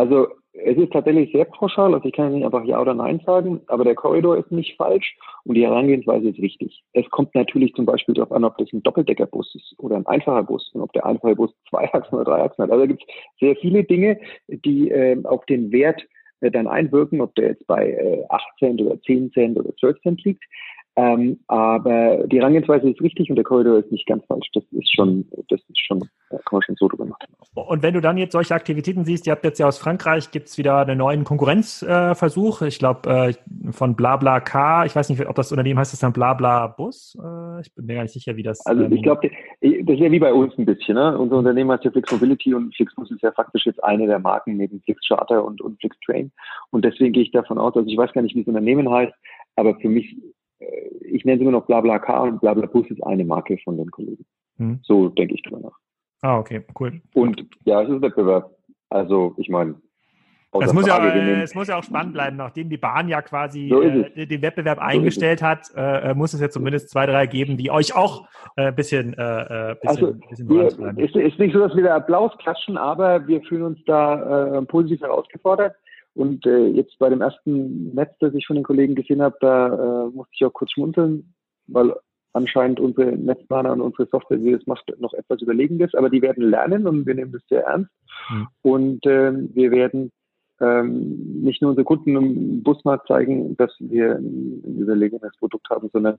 also 0.00 0.28
es 0.52 0.78
ist 0.78 0.92
tatsächlich 0.92 1.30
sehr 1.30 1.44
pauschal, 1.44 1.94
also 1.94 2.06
ich 2.06 2.14
kann 2.14 2.32
nicht 2.32 2.44
einfach 2.44 2.64
Ja 2.64 2.80
oder 2.80 2.94
Nein 2.94 3.20
sagen, 3.24 3.60
aber 3.66 3.84
der 3.84 3.94
Korridor 3.94 4.38
ist 4.38 4.50
nicht 4.50 4.76
falsch 4.76 5.14
und 5.44 5.54
die 5.54 5.64
Herangehensweise 5.64 6.30
ist 6.30 6.38
richtig. 6.38 6.82
Es 6.94 7.08
kommt 7.10 7.34
natürlich 7.34 7.74
zum 7.74 7.84
Beispiel 7.84 8.14
darauf 8.14 8.32
an, 8.32 8.44
ob 8.44 8.56
das 8.56 8.72
ein 8.72 8.82
Doppeldeckerbus 8.82 9.54
ist 9.54 9.74
oder 9.78 9.96
ein 9.96 10.06
einfacher 10.06 10.42
Bus 10.42 10.70
und 10.72 10.80
ob 10.80 10.92
der 10.94 11.04
einfache 11.04 11.36
Bus 11.36 11.54
zwei 11.68 11.92
Achsen 11.92 12.14
oder 12.14 12.24
drei 12.24 12.42
Achsen 12.42 12.64
hat. 12.64 12.70
Also 12.70 12.82
da 12.82 12.86
gibt 12.86 13.02
es 13.02 13.14
sehr 13.40 13.56
viele 13.56 13.84
Dinge, 13.84 14.18
die 14.48 14.90
äh, 14.90 15.22
auf 15.24 15.44
den 15.46 15.70
Wert 15.70 16.02
äh, 16.40 16.50
dann 16.50 16.66
einwirken, 16.66 17.20
ob 17.20 17.34
der 17.34 17.48
jetzt 17.48 17.66
bei 17.66 17.90
äh, 17.90 18.24
8 18.28 18.44
Cent 18.58 18.80
oder 18.80 19.00
10 19.02 19.32
Cent 19.32 19.58
oder 19.58 19.74
12 19.76 20.00
Cent 20.00 20.24
liegt. 20.24 20.44
Ähm, 21.00 21.38
aber 21.46 22.26
die 22.26 22.38
Herangehensweise 22.38 22.90
ist 22.90 23.00
richtig 23.00 23.30
und 23.30 23.36
der 23.36 23.44
Korridor 23.44 23.78
ist 23.78 23.90
nicht 23.90 24.06
ganz 24.06 24.22
falsch. 24.26 24.48
Das 24.52 24.64
ist 24.72 24.94
schon, 24.94 25.26
das 25.48 25.60
ist 25.60 25.78
schon, 25.78 26.00
da 26.28 26.36
kann 26.36 26.52
man 26.52 26.62
schon 26.62 26.74
so 26.76 26.88
drüber 26.88 27.06
machen. 27.06 27.26
Und 27.54 27.82
wenn 27.82 27.94
du 27.94 28.02
dann 28.02 28.18
jetzt 28.18 28.32
solche 28.32 28.54
Aktivitäten 28.54 29.04
siehst, 29.04 29.26
ihr 29.26 29.30
habt 29.30 29.44
jetzt 29.44 29.58
ja 29.58 29.66
aus 29.66 29.78
Frankreich, 29.78 30.30
gibt's 30.30 30.58
wieder 30.58 30.78
einen 30.78 30.98
neuen 30.98 31.24
Konkurrenzversuch. 31.24 32.60
Äh, 32.60 32.68
ich 32.68 32.78
glaube, 32.78 33.08
äh, 33.08 33.72
von 33.72 33.96
BlaBlaCar, 33.96 34.84
ich 34.84 34.94
weiß 34.94 35.08
nicht, 35.08 35.26
ob 35.26 35.36
das 35.36 35.52
Unternehmen 35.52 35.78
heißt 35.78 35.94
das 35.94 36.00
dann 36.00 36.12
BlaBlaBus. 36.12 37.16
Äh, 37.18 37.60
ich 37.62 37.74
bin 37.74 37.86
mir 37.86 37.94
gar 37.94 38.02
nicht 38.02 38.12
sicher, 38.12 38.36
wie 38.36 38.42
das. 38.42 38.66
Also 38.66 38.82
ich 38.82 38.92
ähm, 38.92 39.02
glaube, 39.02 39.30
das 39.62 39.94
ist 39.94 40.00
ja 40.00 40.10
wie 40.10 40.18
bei 40.18 40.34
uns 40.34 40.52
ein 40.58 40.66
bisschen. 40.66 40.96
Ne? 40.96 41.16
Unser 41.16 41.36
Unternehmen 41.38 41.70
heißt 41.70 41.84
ja 41.84 41.92
Flix 41.92 42.12
Mobility 42.12 42.52
und 42.52 42.74
Flixbus 42.76 43.10
ist 43.10 43.22
ja 43.22 43.32
faktisch 43.32 43.64
jetzt 43.64 43.82
eine 43.82 44.06
der 44.06 44.18
Marken 44.18 44.58
neben 44.58 44.82
Flix 44.82 45.00
Charter 45.08 45.42
und, 45.44 45.62
und 45.62 45.80
Flix 45.80 45.96
Train. 46.04 46.30
Und 46.72 46.84
deswegen 46.84 47.14
gehe 47.14 47.22
ich 47.22 47.30
davon 47.30 47.58
aus, 47.58 47.74
also 47.74 47.88
ich 47.88 47.96
weiß 47.96 48.12
gar 48.12 48.20
nicht, 48.20 48.34
wie 48.34 48.40
das 48.40 48.48
Unternehmen 48.48 48.90
heißt, 48.90 49.14
aber 49.56 49.76
für 49.76 49.88
mich 49.88 50.12
äh, 50.12 50.18
ich 51.00 51.24
nenne 51.24 51.36
es 51.36 51.42
immer 51.42 51.52
noch 51.52 51.66
BlaBlaCar 51.66 52.22
und 52.22 52.40
BlaBlaBus 52.40 52.90
ist 52.90 53.02
eine 53.02 53.24
Marke 53.24 53.58
von 53.64 53.76
den 53.76 53.90
Kollegen. 53.90 54.24
Hm. 54.58 54.80
So 54.82 55.08
denke 55.08 55.34
ich 55.34 55.42
drüber 55.42 55.60
nach. 55.60 55.78
Ah, 56.22 56.38
okay, 56.38 56.62
cool. 56.78 57.00
Und 57.14 57.46
ja, 57.64 57.82
es 57.82 57.88
ist 57.88 58.02
Wettbewerb. 58.02 58.54
Also 58.90 59.34
ich 59.38 59.48
meine, 59.48 59.76
es 60.52 60.72
muss, 60.72 60.86
ja, 60.86 61.14
es 61.14 61.54
muss 61.54 61.68
ja 61.68 61.78
auch 61.78 61.84
spannend 61.84 62.12
bleiben, 62.12 62.36
nachdem 62.36 62.68
die 62.68 62.76
Bahn 62.76 63.08
ja 63.08 63.22
quasi 63.22 63.68
so 63.70 63.82
äh, 63.82 64.26
den 64.26 64.42
Wettbewerb 64.42 64.78
so 64.78 64.84
eingestellt 64.84 65.42
hat, 65.42 65.70
äh, 65.76 66.12
muss 66.12 66.34
es 66.34 66.40
ja 66.40 66.50
zumindest 66.50 66.90
zwei, 66.90 67.06
drei 67.06 67.26
geben, 67.26 67.56
die 67.56 67.70
euch 67.70 67.94
auch 67.94 68.26
ein 68.56 68.68
äh, 68.68 68.72
bisschen, 68.72 69.12
äh, 69.12 69.76
bisschen, 69.80 69.88
also, 69.88 70.14
bisschen 70.28 70.48
wir, 70.48 71.04
ist, 71.04 71.14
ist 71.14 71.38
nicht 71.38 71.54
so, 71.54 71.60
dass 71.60 71.76
wir 71.76 71.84
da 71.84 71.96
Applaus 71.96 72.36
klatschen, 72.38 72.76
aber 72.76 73.28
wir 73.28 73.40
fühlen 73.42 73.62
uns 73.62 73.78
da 73.86 74.58
äh, 74.58 74.62
positiv 74.62 75.02
herausgefordert. 75.02 75.76
Und 76.14 76.44
äh, 76.46 76.66
jetzt 76.68 76.98
bei 76.98 77.08
dem 77.08 77.20
ersten 77.20 77.94
Netz, 77.94 78.12
das 78.20 78.34
ich 78.34 78.46
von 78.46 78.56
den 78.56 78.64
Kollegen 78.64 78.94
gesehen 78.94 79.22
habe, 79.22 79.36
da 79.40 79.66
äh, 79.68 80.10
musste 80.10 80.32
ich 80.34 80.44
auch 80.44 80.52
kurz 80.52 80.72
schmunzeln, 80.72 81.34
weil 81.66 81.94
anscheinend 82.32 82.80
unsere 82.80 83.12
Netzplaner 83.12 83.72
und 83.72 83.80
unsere 83.80 84.06
Software, 84.06 84.38
die 84.38 84.52
das 84.52 84.66
macht, 84.66 84.84
noch 85.00 85.14
etwas 85.14 85.40
überlegenes, 85.42 85.94
aber 85.94 86.10
die 86.10 86.22
werden 86.22 86.48
lernen 86.48 86.86
und 86.86 87.06
wir 87.06 87.14
nehmen 87.14 87.32
das 87.32 87.42
sehr 87.48 87.64
ernst. 87.64 87.90
Mhm. 88.30 88.48
Und 88.62 89.06
äh, 89.06 89.32
wir 89.54 89.70
werden 89.70 90.12
ähm, 90.60 91.42
nicht 91.42 91.62
nur 91.62 91.70
unsere 91.70 91.84
Kunden 91.84 92.16
im 92.16 92.62
Busmarkt 92.62 93.08
zeigen, 93.08 93.56
dass 93.56 93.74
wir 93.78 94.16
ein 94.16 94.62
überlegenes 94.78 95.36
Produkt 95.38 95.68
haben, 95.70 95.88
sondern 95.92 96.18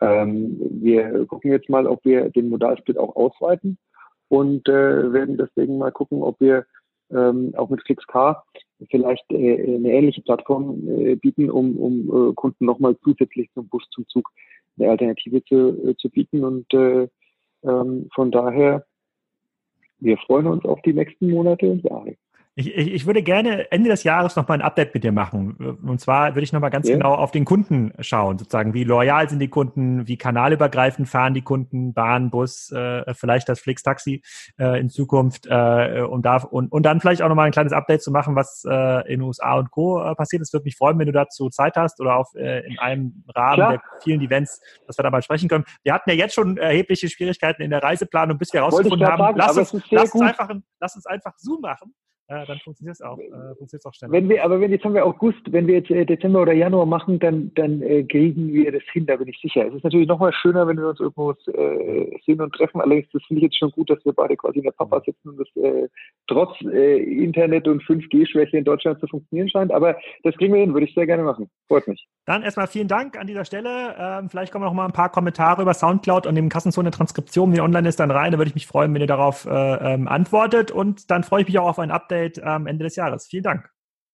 ähm, 0.00 0.56
wir 0.80 1.26
gucken 1.26 1.50
jetzt 1.50 1.68
mal, 1.68 1.86
ob 1.86 2.04
wir 2.04 2.30
den 2.30 2.48
Modalsplit 2.48 2.96
auch 2.96 3.16
ausweiten 3.16 3.78
und 4.28 4.68
äh, 4.68 5.12
werden 5.12 5.36
deswegen 5.36 5.78
mal 5.78 5.92
gucken, 5.92 6.22
ob 6.22 6.40
wir 6.40 6.64
ähm, 7.10 7.52
auch 7.56 7.68
mit 7.70 7.82
FlixCar 7.82 8.44
vielleicht 8.88 9.24
äh, 9.30 9.76
eine 9.76 9.92
ähnliche 9.92 10.22
Plattform 10.22 10.88
äh, 10.88 11.16
bieten, 11.16 11.50
um, 11.50 11.76
um 11.76 12.30
äh, 12.30 12.34
Kunden 12.34 12.64
nochmal 12.64 12.96
zusätzlich 13.02 13.50
zum 13.52 13.68
Bus, 13.68 13.86
zum 13.90 14.06
Zug 14.08 14.30
eine 14.78 14.90
Alternative 14.90 15.44
zu, 15.44 15.88
äh, 15.88 15.96
zu 15.96 16.08
bieten. 16.08 16.44
Und 16.44 16.72
äh, 16.72 17.08
ähm, 17.62 18.08
von 18.14 18.30
daher, 18.30 18.86
wir 19.98 20.16
freuen 20.18 20.46
uns 20.46 20.64
auf 20.64 20.80
die 20.82 20.94
nächsten 20.94 21.30
Monate 21.30 21.70
und 21.70 21.84
Jahre. 21.84 22.16
Ich, 22.60 22.76
ich, 22.76 22.92
ich 22.92 23.06
würde 23.06 23.22
gerne 23.22 23.72
Ende 23.72 23.88
des 23.88 24.04
Jahres 24.04 24.36
nochmal 24.36 24.58
ein 24.58 24.62
Update 24.62 24.92
mit 24.92 25.02
dir 25.02 25.12
machen. 25.12 25.78
Und 25.82 25.98
zwar 25.98 26.34
würde 26.34 26.42
ich 26.42 26.52
nochmal 26.52 26.68
ganz 26.68 26.86
ja. 26.86 26.96
genau 26.96 27.14
auf 27.14 27.30
den 27.30 27.46
Kunden 27.46 27.94
schauen, 28.00 28.36
sozusagen, 28.36 28.74
wie 28.74 28.84
loyal 28.84 29.30
sind 29.30 29.38
die 29.38 29.48
Kunden, 29.48 30.06
wie 30.06 30.18
kanalübergreifend 30.18 31.08
fahren 31.08 31.32
die 31.32 31.40
Kunden, 31.40 31.94
Bahn, 31.94 32.28
Bus, 32.28 32.70
äh, 32.70 33.14
vielleicht 33.14 33.48
das 33.48 33.60
Flix-Taxi 33.60 34.22
äh, 34.58 34.78
in 34.78 34.90
Zukunft 34.90 35.46
äh, 35.46 36.02
und, 36.02 36.26
darf, 36.26 36.44
und, 36.44 36.70
und 36.70 36.82
dann 36.82 37.00
vielleicht 37.00 37.22
auch 37.22 37.30
nochmal 37.30 37.46
ein 37.46 37.52
kleines 37.52 37.72
Update 37.72 38.02
zu 38.02 38.10
machen, 38.10 38.36
was 38.36 38.62
äh, 38.68 39.10
in 39.10 39.22
USA 39.22 39.54
und 39.54 39.70
Co. 39.70 40.04
Äh, 40.04 40.14
passiert. 40.14 40.42
Es 40.42 40.52
würde 40.52 40.64
mich 40.64 40.76
freuen, 40.76 40.98
wenn 40.98 41.06
du 41.06 41.12
dazu 41.12 41.48
Zeit 41.48 41.76
hast 41.76 41.98
oder 41.98 42.16
auch 42.16 42.34
äh, 42.34 42.66
in 42.66 42.78
einem 42.78 43.24
Rahmen 43.34 43.54
Klar. 43.54 43.70
der 43.72 43.82
vielen 44.02 44.20
Events, 44.20 44.60
dass 44.86 44.98
wir 44.98 45.02
da 45.02 45.10
mal 45.10 45.22
sprechen 45.22 45.48
können. 45.48 45.64
Wir 45.82 45.94
hatten 45.94 46.10
ja 46.10 46.16
jetzt 46.16 46.34
schon 46.34 46.58
erhebliche 46.58 47.08
Schwierigkeiten 47.08 47.62
in 47.62 47.70
der 47.70 47.82
Reiseplanung, 47.82 48.36
bis 48.36 48.52
wir 48.52 48.60
herausgefunden 48.60 49.06
haben, 49.06 49.18
sagen, 49.18 49.38
lass, 49.38 49.56
uns, 49.56 49.72
lass, 49.90 50.12
uns 50.12 50.22
einfach, 50.22 50.50
lass 50.78 50.94
uns 50.94 51.06
einfach 51.06 51.32
Zoom 51.38 51.62
machen 51.62 51.94
äh, 52.30 52.46
dann 52.46 52.60
funktioniert 52.60 52.94
es 52.94 53.02
auch, 53.02 53.18
äh, 53.18 53.54
funktioniert's 53.58 53.86
auch 53.86 53.94
schneller. 53.94 54.12
Wenn 54.12 54.28
wir, 54.28 54.44
aber 54.44 54.60
wenn 54.60 54.70
jetzt 54.70 54.84
haben 54.84 54.94
wir 54.94 55.04
August, 55.04 55.40
wenn 55.50 55.66
wir 55.66 55.74
jetzt 55.74 55.90
äh, 55.90 56.06
Dezember 56.06 56.42
oder 56.42 56.52
Januar 56.52 56.86
machen, 56.86 57.18
dann, 57.18 57.52
dann 57.56 57.82
äh, 57.82 58.04
kriegen 58.04 58.52
wir 58.52 58.70
das 58.70 58.84
hin, 58.92 59.04
da 59.04 59.16
bin 59.16 59.26
ich 59.26 59.40
sicher. 59.40 59.66
Es 59.66 59.74
ist 59.74 59.82
natürlich 59.82 60.06
noch 60.06 60.20
mal 60.20 60.32
schöner, 60.32 60.68
wenn 60.68 60.76
wir 60.76 60.90
uns 60.90 61.00
irgendwo 61.00 61.32
äh, 61.32 62.18
sehen 62.24 62.40
und 62.40 62.54
treffen. 62.54 62.80
Allerdings, 62.80 63.08
das 63.12 63.24
finde 63.24 63.40
ich 63.40 63.46
jetzt 63.46 63.58
schon 63.58 63.72
gut, 63.72 63.90
dass 63.90 64.04
wir 64.04 64.12
beide 64.12 64.36
quasi 64.36 64.58
in 64.58 64.64
der 64.64 64.70
Papa 64.70 65.02
sitzen 65.04 65.30
und 65.30 65.40
das 65.40 65.48
äh, 65.56 65.88
trotz 66.28 66.60
Internet 66.60 67.66
und 67.66 67.82
5G-Schwäche 67.82 68.56
in 68.58 68.64
Deutschland 68.64 69.00
zu 69.00 69.08
funktionieren 69.08 69.48
scheint. 69.48 69.72
Aber 69.72 69.96
das 70.22 70.36
kriegen 70.36 70.54
wir 70.54 70.60
hin, 70.60 70.72
würde 70.72 70.86
ich 70.86 70.94
sehr 70.94 71.06
gerne 71.06 71.24
machen. 71.24 71.50
Freut 71.66 71.88
mich. 71.88 72.06
Dann 72.26 72.44
erstmal 72.44 72.68
vielen 72.68 72.86
Dank 72.86 73.18
an 73.18 73.26
dieser 73.26 73.44
Stelle. 73.44 73.96
Ähm, 73.98 74.28
vielleicht 74.30 74.52
kommen 74.52 74.64
noch 74.64 74.72
mal 74.72 74.84
ein 74.84 74.92
paar 74.92 75.08
Kommentare 75.08 75.62
über 75.62 75.74
Soundcloud 75.74 76.28
und 76.28 76.36
dem 76.36 76.48
Kassenzone-Transkription, 76.48 77.52
die 77.52 77.60
online 77.60 77.88
ist, 77.88 77.98
dann 77.98 78.12
rein. 78.12 78.30
Da 78.30 78.38
würde 78.38 78.50
ich 78.50 78.54
mich 78.54 78.68
freuen, 78.68 78.94
wenn 78.94 79.00
ihr 79.00 79.08
darauf 79.08 79.46
äh, 79.46 79.94
ähm, 79.94 80.06
antwortet. 80.06 80.70
Und 80.70 81.10
dann 81.10 81.24
freue 81.24 81.42
ich 81.42 81.48
mich 81.48 81.58
auch 81.58 81.66
auf 81.66 81.80
ein 81.80 81.90
Update 82.20 82.42
am 82.42 82.66
Ende 82.66 82.84
des 82.84 82.96
Jahres. 82.96 83.26
Vielen 83.26 83.44
Dank. 83.44 83.68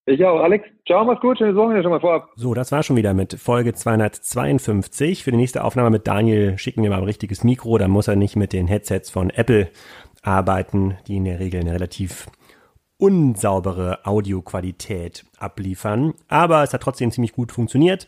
Ich 0.09 0.24
auch. 0.24 0.40
Alex, 0.40 0.68
ciao, 0.86 1.04
mach's 1.04 1.20
gut. 1.20 1.38
Schönes 1.38 1.57
Wochenende 1.57 1.82
schon 1.82 1.90
mal 1.90 2.00
vorab. 2.00 2.30
So, 2.36 2.54
das 2.54 2.70
war 2.70 2.84
schon 2.84 2.96
wieder 2.96 3.12
mit 3.12 3.34
Folge 3.34 3.74
252. 3.74 5.24
Für 5.24 5.32
die 5.32 5.36
nächste 5.36 5.64
Aufnahme 5.64 5.90
mit 5.90 6.07
Daniel 6.07 6.59
schicken 6.59 6.82
wir 6.84 6.90
mal 6.90 6.98
ein 6.98 7.04
richtiges 7.04 7.42
Mikro. 7.42 7.76
Da 7.78 7.88
muss 7.88 8.07
er 8.07 8.14
nicht 8.14 8.36
mit 8.36 8.52
den 8.52 8.68
Headsets 8.68 9.11
von 9.11 9.30
Apple 9.30 9.68
arbeiten, 10.22 10.96
die 11.09 11.16
in 11.16 11.24
der 11.24 11.40
Regel 11.40 11.61
eine 11.61 11.72
relativ 11.72 12.28
unsaubere 12.98 14.07
Audioqualität 14.07 15.24
abliefern. 15.38 16.14
Aber 16.28 16.62
es 16.62 16.72
hat 16.72 16.82
trotzdem 16.82 17.11
ziemlich 17.11 17.32
gut 17.32 17.50
funktioniert. 17.50 18.07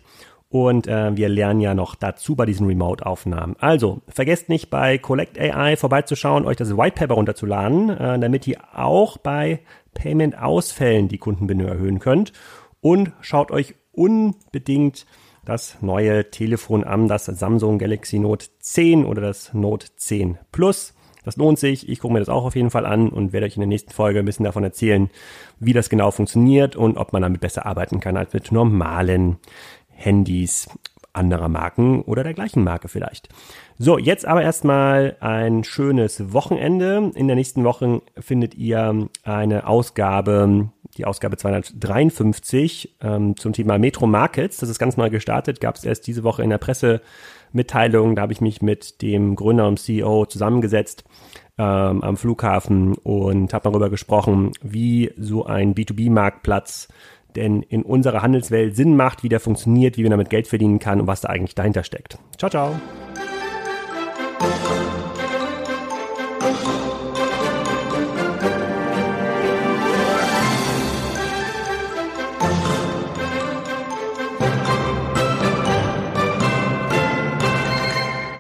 Und 0.51 0.86
äh, 0.86 1.14
wir 1.14 1.28
lernen 1.28 1.61
ja 1.61 1.74
noch 1.74 1.94
dazu 1.94 2.34
bei 2.34 2.46
diesen 2.46 2.66
Remote-Aufnahmen. 2.66 3.57
Also, 3.59 4.01
vergesst 4.09 4.49
nicht 4.49 4.70
bei 4.70 4.96
Collect 4.96 5.38
AI 5.38 5.76
vorbeizuschauen, 5.76 6.46
euch 6.46 6.57
das 6.57 6.76
White 6.76 6.94
Paper 6.96 7.14
runterzuladen, 7.14 7.90
äh, 7.90 8.18
damit 8.18 8.46
ihr 8.46 8.59
auch 8.74 9.18
bei 9.18 9.61
Payment-Ausfällen 9.92 11.09
die 11.09 11.18
Kundenbindung 11.18 11.68
erhöhen 11.68 11.99
könnt. 11.99 12.32
Und 12.80 13.12
schaut 13.20 13.51
euch 13.51 13.74
unbedingt 13.92 15.05
das 15.44 15.78
neue 15.82 16.30
Telefon 16.30 16.84
an, 16.84 17.09
das 17.09 17.26
Samsung 17.26 17.78
Galaxy 17.78 18.18
Note 18.18 18.46
10 18.61 19.05
oder 19.05 19.20
das 19.20 19.53
Note 19.55 19.88
10 19.96 20.38
Plus. 20.53 20.94
Das 21.24 21.36
lohnt 21.36 21.59
sich. 21.59 21.88
Ich 21.88 22.01
gucke 22.01 22.14
mir 22.14 22.20
das 22.20 22.30
auch 22.30 22.44
auf 22.44 22.57
jeden 22.57 22.70
Fall 22.70 22.86
an 22.86 23.11
und 23.11 23.34
werde 23.34 23.46
euch 23.46 23.57
in 23.57 23.61
der 23.61 23.66
nächsten 23.66 23.90
Folge 23.90 24.20
ein 24.20 24.24
bisschen 24.24 24.44
davon 24.44 24.64
erzählen, 24.64 25.11
wie 25.59 25.74
das 25.74 25.90
genau 25.90 26.11
funktioniert 26.11 26.74
und 26.76 26.96
ob 26.96 27.12
man 27.12 27.20
damit 27.20 27.40
besser 27.40 27.66
arbeiten 27.66 28.01
kann 28.01 28.16
als 28.16 28.32
mit 28.32 28.51
normalen 28.51 29.36
Handys. 29.99 30.68
anderer 31.12 31.49
Marken 31.49 32.03
oder 32.03 32.22
der 32.22 32.34
gleichen 32.34 32.62
Marke 32.62 32.86
vielleicht. 32.88 33.28
So, 33.76 33.99
jetzt 33.99 34.24
aber 34.24 34.42
erstmal 34.42 35.16
ein 35.20 35.64
schönes 35.64 36.32
Wochenende. 36.32 37.11
In 37.14 37.26
der 37.26 37.34
nächsten 37.34 37.64
Woche 37.64 38.03
findet 38.16 38.55
ihr 38.55 39.09
eine 39.24 39.66
Ausgabe, 39.66 40.70
die 40.96 41.05
Ausgabe 41.05 41.36
253 41.36 42.96
ähm, 43.03 43.36
zum 43.36 43.53
Thema 43.53 43.78
Metro 43.78 44.07
Markets. 44.07 44.59
Das 44.59 44.68
ist 44.68 44.78
ganz 44.78 44.96
neu 44.96 45.11
gestartet, 45.11 45.61
gab 45.61 45.76
es 45.76 45.84
erst 45.84 46.07
diese 46.07 46.22
Woche 46.22 46.42
in 46.42 46.51
der 46.51 46.59
Pressemitteilung. 46.59 48.14
Da 48.14 48.22
habe 48.22 48.32
ich 48.32 48.40
mich 48.40 48.62
mit 48.62 49.03
dem 49.03 49.34
Gründer 49.34 49.66
und 49.66 49.78
CEO 49.78 50.26
zusammengesetzt 50.26 51.05
ähm, 51.59 52.03
am 52.03 52.16
Flughafen 52.16 52.94
und 52.94 53.53
habe 53.53 53.64
darüber 53.64 53.90
gesprochen, 53.90 54.53
wie 54.62 55.12
so 55.16 55.44
ein 55.46 55.74
B2B-Marktplatz 55.74 56.88
denn 57.39 57.62
in 57.62 57.82
unserer 57.82 58.22
Handelswelt 58.22 58.76
Sinn 58.76 58.97
macht, 58.97 59.22
wie 59.22 59.28
der 59.28 59.41
funktioniert, 59.41 59.97
wie 59.97 60.03
man 60.03 60.11
damit 60.11 60.30
Geld 60.30 60.47
verdienen 60.47 60.78
kann 60.78 61.01
und 61.01 61.07
was 61.07 61.22
da 61.22 61.28
eigentlich 61.28 61.55
dahinter 61.55 61.84
steckt. 61.84 62.18
Ciao, 62.36 62.51
ciao. 62.51 62.74